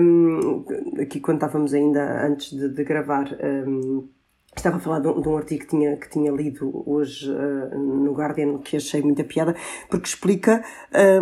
um, 0.00 0.64
aqui 1.00 1.18
quando 1.18 1.38
estávamos 1.38 1.74
ainda 1.74 2.24
antes 2.24 2.50
de, 2.50 2.68
de 2.68 2.84
gravar, 2.84 3.36
um, 3.66 4.08
Estava 4.56 4.76
a 4.76 4.80
falar 4.80 5.00
de 5.00 5.08
um, 5.08 5.20
de 5.20 5.28
um, 5.28 5.36
artigo 5.36 5.62
que 5.62 5.68
tinha, 5.68 5.96
que 5.96 6.08
tinha 6.08 6.30
lido 6.30 6.82
hoje 6.86 7.30
uh, 7.30 7.78
no 7.78 8.12
Guardian, 8.12 8.58
que 8.58 8.76
achei 8.76 9.02
muita 9.02 9.24
piada, 9.24 9.54
porque 9.90 10.06
explica 10.06 10.64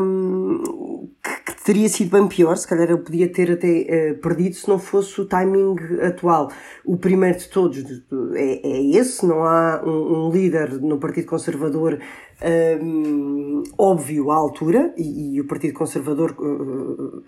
um, 0.00 1.08
que, 1.22 1.52
que, 1.52 1.64
teria 1.64 1.88
sido 1.88 2.10
bem 2.10 2.28
pior, 2.28 2.56
se 2.56 2.68
calhar 2.68 2.90
eu 2.90 2.98
podia 2.98 3.30
ter 3.32 3.50
até 3.50 4.12
uh, 4.12 4.20
perdido 4.20 4.54
se 4.54 4.68
não 4.68 4.78
fosse 4.78 5.20
o 5.20 5.26
timing 5.26 5.76
atual. 6.02 6.50
O 6.84 6.96
primeiro 6.96 7.38
de 7.38 7.48
todos 7.48 7.78
é, 8.34 8.68
é 8.68 8.96
esse, 8.96 9.26
não 9.26 9.44
há 9.44 9.82
um, 9.84 10.26
um 10.26 10.30
líder 10.30 10.80
no 10.80 10.98
Partido 10.98 11.26
Conservador 11.26 11.98
um, 12.82 13.62
óbvio 13.78 14.30
à 14.30 14.36
altura, 14.36 14.92
e, 14.96 15.36
e 15.36 15.40
o 15.40 15.46
Partido 15.46 15.74
Conservador 15.74 16.32
uh, 16.38 17.22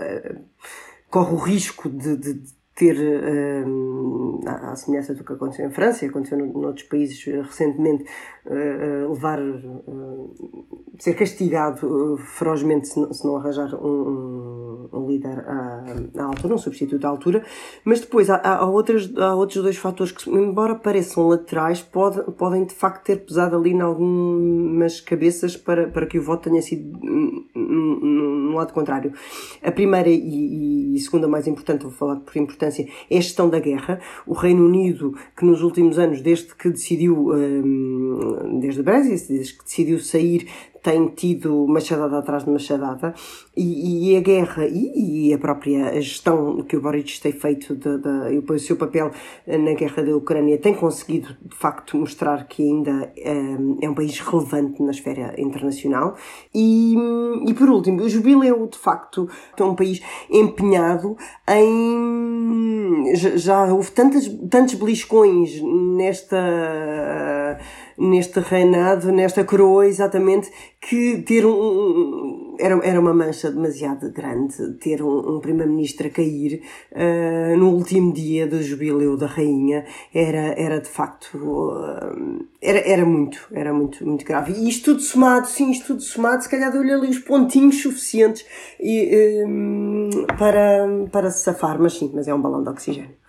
corre 1.09 1.33
o 1.33 1.38
risco 1.38 1.88
de, 1.88 2.17
de 2.17 2.43
ter, 2.75 2.97
uh, 2.97 4.41
à 4.47 4.75
semelhança 4.75 5.15
do 5.15 5.23
que 5.23 5.33
aconteceu 5.33 5.67
em 5.67 5.71
França 5.71 6.05
e 6.05 6.09
aconteceu 6.09 6.37
noutros 6.39 6.87
países 6.89 7.25
eh, 7.29 7.41
recentemente, 7.41 8.05
uh, 8.47 9.13
levar, 9.13 9.41
uh, 9.41 10.35
ser 10.99 11.15
castigado 11.15 12.17
ferozmente 12.17 12.89
se 12.89 12.99
não, 12.99 13.13
se 13.13 13.25
não 13.25 13.37
arranjar 13.37 13.73
um, 13.77 14.89
um, 14.93 15.07
líder 15.07 15.39
à, 15.47 15.85
à, 16.19 16.25
altura, 16.25 16.55
um 16.55 16.59
substituto 16.59 17.05
à 17.05 17.09
altura. 17.09 17.45
Mas 17.85 18.01
depois 18.01 18.29
há, 18.29 18.41
há, 18.43 18.67
outras, 18.67 19.11
há 19.17 19.35
outros 19.37 19.63
dois 19.63 19.77
fatores 19.77 20.13
que, 20.13 20.29
embora 20.29 20.75
pareçam 20.75 21.29
laterais, 21.29 21.81
pode, 21.81 22.23
podem 22.33 22.65
de 22.65 22.75
facto 22.75 23.05
ter 23.05 23.25
pesado 23.25 23.57
ali 23.57 23.71
em 23.71 23.81
algumas 23.81 25.01
cabeças 25.01 25.57
para, 25.57 25.89
para 25.89 26.07
que 26.07 26.19
o 26.19 26.23
voto 26.23 26.51
tenha 26.51 26.61
sido 26.61 26.99
no 27.55 28.55
lado 28.55 28.73
contrário. 28.73 29.13
A 29.63 29.71
primeira 29.71 30.09
e, 30.09 30.95
e 30.95 30.99
segunda 31.01 31.29
mais 31.29 31.47
importante, 31.47 31.83
vou 31.83 31.93
falar 31.93 32.17
por 32.17 32.37
importância, 32.64 32.87
é 33.11 33.18
a 33.18 33.20
gestão 33.20 33.48
da 33.48 33.59
guerra. 33.59 34.00
O 34.27 34.33
Reino 34.33 34.64
Unido, 34.64 35.14
que 35.37 35.44
nos 35.44 35.62
últimos 35.62 35.98
anos, 35.98 36.20
desde 36.20 36.55
que 36.55 36.70
decidiu, 36.70 37.31
hum, 37.31 38.59
desde 38.61 38.81
o 38.81 38.85
Brexit, 38.85 39.29
desde 39.29 39.55
que 39.55 39.64
decidiu 39.64 39.98
sair 39.98 40.48
tem 40.85 41.09
tido 41.09 41.66
machadada 41.66 42.18
atrás 42.18 42.44
de 42.44 42.51
machadada 42.51 43.14
e, 43.57 44.12
e 44.12 44.16
a 44.18 44.20
guerra 44.20 44.66
e, 44.66 45.31
e, 45.31 45.35
a 45.35 45.38
própria 45.38 45.99
gestão 46.01 46.62
que 46.62 46.77
o 46.77 46.81
Boric 46.83 47.18
tem 47.23 47.33
feito 47.33 47.75
de, 47.75 47.99
de, 47.99 48.35
e 48.35 48.38
o 48.38 48.59
seu 48.59 48.77
papel 48.77 49.11
na 49.47 49.73
guerra 49.73 50.03
da 50.03 50.14
Ucrânia 50.14 50.59
tem 50.59 50.75
conseguido 50.75 51.35
de 51.42 51.57
facto 51.57 51.97
mostrar 51.97 52.47
que 52.47 52.62
ainda 52.62 53.11
um, 53.25 53.79
é 53.81 53.88
um 53.88 53.94
país 53.94 54.20
relevante 54.20 54.83
na 54.83 54.90
esfera 54.90 55.35
internacional. 55.38 56.16
E, 56.55 56.94
e 57.49 57.55
por 57.55 57.70
último 57.70 58.03
o 58.03 58.09
jubileu 58.09 58.66
de 58.66 58.77
facto 58.77 59.27
é 59.59 59.64
um 59.64 59.75
país 59.75 60.03
empenhado 60.31 61.16
em 61.49 63.14
já, 63.14 63.37
já 63.37 63.64
houve 63.73 63.90
tantas, 63.90 64.29
tantos 64.51 64.75
beliscões 64.75 65.62
nesta 65.62 67.59
neste 67.98 68.40
reinado, 68.40 69.11
nesta 69.12 69.44
coroa, 69.44 69.87
exatamente, 69.87 70.50
que 70.80 71.22
ter 71.22 71.44
um. 71.46 72.57
Era, 72.59 72.78
era 72.85 73.00
uma 73.00 73.12
mancha 73.12 73.50
demasiado 73.50 74.12
grande 74.12 74.74
ter 74.74 75.02
um, 75.02 75.37
um 75.37 75.40
primeiro-ministro 75.40 76.07
a 76.07 76.11
cair 76.11 76.62
uh, 76.92 77.57
no 77.57 77.70
último 77.70 78.12
dia 78.12 78.46
do 78.46 78.62
jubileu 78.62 79.16
da 79.16 79.26
rainha. 79.26 79.85
Era, 80.14 80.54
era 80.57 80.80
de 80.80 80.88
facto. 80.88 81.37
Uh, 81.37 82.44
era, 82.62 82.78
era 82.78 83.04
muito, 83.04 83.48
era 83.52 83.72
muito, 83.72 84.07
muito 84.07 84.24
grave. 84.24 84.52
E 84.52 84.68
isto 84.68 84.92
tudo 84.92 85.00
somado, 85.00 85.46
sim, 85.46 85.70
isto 85.70 85.88
tudo 85.88 86.02
somado, 86.02 86.42
se 86.42 86.48
calhar 86.48 86.70
deu-lhe 86.70 86.92
ali 86.92 87.09
os 87.09 87.18
pontinhos 87.18 87.83
suficientes 87.83 88.44
e, 88.80 89.44
um, 89.46 90.11
para, 90.38 90.87
para 91.11 91.30
se 91.30 91.42
safar, 91.44 91.80
mas 91.80 91.94
sim, 91.94 92.11
mas 92.14 92.28
é 92.28 92.35
um 92.35 92.40
balão 92.40 92.62
de 92.62 92.70
oxigênio. 92.70 93.24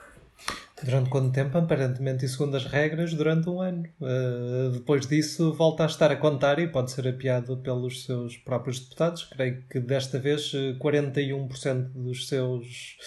Durante 0.84 1.10
quanto 1.10 1.32
tempo? 1.32 1.58
Aparentemente, 1.58 2.26
e 2.26 2.28
segundo 2.28 2.58
as 2.58 2.66
regras, 2.66 3.14
durante 3.14 3.50
um 3.50 3.62
ano. 3.62 3.86
Uh, 4.00 4.72
depois 4.72 5.08
disso, 5.08 5.54
volta 5.54 5.84
a 5.84 5.86
estar 5.86 6.12
a 6.12 6.18
contar 6.18 6.60
e 6.60 6.68
pode 6.68 6.92
ser 6.92 7.08
apiado 7.08 7.58
pelos 7.58 8.04
seus 8.04 8.36
próprios 8.38 8.80
deputados. 8.80 9.24
Creio 9.24 9.64
que 9.70 9.80
desta 9.80 10.20
vez 10.20 10.52
41% 10.80 11.66
eh, 11.66 11.90
dos 11.94 12.28
seus 12.28 12.98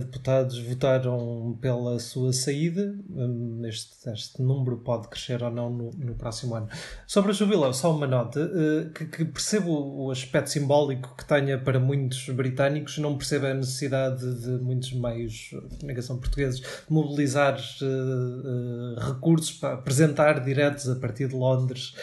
deputados 0.00 0.58
votaram 0.58 1.56
pela 1.58 1.98
sua 1.98 2.30
saída. 2.32 2.94
Um, 3.08 3.62
este, 3.64 4.10
este, 4.10 4.42
número 4.42 4.76
pode 4.76 5.08
crescer 5.08 5.42
ou 5.42 5.50
não 5.50 5.70
no, 5.70 5.90
no 5.96 6.14
próximo 6.14 6.54
ano. 6.54 6.68
Sobre 7.06 7.30
a 7.30 7.34
jubileu, 7.34 7.72
só 7.72 7.90
uma 7.90 8.06
nota, 8.06 8.40
uh, 8.40 8.90
que, 8.90 9.06
que, 9.06 9.24
percebo 9.24 9.70
o 9.70 10.10
aspecto 10.10 10.50
simbólico 10.50 11.16
que 11.16 11.24
tenha 11.24 11.58
para 11.58 11.80
muitos 11.80 12.28
britânicos, 12.28 12.98
não 12.98 13.16
percebo 13.16 13.46
a 13.46 13.54
necessidade 13.54 14.40
de 14.42 14.50
muitos 14.62 14.92
meios 14.92 15.32
de 15.70 15.78
comunicação 15.78 16.18
portugueses 16.18 16.62
mobilizar 16.88 17.58
uh, 17.58 19.00
recursos 19.00 19.52
para 19.52 19.74
apresentar 19.74 20.40
diretos 20.40 20.86
a 20.88 20.96
partir 20.96 21.28
de 21.28 21.34
Londres 21.34 21.94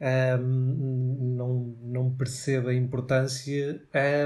um, 0.00 1.34
não, 1.36 1.76
não 1.82 2.10
percebo 2.10 2.68
a 2.68 2.74
importância. 2.74 3.80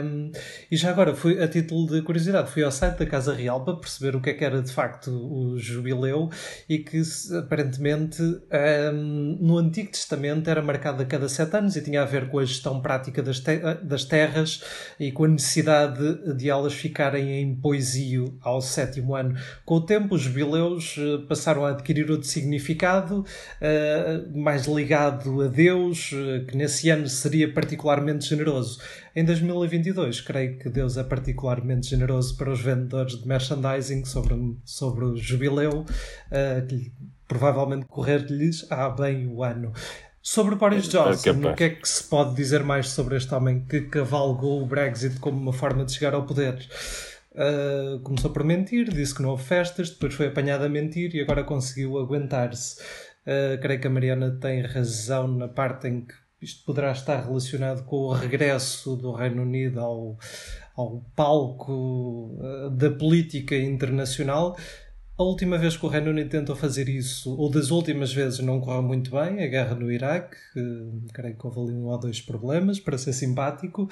Um, 0.04 0.30
e 0.70 0.76
já 0.76 0.90
agora, 0.90 1.14
fui, 1.14 1.42
a 1.42 1.48
título 1.48 1.88
de 1.88 2.02
curiosidade, 2.02 2.50
fui 2.50 2.62
ao 2.62 2.70
site 2.70 2.98
da 2.98 3.06
Casa 3.06 3.34
Real 3.34 3.64
para 3.64 3.76
perceber 3.76 4.14
o 4.14 4.20
que 4.20 4.30
é 4.30 4.34
que 4.34 4.44
era 4.44 4.60
de 4.60 4.70
facto 4.70 5.10
o 5.10 5.58
jubileu 5.58 6.28
e 6.68 6.78
que 6.78 7.02
aparentemente 7.38 8.22
um, 8.22 9.38
no 9.40 9.58
Antigo 9.58 9.90
Testamento 9.90 10.48
era 10.50 10.62
marcado 10.62 11.02
a 11.02 11.06
cada 11.06 11.28
sete 11.28 11.56
anos 11.56 11.74
e 11.76 11.82
tinha 11.82 12.02
a 12.02 12.04
ver 12.04 12.28
com 12.28 12.38
a 12.38 12.44
gestão 12.44 12.80
prática 12.80 13.22
das, 13.22 13.40
te 13.40 13.58
das 13.82 14.04
terras 14.04 14.62
e 15.00 15.10
com 15.10 15.24
a 15.24 15.28
necessidade 15.28 16.34
de 16.34 16.50
elas 16.50 16.74
ficarem 16.74 17.40
em 17.40 17.54
poesio 17.54 18.36
ao 18.42 18.60
sétimo 18.60 19.14
ano. 19.14 19.38
Com 19.64 19.76
o 19.76 19.80
tempo, 19.80 20.14
os 20.14 20.22
jubileus 20.22 20.96
eh, 20.98 21.26
passaram 21.28 21.64
a 21.64 21.70
adquirir 21.70 22.10
outro 22.10 22.26
significado, 22.26 23.20
uh, 23.20 24.38
mais 24.38 24.66
ligado 24.66 25.42
a 25.42 25.46
Deus 25.46 25.61
Deus, 25.62 26.10
eh, 26.12 26.44
que 26.44 26.56
nesse 26.56 26.90
ano 26.90 27.08
seria 27.08 27.52
particularmente 27.52 28.28
generoso. 28.28 28.80
Em 29.14 29.24
2022, 29.24 30.20
creio 30.20 30.58
que 30.58 30.68
Deus 30.68 30.96
é 30.96 31.04
particularmente 31.04 31.88
generoso 31.88 32.36
para 32.36 32.50
os 32.50 32.60
vendedores 32.60 33.20
de 33.20 33.28
merchandising 33.28 34.04
sobre, 34.04 34.34
sobre 34.64 35.04
o 35.04 35.16
jubileu, 35.16 35.82
uh, 35.82 36.66
que 36.66 36.92
provavelmente 37.28 37.86
correr-lhes 37.86 38.66
há 38.72 38.90
bem 38.90 39.28
o 39.28 39.44
ano. 39.44 39.72
Sobre 40.20 40.56
Boris 40.56 40.88
é 40.88 40.90
Johnson, 40.90 41.50
o 41.50 41.54
que 41.54 41.64
é 41.64 41.70
que 41.70 41.88
se 41.88 42.02
pode 42.04 42.34
dizer 42.34 42.64
mais 42.64 42.88
sobre 42.88 43.16
este 43.16 43.32
homem 43.32 43.64
que 43.64 43.82
cavalgou 43.82 44.62
o 44.62 44.66
Brexit 44.66 45.20
como 45.20 45.40
uma 45.40 45.52
forma 45.52 45.84
de 45.84 45.92
chegar 45.92 46.12
ao 46.12 46.26
poder? 46.26 46.58
Uh, 47.32 48.00
começou 48.00 48.30
por 48.30 48.42
mentir, 48.42 48.92
disse 48.92 49.14
que 49.14 49.22
não 49.22 49.30
houve 49.30 49.44
festas, 49.44 49.90
depois 49.90 50.12
foi 50.12 50.26
apanhado 50.26 50.64
a 50.64 50.68
mentir 50.68 51.14
e 51.14 51.20
agora 51.20 51.44
conseguiu 51.44 51.98
aguentar-se. 51.98 52.82
Uh, 53.26 53.60
creio 53.60 53.80
que 53.80 53.86
a 53.86 53.90
Mariana 53.90 54.36
tem 54.40 54.62
razão 54.62 55.28
na 55.28 55.48
parte 55.48 55.86
em 55.86 56.00
que 56.00 56.14
isto 56.40 56.64
poderá 56.64 56.90
estar 56.90 57.24
relacionado 57.24 57.84
com 57.84 57.96
o 57.96 58.12
regresso 58.12 58.96
do 58.96 59.12
Reino 59.12 59.42
Unido 59.42 59.78
ao, 59.80 60.18
ao 60.76 61.00
palco 61.14 62.36
uh, 62.40 62.70
da 62.70 62.90
política 62.90 63.56
internacional. 63.56 64.56
A 65.22 65.24
última 65.24 65.56
vez 65.56 65.76
que 65.76 65.86
o 65.86 65.88
Reino 65.88 66.10
Unido 66.10 66.30
tentou 66.30 66.56
fazer 66.56 66.88
isso, 66.88 67.32
ou 67.38 67.48
das 67.48 67.70
últimas 67.70 68.12
vezes, 68.12 68.40
não 68.40 68.60
correu 68.60 68.82
muito 68.82 69.12
bem, 69.12 69.40
a 69.40 69.46
guerra 69.46 69.76
no 69.76 69.88
Iraque, 69.88 70.34
uh, 70.56 71.00
creio 71.14 71.36
que 71.36 71.46
houve 71.46 71.60
ali 71.60 71.72
um 71.78 71.86
ou 71.86 71.96
dois 71.96 72.20
problemas, 72.20 72.80
para 72.80 72.98
ser 72.98 73.12
simpático. 73.12 73.88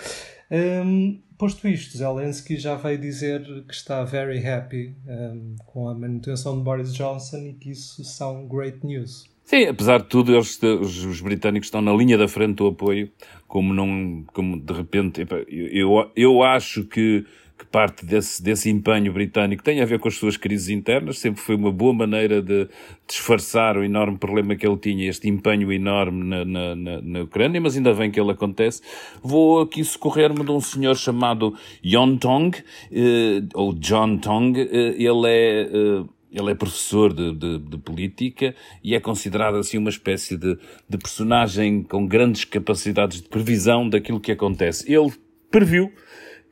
Um, 0.50 1.20
posto 1.38 1.68
isto, 1.68 1.96
Zelensky 1.96 2.56
já 2.56 2.74
veio 2.74 2.98
dizer 2.98 3.44
que 3.68 3.72
está 3.72 4.02
very 4.02 4.44
happy 4.44 4.92
um, 5.06 5.54
com 5.66 5.88
a 5.88 5.94
manutenção 5.94 6.58
de 6.58 6.64
Boris 6.64 6.92
Johnson 6.92 7.46
e 7.46 7.52
que 7.52 7.70
isso 7.70 8.02
são 8.02 8.48
great 8.48 8.84
news. 8.84 9.30
Sim, 9.44 9.66
apesar 9.66 9.98
de 9.98 10.06
tudo, 10.06 10.34
eles, 10.34 10.60
os, 10.60 11.04
os, 11.04 11.20
britânicos 11.20 11.68
estão 11.68 11.80
na 11.80 11.92
linha 11.92 12.18
da 12.18 12.26
frente 12.26 12.56
do 12.56 12.66
apoio, 12.66 13.08
como 13.46 13.72
não, 13.72 14.24
como 14.32 14.58
de 14.60 14.72
repente, 14.72 15.24
eu, 15.48 16.10
eu 16.16 16.42
acho 16.42 16.82
que 16.82 17.24
que 17.60 17.66
parte 17.66 18.06
desse, 18.06 18.42
desse 18.42 18.70
empenho 18.70 19.12
britânico 19.12 19.62
tem 19.62 19.82
a 19.82 19.84
ver 19.84 19.98
com 19.98 20.08
as 20.08 20.16
suas 20.16 20.38
crises 20.38 20.70
internas, 20.70 21.18
sempre 21.18 21.42
foi 21.42 21.56
uma 21.56 21.70
boa 21.70 21.92
maneira 21.92 22.40
de 22.40 22.66
disfarçar 23.06 23.76
o 23.76 23.84
enorme 23.84 24.16
problema 24.16 24.56
que 24.56 24.66
ele 24.66 24.78
tinha, 24.78 25.06
este 25.10 25.28
empenho 25.28 25.70
enorme 25.70 26.24
na, 26.24 26.42
na, 26.42 26.74
na, 26.74 27.02
na 27.02 27.20
Ucrânia, 27.20 27.60
mas 27.60 27.76
ainda 27.76 27.92
bem 27.92 28.10
que 28.10 28.18
ele 28.18 28.30
acontece. 28.30 28.80
Vou 29.22 29.60
aqui 29.60 29.84
socorrer-me 29.84 30.42
de 30.42 30.50
um 30.50 30.60
senhor 30.60 30.96
chamado 30.96 31.54
Yon 31.84 32.16
Tong, 32.16 32.56
eh, 32.90 33.42
ou 33.52 33.74
John 33.74 34.16
Tong, 34.16 34.58
eh, 34.58 34.94
ele 34.96 35.28
é... 35.28 35.62
Eh, 35.62 36.04
ele 36.32 36.52
é 36.52 36.54
professor 36.54 37.12
de, 37.12 37.34
de, 37.34 37.58
de, 37.58 37.76
política 37.78 38.54
e 38.84 38.94
é 38.94 39.00
considerado 39.00 39.56
assim 39.56 39.78
uma 39.78 39.90
espécie 39.90 40.36
de, 40.36 40.56
de 40.88 40.96
personagem 40.96 41.82
com 41.82 42.06
grandes 42.06 42.44
capacidades 42.44 43.20
de 43.20 43.28
previsão 43.28 43.88
daquilo 43.88 44.20
que 44.20 44.30
acontece. 44.30 44.84
Ele 44.92 45.12
previu 45.50 45.92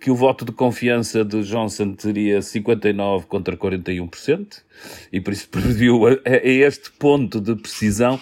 que 0.00 0.10
o 0.10 0.14
voto 0.14 0.44
de 0.44 0.52
confiança 0.52 1.24
de 1.24 1.42
Johnson 1.42 1.94
teria 1.94 2.40
59 2.40 3.26
contra 3.26 3.56
41%, 3.56 4.62
e 5.12 5.20
por 5.20 5.32
isso 5.32 5.48
previu 5.50 6.06
a, 6.06 6.10
a 6.24 6.46
este 6.46 6.90
ponto 6.92 7.40
de 7.40 7.56
precisão, 7.56 8.20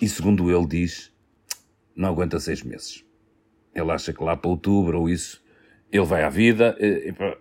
e 0.00 0.08
segundo 0.08 0.50
ele 0.50 0.66
diz, 0.66 1.12
não 1.94 2.08
aguenta 2.08 2.40
seis 2.40 2.62
meses. 2.62 3.04
Ele 3.74 3.90
acha 3.90 4.12
que 4.12 4.22
lá 4.22 4.36
para 4.36 4.50
outubro 4.50 5.00
ou 5.00 5.08
isso, 5.08 5.42
ele 5.92 6.04
vai 6.04 6.22
à 6.22 6.28
vida, 6.28 6.76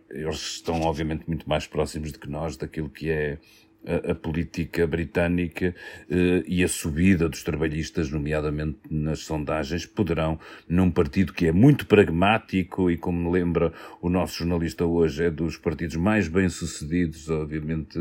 eles 0.10 0.56
estão 0.56 0.82
obviamente 0.82 1.24
muito 1.28 1.48
mais 1.48 1.68
próximos 1.68 2.12
do 2.12 2.20
que 2.20 2.30
nós 2.30 2.58
daquilo 2.58 2.90
que 2.90 3.10
é 3.10 3.38
a, 3.86 4.14
política 4.14 4.86
britânica 4.86 5.74
eh, 6.10 6.44
e 6.46 6.64
a 6.64 6.68
subida 6.68 7.30
dos 7.30 7.44
trabalhistas, 7.44 8.12
nomeadamente 8.12 8.80
nas 8.90 9.20
sondagens, 9.20 9.86
poderão, 9.86 10.40
num 10.68 10.92
partido 10.92 11.34
que 11.34 11.48
é 11.48 11.52
muito 11.52 11.86
pragmático 11.86 12.92
e, 12.92 12.98
como 12.98 13.32
lembra 13.32 13.74
o 14.02 14.10
nosso 14.10 14.40
jornalista 14.40 14.86
hoje, 14.86 15.24
é 15.24 15.32
dos 15.32 15.58
partidos 15.58 15.96
mais 15.96 16.28
bem-sucedidos, 16.28 17.30
obviamente 17.30 17.98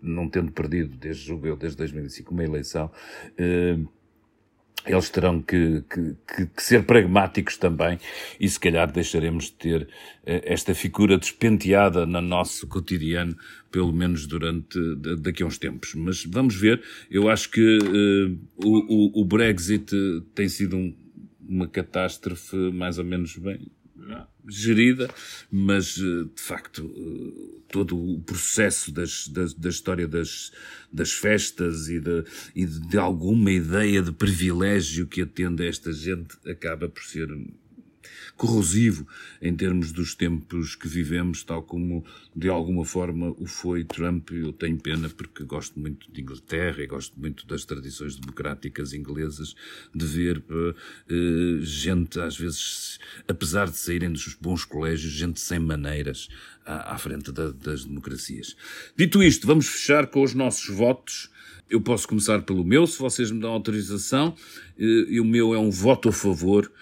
não 0.00 0.28
tendo 0.28 0.52
perdido, 0.52 0.96
desde, 0.96 1.26
julgo 1.26 1.46
eu, 1.46 1.56
desde 1.56 1.78
2005, 1.78 2.32
uma 2.32 2.44
eleição, 2.44 2.90
eh, 3.36 3.78
eles 4.86 5.10
terão 5.10 5.42
que, 5.42 5.82
que, 5.90 6.46
que, 6.54 6.62
ser 6.62 6.84
pragmáticos 6.84 7.56
também 7.56 7.98
e 8.38 8.48
se 8.48 8.58
calhar 8.58 8.90
deixaremos 8.90 9.44
de 9.44 9.52
ter 9.52 9.88
eh, 10.24 10.42
esta 10.44 10.74
figura 10.74 11.18
despenteada 11.18 12.06
no 12.06 12.20
nosso 12.20 12.66
cotidiano, 12.66 13.36
pelo 13.70 13.92
menos 13.92 14.26
durante 14.26 14.78
daqui 15.20 15.42
a 15.42 15.46
uns 15.46 15.58
tempos. 15.58 15.94
Mas 15.94 16.24
vamos 16.24 16.56
ver, 16.56 16.82
eu 17.10 17.28
acho 17.28 17.50
que 17.50 17.78
uh, 17.78 18.38
o, 18.64 19.20
o, 19.20 19.24
Brexit 19.24 19.94
tem 20.34 20.48
sido 20.48 20.76
um, 20.76 20.94
uma 21.46 21.68
catástrofe 21.68 22.56
mais 22.72 22.98
ou 22.98 23.04
menos 23.04 23.36
bem 23.36 23.70
gerida, 24.48 25.08
mas 25.50 25.98
eh, 25.98 26.24
de 26.34 26.42
facto 26.42 26.82
eh, 26.96 27.60
todo 27.70 27.96
o 27.96 28.20
processo 28.20 28.92
das, 28.92 29.28
da 29.28 29.68
história 29.68 30.08
das, 30.08 30.50
das 30.92 31.12
festas 31.12 31.88
e, 31.88 32.00
de, 32.00 32.24
e 32.54 32.66
de 32.66 32.98
alguma 32.98 33.50
ideia 33.50 34.02
de 34.02 34.12
privilégio 34.12 35.06
que 35.06 35.22
atende 35.22 35.62
a 35.62 35.66
esta 35.66 35.92
gente 35.92 36.36
acaba 36.48 36.88
por 36.88 37.02
ser 37.02 37.28
corrosivo 38.40 39.06
em 39.42 39.54
termos 39.54 39.92
dos 39.92 40.14
tempos 40.14 40.74
que 40.74 40.88
vivemos, 40.88 41.44
tal 41.44 41.62
como 41.62 42.02
de 42.34 42.48
alguma 42.48 42.86
forma 42.86 43.34
o 43.36 43.44
foi 43.44 43.84
Trump. 43.84 44.30
Eu 44.30 44.50
tenho 44.50 44.78
pena 44.78 45.10
porque 45.10 45.44
gosto 45.44 45.78
muito 45.78 46.10
de 46.10 46.22
Inglaterra 46.22 46.82
e 46.82 46.86
gosto 46.86 47.20
muito 47.20 47.46
das 47.46 47.66
tradições 47.66 48.16
democráticas 48.16 48.94
inglesas, 48.94 49.54
de 49.94 50.06
ver 50.06 50.38
uh, 50.38 51.60
gente, 51.60 52.18
às 52.18 52.34
vezes, 52.34 52.98
apesar 53.28 53.68
de 53.68 53.76
saírem 53.76 54.10
dos 54.10 54.34
bons 54.40 54.64
colégios, 54.64 55.12
gente 55.12 55.38
sem 55.38 55.58
maneiras 55.58 56.30
à, 56.64 56.94
à 56.94 56.98
frente 56.98 57.30
da, 57.30 57.50
das 57.50 57.84
democracias. 57.84 58.56
Dito 58.96 59.22
isto, 59.22 59.46
vamos 59.46 59.68
fechar 59.68 60.06
com 60.06 60.22
os 60.22 60.32
nossos 60.32 60.74
votos. 60.74 61.28
Eu 61.68 61.80
posso 61.80 62.08
começar 62.08 62.40
pelo 62.42 62.64
meu, 62.64 62.86
se 62.86 62.98
vocês 62.98 63.30
me 63.30 63.38
dão 63.38 63.50
autorização. 63.50 64.34
Eh, 64.78 65.06
e 65.10 65.20
o 65.20 65.24
meu 65.24 65.54
é 65.54 65.58
um 65.58 65.70
voto 65.70 66.08
a 66.08 66.12
favor 66.12 66.72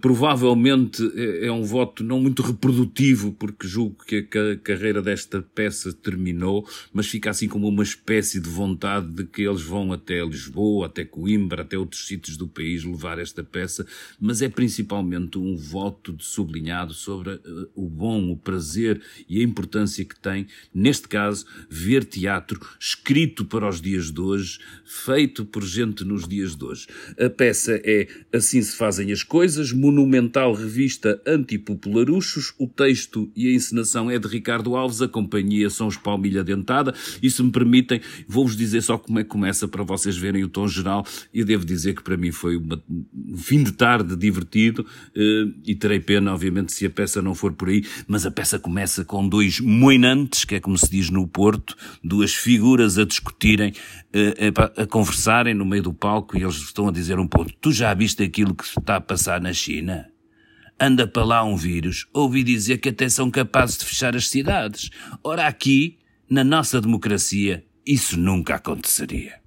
provavelmente 0.00 1.02
é, 1.14 1.46
é 1.46 1.52
um 1.52 1.62
voto 1.62 2.02
não 2.04 2.20
muito 2.20 2.42
reprodutivo, 2.42 3.32
porque 3.32 3.66
julgo 3.66 4.04
que 4.04 4.26
a 4.38 4.56
carreira 4.56 5.02
desta 5.02 5.42
peça 5.42 5.92
terminou, 5.92 6.68
mas 6.92 7.06
fica 7.06 7.30
assim 7.30 7.48
como 7.48 7.68
uma 7.68 7.82
espécie 7.82 8.40
de 8.40 8.48
vontade 8.48 9.08
de 9.08 9.24
que 9.24 9.42
eles 9.42 9.62
vão 9.62 9.92
até 9.92 10.24
Lisboa, 10.24 10.86
até 10.86 11.04
Coimbra, 11.04 11.62
até 11.62 11.76
outros 11.76 12.06
sítios 12.06 12.36
do 12.36 12.48
país 12.48 12.84
levar 12.84 13.18
esta 13.18 13.42
peça, 13.42 13.86
mas 14.20 14.42
é 14.42 14.48
principalmente 14.48 15.38
um 15.38 15.56
voto 15.56 16.12
de 16.12 16.24
sublinhado 16.24 16.94
sobre 16.94 17.30
uh, 17.30 17.68
o 17.74 17.88
bom, 17.88 18.30
o 18.30 18.36
prazer 18.36 19.00
e 19.28 19.40
a 19.40 19.42
importância 19.42 20.04
que 20.04 20.18
tem, 20.18 20.46
neste 20.74 21.08
caso, 21.08 21.46
ver 21.68 22.04
teatro 22.04 22.60
escrito 22.78 23.44
para 23.44 23.68
os 23.68 23.80
dias 23.80 24.10
de 24.10 24.20
hoje, 24.20 24.58
feito 24.84 25.44
por 25.44 25.64
gente 25.64 26.04
nos 26.04 26.26
dias 26.26 26.56
de 26.56 26.64
hoje. 26.64 26.86
A 27.18 27.28
peça 27.28 27.80
é 27.84 28.08
Assim 28.32 28.60
se 28.60 28.76
fazem 28.76 29.12
as 29.12 29.22
coisas, 29.22 29.63
monumental 29.72 30.52
revista 30.52 31.20
antipopularuchos, 31.26 32.52
o 32.58 32.66
texto 32.66 33.30
e 33.34 33.48
a 33.48 33.52
encenação 33.52 34.10
é 34.10 34.18
de 34.18 34.28
Ricardo 34.28 34.76
Alves, 34.76 35.02
a 35.02 35.08
companhia 35.08 35.70
são 35.70 35.86
os 35.86 35.96
Palmilha 35.96 36.44
Dentada, 36.44 36.94
e 37.22 37.30
se 37.30 37.42
me 37.42 37.50
permitem, 37.50 38.00
vou-vos 38.26 38.56
dizer 38.56 38.82
só 38.82 38.98
como 38.98 39.18
é 39.18 39.22
que 39.22 39.30
começa 39.30 39.66
para 39.66 39.82
vocês 39.82 40.16
verem 40.16 40.44
o 40.44 40.48
tom 40.48 40.68
geral, 40.68 41.06
e 41.32 41.44
devo 41.44 41.64
dizer 41.64 41.94
que 41.94 42.02
para 42.02 42.16
mim 42.16 42.30
foi 42.30 42.56
uma, 42.56 42.82
um 42.88 43.36
fim 43.36 43.62
de 43.62 43.72
tarde 43.72 44.16
divertido, 44.16 44.86
eh, 45.16 45.46
e 45.66 45.74
terei 45.74 46.00
pena, 46.00 46.32
obviamente, 46.32 46.72
se 46.72 46.86
a 46.86 46.90
peça 46.90 47.22
não 47.22 47.34
for 47.34 47.52
por 47.52 47.68
aí, 47.68 47.84
mas 48.06 48.26
a 48.26 48.30
peça 48.30 48.58
começa 48.58 49.04
com 49.04 49.26
dois 49.28 49.60
moinantes, 49.60 50.44
que 50.44 50.56
é 50.56 50.60
como 50.60 50.76
se 50.76 50.90
diz 50.90 51.10
no 51.10 51.26
Porto, 51.26 51.76
duas 52.02 52.34
figuras 52.34 52.98
a 52.98 53.04
discutirem, 53.04 53.72
eh, 54.12 54.52
a 54.76 54.86
conversarem 54.86 55.54
no 55.54 55.64
meio 55.64 55.82
do 55.82 55.92
palco, 55.92 56.36
e 56.36 56.42
eles 56.42 56.56
estão 56.56 56.88
a 56.88 56.92
dizer 56.92 57.18
um 57.18 57.26
ponto, 57.26 57.52
tu 57.60 57.72
já 57.72 57.92
viste 57.94 58.22
aquilo 58.22 58.54
que 58.54 58.64
está 58.64 58.96
a 58.96 59.00
passar 59.00 59.40
na 59.40 59.52
China? 59.54 60.10
Anda 60.78 61.06
para 61.06 61.24
lá 61.24 61.44
um 61.44 61.56
vírus, 61.56 62.06
ouvi 62.12 62.42
dizer 62.42 62.78
que 62.78 62.88
até 62.88 63.08
são 63.08 63.30
capazes 63.30 63.78
de 63.78 63.84
fechar 63.84 64.16
as 64.16 64.28
cidades. 64.28 64.90
Ora 65.22 65.46
aqui, 65.46 65.98
na 66.28 66.42
nossa 66.42 66.80
democracia, 66.80 67.64
isso 67.86 68.18
nunca 68.18 68.56
aconteceria. 68.56 69.43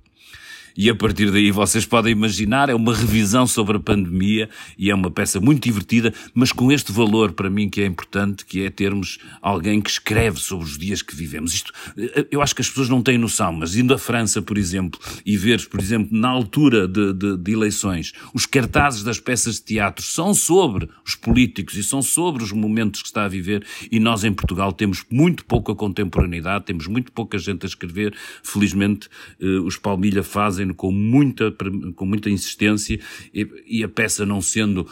E 0.77 0.91
a 0.91 0.95
partir 0.95 1.31
daí 1.31 1.49
vocês 1.49 1.85
podem 1.85 2.11
imaginar, 2.11 2.69
é 2.69 2.75
uma 2.75 2.93
revisão 2.93 3.47
sobre 3.47 3.77
a 3.77 3.79
pandemia 3.79 4.47
e 4.77 4.91
é 4.91 4.95
uma 4.95 5.09
peça 5.09 5.41
muito 5.41 5.63
divertida, 5.63 6.13
mas 6.35 6.51
com 6.51 6.71
este 6.71 6.91
valor 6.91 7.31
para 7.31 7.49
mim 7.49 7.67
que 7.67 7.81
é 7.81 7.85
importante, 7.87 8.45
que 8.45 8.63
é 8.63 8.69
termos 8.69 9.17
alguém 9.41 9.81
que 9.81 9.89
escreve 9.89 10.39
sobre 10.39 10.65
os 10.65 10.77
dias 10.77 11.01
que 11.01 11.15
vivemos. 11.15 11.55
Isto, 11.55 11.73
eh, 11.97 12.27
eu 12.29 12.43
acho 12.43 12.53
que 12.53 12.61
as 12.61 12.69
pessoas 12.69 12.89
não 12.89 13.01
têm 13.01 13.17
noção, 13.17 13.51
mas 13.51 13.75
indo 13.75 13.91
à 13.91 13.97
França, 13.97 14.39
por 14.39 14.55
exemplo, 14.55 14.99
e 15.25 15.35
ver, 15.35 15.67
por 15.67 15.79
exemplo, 15.79 16.15
na 16.15 16.29
altura 16.29 16.87
de, 16.87 17.11
de, 17.11 17.37
de 17.37 17.51
eleições, 17.51 18.13
os 18.31 18.45
cartazes 18.45 19.01
das 19.01 19.19
peças 19.19 19.55
de 19.55 19.63
teatro 19.63 20.05
são 20.05 20.31
sobre 20.35 20.87
os 21.03 21.15
políticos 21.15 21.75
e 21.75 21.83
são 21.83 22.03
sobre 22.03 22.43
os 22.43 22.51
momentos 22.51 23.01
que 23.01 23.07
está 23.07 23.25
a 23.25 23.27
viver 23.27 23.65
e 23.91 23.99
nós 23.99 24.23
em 24.23 24.31
Portugal 24.31 24.71
temos 24.71 25.03
muito 25.09 25.43
pouca 25.43 25.73
contemporaneidade, 25.73 26.65
temos 26.65 26.85
muito 26.85 27.11
pouca 27.11 27.39
gente 27.39 27.65
a 27.65 27.67
escrever. 27.67 28.13
Felizmente, 28.43 29.09
eh, 29.41 29.45
os 29.65 29.77
Palmilha 29.77 30.21
fazem 30.21 30.66
com 30.73 30.91
muita, 30.91 31.53
com 31.95 32.05
muita 32.05 32.29
insistência 32.29 32.99
e, 33.33 33.47
e 33.65 33.83
a 33.83 33.89
peça 33.89 34.25
não 34.25 34.41
sendo 34.41 34.87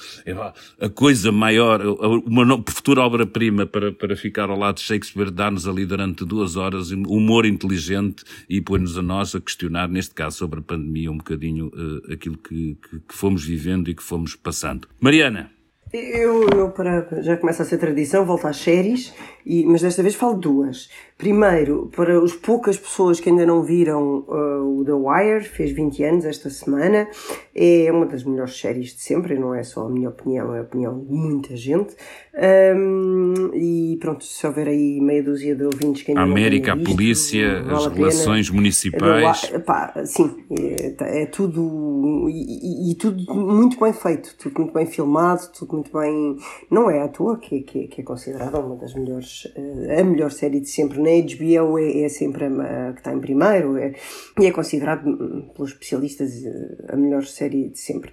a 0.79 0.89
coisa 0.89 1.31
maior, 1.31 1.81
uma 2.25 2.63
futura 2.67 3.01
obra-prima 3.01 3.65
para, 3.65 3.91
para 3.91 4.15
ficar 4.15 4.49
ao 4.49 4.57
lado 4.57 4.75
de 4.75 4.81
Shakespeare, 4.81 5.31
dar-nos 5.31 5.67
ali 5.67 5.85
durante 5.85 6.25
duas 6.25 6.55
horas 6.55 6.91
humor 6.91 7.45
inteligente 7.45 8.23
e 8.49 8.61
pôr-nos 8.61 8.97
a 8.97 9.01
nós 9.01 9.35
a 9.35 9.41
questionar, 9.41 9.87
neste 9.87 10.13
caso 10.13 10.37
sobre 10.37 10.59
a 10.59 10.63
pandemia, 10.63 11.11
um 11.11 11.17
bocadinho 11.17 11.67
uh, 11.67 12.13
aquilo 12.13 12.37
que, 12.37 12.75
que, 12.75 12.99
que 12.99 13.15
fomos 13.15 13.43
vivendo 13.43 13.89
e 13.89 13.95
que 13.95 14.03
fomos 14.03 14.35
passando. 14.35 14.87
Mariana. 14.99 15.51
Eu, 15.93 16.49
eu 16.49 16.71
para, 16.71 17.07
já 17.21 17.37
começa 17.37 17.63
a 17.63 17.65
ser 17.65 17.77
tradição, 17.77 18.25
volto 18.25 18.47
às 18.47 18.57
séries, 18.57 19.13
e, 19.45 19.65
mas 19.65 19.81
desta 19.81 20.01
vez 20.01 20.15
falo 20.15 20.35
duas. 20.35 20.89
Primeiro, 21.17 21.89
para 21.95 22.21
as 22.21 22.33
poucas 22.33 22.77
pessoas 22.77 23.21
que 23.21 23.29
ainda 23.29 23.45
não 23.45 23.63
viram 23.63 24.25
uh, 24.27 24.79
o 24.79 24.83
The 24.83 24.91
Wire, 24.91 25.45
fez 25.45 25.71
20 25.71 26.03
anos 26.03 26.25
esta 26.25 26.49
semana, 26.49 27.07
é 27.55 27.89
uma 27.89 28.05
das 28.05 28.25
melhores 28.25 28.59
séries 28.59 28.93
de 28.93 29.01
sempre, 29.01 29.39
não 29.39 29.55
é 29.55 29.63
só 29.63 29.85
a 29.85 29.89
minha 29.89 30.09
opinião, 30.09 30.53
é 30.53 30.59
a 30.59 30.63
opinião 30.63 30.99
de 30.99 31.09
muita 31.09 31.55
gente. 31.55 31.95
Um, 32.35 33.49
e 33.53 33.97
pronto, 34.01 34.25
se 34.25 34.45
houver 34.45 34.67
aí 34.67 34.99
meia 34.99 35.23
dúzia 35.23 35.55
de 35.55 35.63
ouvintes 35.63 36.03
que 36.03 36.11
ainda 36.11 36.19
a 36.19 36.25
América, 36.25 36.75
não 36.75 36.79
visto, 36.79 36.91
a 36.91 36.95
polícia, 36.95 37.63
vale 37.63 37.75
as 37.77 37.87
a 37.87 37.89
relações 37.91 38.49
municipais. 38.49 39.53
Pá, 39.65 39.93
sim, 40.03 40.43
é, 40.51 41.21
é 41.21 41.25
tudo 41.27 42.27
e, 42.29 42.91
e, 42.91 42.95
tudo 42.95 43.33
muito 43.33 43.79
bem 43.79 43.93
feito, 43.93 44.35
tudo 44.37 44.59
muito 44.59 44.73
bem 44.73 44.85
filmado, 44.85 45.43
tudo 45.57 45.75
muito 45.75 45.97
bem. 45.97 46.35
Não 46.69 46.91
é 46.91 47.01
à 47.01 47.07
toa 47.07 47.37
que, 47.37 47.61
que, 47.61 47.87
que 47.87 48.01
é 48.01 48.03
considerada 48.03 48.59
uma 48.59 48.75
das 48.75 48.93
melhores, 48.93 49.45
uh, 49.55 50.01
a 50.01 50.03
melhor 50.03 50.29
série 50.29 50.59
de 50.59 50.67
sempre 50.67 51.04
na 51.05 51.11
HBO 51.11 51.77
é, 51.77 52.01
é 52.01 52.09
sempre 52.09 52.45
a, 52.45 52.89
a, 52.89 52.93
que 52.93 52.99
está 52.99 53.13
em 53.13 53.19
primeiro 53.19 53.77
é, 53.77 53.93
e 54.39 54.45
é 54.47 54.51
considerado 54.51 55.07
hum, 55.07 55.49
pelos 55.53 55.71
especialistas 55.71 56.43
eh, 56.43 56.93
a 56.93 56.95
melhor 56.95 57.23
série 57.23 57.69
de 57.69 57.79
sempre. 57.79 58.11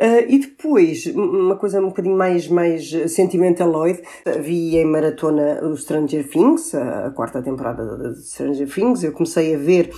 Uh, 0.00 0.26
e 0.28 0.38
depois, 0.38 1.06
uma 1.06 1.56
coisa 1.56 1.80
um 1.80 1.88
bocadinho 1.88 2.16
mais, 2.16 2.48
mais 2.48 2.90
sentimentaloide, 3.08 4.02
vi 4.40 4.76
em 4.76 4.84
maratona 4.84 5.60
o 5.62 5.76
Stranger 5.76 6.28
Things, 6.28 6.74
a, 6.74 7.06
a 7.06 7.10
quarta 7.10 7.40
temporada 7.40 8.12
de 8.12 8.22
Stranger 8.26 8.68
Things. 8.68 9.04
Eu 9.04 9.12
comecei 9.12 9.54
a 9.54 9.58
ver 9.58 9.90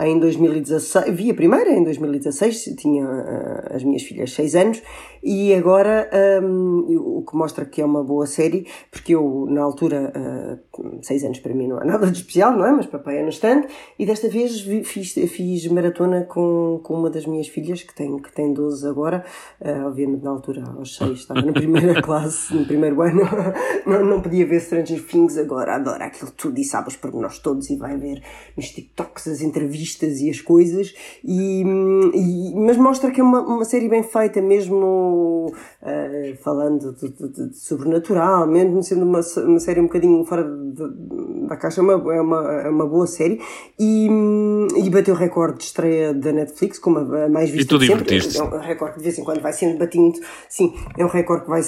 em 0.00 0.18
2016, 0.18 1.14
vi 1.14 1.30
a 1.30 1.34
primeira 1.34 1.70
em 1.70 1.84
2016, 1.84 2.74
tinha 2.76 3.04
uh, 3.04 3.74
as 3.76 3.84
minhas 3.84 4.02
filhas 4.02 4.32
6 4.32 4.54
anos, 4.56 4.82
e 5.22 5.54
agora 5.54 6.10
um, 6.42 7.18
o 7.18 7.24
que 7.24 7.36
mostra 7.36 7.64
que 7.64 7.80
é 7.80 7.84
uma 7.84 8.02
boa 8.02 8.26
série, 8.26 8.66
porque 8.90 9.14
eu, 9.14 9.46
na 9.48 9.62
altura, 9.62 10.12
uh, 10.74 10.98
6 11.00 11.24
anos 11.24 11.38
para 11.38 11.54
mim 11.54 11.68
não 11.68 11.80
é 11.80 11.84
nada 11.84 12.10
de 12.10 12.18
especial, 12.18 12.56
não 12.56 12.66
é? 12.66 12.72
Mas 12.72 12.86
papai 12.86 13.18
é 13.18 13.22
no 13.22 13.28
stand, 13.28 13.66
e 13.98 14.04
desta 14.04 14.28
vez 14.28 14.60
vi, 14.60 14.82
fiz, 14.82 15.12
fiz 15.12 15.66
maratona 15.68 16.24
com, 16.24 16.80
com 16.82 16.94
uma 16.94 17.08
das 17.08 17.24
minhas 17.24 17.46
filhas, 17.46 17.82
que 17.82 17.94
tem, 17.94 18.18
que 18.18 18.32
tem 18.32 18.52
12 18.52 18.86
agora. 18.88 19.24
Uh, 19.60 19.86
obviamente, 19.86 20.22
na 20.22 20.30
altura, 20.30 20.64
aos 20.76 20.96
6, 20.96 21.10
estava 21.20 21.40
na 21.40 21.52
primeira 21.52 22.00
classe, 22.02 22.54
no 22.54 22.66
primeiro 22.66 23.00
ano, 23.00 23.22
não, 23.86 24.04
não 24.04 24.20
podia 24.20 24.44
ver 24.46 24.60
Stranger 24.60 25.02
Things, 25.06 25.38
agora 25.38 25.76
adora 25.76 26.06
aquilo 26.06 26.30
tudo 26.32 26.58
e 26.58 26.64
sabe 26.64 26.88
os 26.88 26.96
pormenores 26.96 27.38
todos 27.38 27.70
e 27.70 27.76
vai 27.76 27.96
ver 27.96 28.20
nos 28.56 28.70
TikToks 28.70 29.28
as 29.28 29.40
entrevistas 29.40 30.20
e 30.20 30.28
as 30.28 30.40
coisas, 30.40 30.94
e, 31.24 31.62
e 32.14 32.54
mas 32.56 32.76
mostra 32.76 33.10
que 33.10 33.20
é 33.20 33.24
uma, 33.24 33.40
uma 33.40 33.64
série 33.64 33.88
bem 33.88 34.02
feita, 34.02 34.42
mesmo 34.42 35.52
uh, 35.82 36.36
falando 36.42 36.92
de, 36.92 37.08
de, 37.08 37.48
de, 37.48 37.56
sobrenatural, 37.56 38.46
mesmo 38.46 38.82
sendo 38.82 39.04
uma, 39.04 39.20
uma 39.46 39.60
série 39.60 39.80
um 39.80 39.84
bocadinho 39.84 40.24
fora 40.24 40.42
de, 40.42 41.46
da 41.46 41.56
caixa, 41.56 41.80
é 41.80 41.84
uma, 41.84 42.14
é, 42.14 42.20
uma, 42.20 42.52
é 42.62 42.68
uma 42.68 42.86
boa 42.86 43.06
série, 43.06 43.40
e, 43.78 44.08
e 44.76 44.90
bateu 44.90 45.14
recorde 45.14 45.58
de 45.58 45.64
estreia 45.64 46.12
da 46.12 46.32
Netflix, 46.32 46.78
como 46.78 46.98
a 46.98 47.28
mais 47.28 47.50
vista 47.50 47.62
e 47.62 47.66
tu 47.66 47.78
divertiste 47.78 48.38
É 48.38 48.42
um 48.42 48.58
recorde 48.58 48.94
que 48.94 48.98
de 48.98 49.04
vez 49.04 49.18
em 49.18 49.24
quando 49.24 49.33
vai 49.40 49.52
sendo 49.52 49.78
batido, 49.78 50.18
sim, 50.48 50.74
é 50.96 51.04
um 51.04 51.08
recorde 51.08 51.44
que 51.44 51.50
vai 51.50 51.62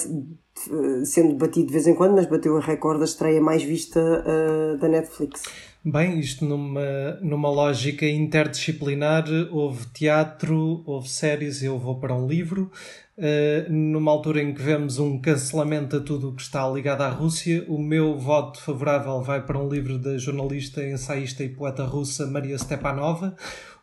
sendo 1.04 1.34
batido 1.34 1.66
de 1.66 1.72
vez 1.72 1.86
em 1.86 1.94
quando, 1.94 2.14
mas 2.14 2.26
bateu 2.26 2.54
o 2.54 2.60
recorde 2.60 3.00
da 3.00 3.04
estreia 3.04 3.40
mais 3.40 3.62
vista 3.62 4.00
uh, 4.00 4.78
da 4.78 4.88
Netflix. 4.88 5.42
Bem, 5.84 6.18
isto 6.18 6.44
numa, 6.44 7.12
numa 7.22 7.48
lógica 7.48 8.04
interdisciplinar, 8.06 9.24
houve 9.52 9.86
teatro, 9.92 10.82
houve 10.84 11.08
séries, 11.08 11.62
eu 11.62 11.78
vou 11.78 12.00
para 12.00 12.14
um 12.14 12.26
livro. 12.26 12.70
Uh, 13.16 13.72
numa 13.72 14.10
altura 14.10 14.42
em 14.42 14.52
que 14.52 14.60
vemos 14.60 14.98
um 14.98 15.18
cancelamento 15.20 15.96
a 15.96 16.00
tudo 16.00 16.30
o 16.30 16.34
que 16.34 16.42
está 16.42 16.68
ligado 16.68 17.02
à 17.02 17.08
Rússia, 17.08 17.64
o 17.68 17.78
meu 17.78 18.18
voto 18.18 18.60
favorável 18.60 19.22
vai 19.22 19.40
para 19.40 19.58
um 19.58 19.68
livro 19.68 19.96
da 19.96 20.18
jornalista, 20.18 20.84
ensaísta 20.84 21.44
e 21.44 21.48
poeta 21.48 21.84
russa 21.84 22.26
Maria 22.26 22.58
Stepanova. 22.58 23.36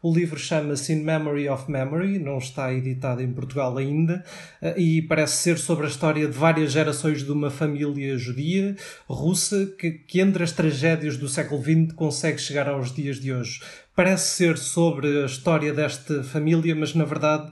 O 0.03 0.13
livro 0.13 0.37
chama-se 0.37 0.91
In 0.91 1.01
Memory 1.01 1.47
of 1.47 1.71
Memory, 1.71 2.19
não 2.19 2.37
está 2.37 2.73
editado 2.73 3.21
em 3.21 3.31
Portugal 3.31 3.77
ainda, 3.77 4.21
uh, 4.61 4.77
e 4.77 5.01
parece 5.01 5.37
ser 5.37 5.57
sobre 5.57 5.85
a 5.85 5.89
história 5.89 6.27
de 6.27 6.37
várias 6.37 6.73
gerações 6.73 7.23
de 7.23 7.31
uma 7.31 7.49
família 7.49 8.17
judia 8.17 8.75
russa 9.07 9.65
que, 9.79 9.91
que 9.91 10.19
entre 10.19 10.43
as 10.43 10.51
tragédias 10.51 11.15
do 11.15 11.29
século 11.29 11.63
XX 11.63 11.93
consegue 11.93 12.37
chegar 12.37 12.67
aos 12.67 12.93
dias 12.93 13.17
de 13.17 13.31
hoje. 13.31 13.61
Parece 13.95 14.35
ser 14.35 14.57
sobre 14.57 15.23
a 15.23 15.25
história 15.25 15.73
desta 15.73 16.21
família, 16.21 16.75
mas 16.75 16.93
na 16.93 17.05
verdade 17.05 17.49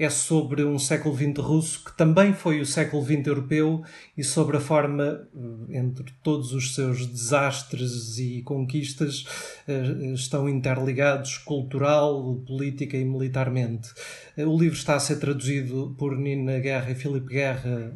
é 0.00 0.08
sobre 0.08 0.64
um 0.64 0.78
século 0.78 1.14
XX 1.14 1.36
russo 1.38 1.84
que 1.84 1.94
também 1.94 2.32
foi 2.32 2.58
o 2.58 2.64
século 2.64 3.04
XX 3.04 3.26
europeu 3.26 3.84
e 4.16 4.24
sobre 4.24 4.56
a 4.56 4.60
forma, 4.60 5.28
eh, 5.68 5.76
entre 5.76 6.06
todos 6.22 6.54
os 6.54 6.74
seus 6.74 7.04
desastres 7.04 8.18
e 8.18 8.40
conquistas, 8.40 9.26
eh, 9.68 10.14
estão 10.14 10.48
interligados 10.48 11.36
cultural, 11.36 12.34
política 12.46 12.96
e 12.96 13.04
militarmente. 13.04 13.90
Eh, 14.38 14.46
o 14.46 14.58
livro 14.58 14.78
está 14.78 14.94
a 14.94 15.00
ser 15.00 15.16
traduzido 15.16 15.94
por 15.98 16.16
Nina 16.16 16.58
Guerra 16.60 16.92
e 16.92 16.94
Filipe 16.94 17.34
Guerra 17.34 17.94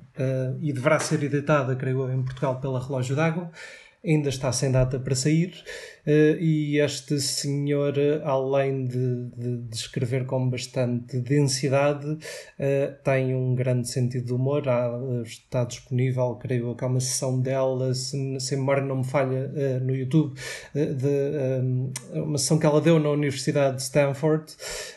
e 0.60 0.72
deverá 0.74 0.98
ser 0.98 1.22
editado, 1.22 1.74
creio 1.74 2.02
eu, 2.02 2.12
em 2.12 2.22
Portugal 2.22 2.60
pela 2.60 2.84
Relógio 2.84 3.16
d'Água 3.16 3.50
ainda 4.04 4.28
está 4.28 4.52
sem 4.52 4.70
data 4.70 4.98
para 4.98 5.14
sair, 5.14 5.54
uh, 6.06 6.36
e 6.38 6.78
este 6.78 7.20
senhor, 7.20 7.94
além 8.22 8.84
de, 8.86 9.30
de, 9.36 9.56
de 9.62 9.76
escrever 9.76 10.26
com 10.26 10.48
bastante 10.48 11.18
densidade, 11.18 12.06
uh, 12.06 13.02
tem 13.02 13.34
um 13.34 13.54
grande 13.54 13.88
sentido 13.88 14.26
de 14.26 14.32
humor. 14.32 14.68
Há, 14.68 14.92
está 15.24 15.64
disponível, 15.64 16.34
creio 16.36 16.74
que 16.74 16.84
há 16.84 16.86
uma 16.86 17.00
sessão 17.00 17.40
dela, 17.40 17.94
se, 17.94 18.38
se 18.40 18.54
a 18.54 18.58
memória 18.58 18.82
não 18.82 18.98
me 18.98 19.04
falha, 19.04 19.48
no 19.80 19.94
YouTube, 19.94 20.34
de, 20.74 22.18
uma 22.18 22.38
sessão 22.38 22.58
que 22.58 22.66
ela 22.66 22.80
deu 22.80 22.98
na 22.98 23.10
Universidade 23.10 23.76
de 23.76 23.82
Stanford. 23.82 24.52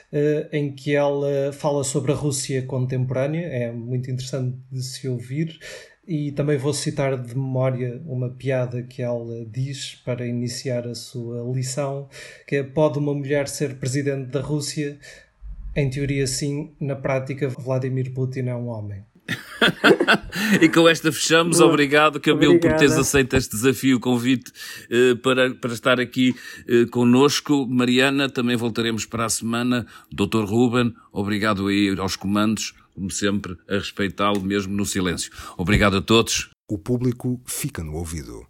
Uh, 0.10 0.48
em 0.54 0.74
que 0.74 0.96
ela 0.96 1.52
fala 1.52 1.84
sobre 1.84 2.14
a 2.14 2.16
Rússia 2.16 2.62
contemporânea, 2.62 3.46
é 3.46 3.72
muito 3.74 4.10
interessante 4.10 4.58
de 4.72 4.82
se 4.82 5.06
ouvir 5.06 5.60
E 6.08 6.32
também 6.32 6.58
vou 6.58 6.74
citar 6.74 7.18
de 7.22 7.36
memória 7.36 8.02
uma 8.06 8.30
piada 8.30 8.82
que 8.82 9.02
ela 9.02 9.46
diz 9.46 9.96
para 10.06 10.26
iniciar 10.26 10.88
a 10.88 10.96
sua 10.96 11.44
lição, 11.54 12.08
que 12.48 12.56
é 12.56 12.64
pode 12.64 12.98
uma 12.98 13.14
mulher 13.14 13.50
ser 13.50 13.76
presidente 13.76 14.30
da 14.30 14.40
Rússia? 14.40 14.98
Em 15.76 15.90
teoria 15.90 16.26
sim, 16.26 16.72
na 16.80 16.96
prática 16.96 17.50
Vladimir 17.50 18.14
Putin 18.14 18.48
é 18.48 18.56
um 18.56 18.68
homem. 18.68 19.04
e 20.62 20.70
com 20.70 20.88
esta 20.88 21.12
fechamos. 21.12 21.58
Boa. 21.58 21.70
Obrigado, 21.70 22.20
Camilo, 22.20 22.54
Obrigada. 22.54 22.76
por 22.76 22.80
teres 22.80 22.98
aceito 22.98 23.36
este 23.36 23.52
desafio, 23.56 23.98
o 23.98 24.00
convite 24.00 24.52
eh, 24.90 25.16
para, 25.16 25.54
para 25.56 25.74
estar 25.74 26.00
aqui 26.00 26.36
eh, 26.68 26.86
conosco. 26.90 27.68
Mariana, 27.68 28.30
também 28.30 28.56
voltaremos 28.56 29.06
para 29.06 29.26
a 29.26 29.30
semana. 29.30 29.86
Doutor 30.12 30.46
Ruben, 30.46 30.94
obrigado 31.12 31.68
aí 31.68 31.94
aos 31.98 32.16
comandos, 32.16 32.74
como 32.98 33.12
sempre, 33.12 33.56
a 33.70 33.76
respeitá-lo 33.76 34.42
mesmo 34.42 34.76
no 34.76 34.84
silêncio. 34.84 35.32
Obrigado 35.56 35.98
a 35.98 36.02
todos. 36.02 36.50
O 36.68 36.80
público 36.80 37.40
fica 37.46 37.84
no 37.84 37.94
ouvido. 37.94 38.44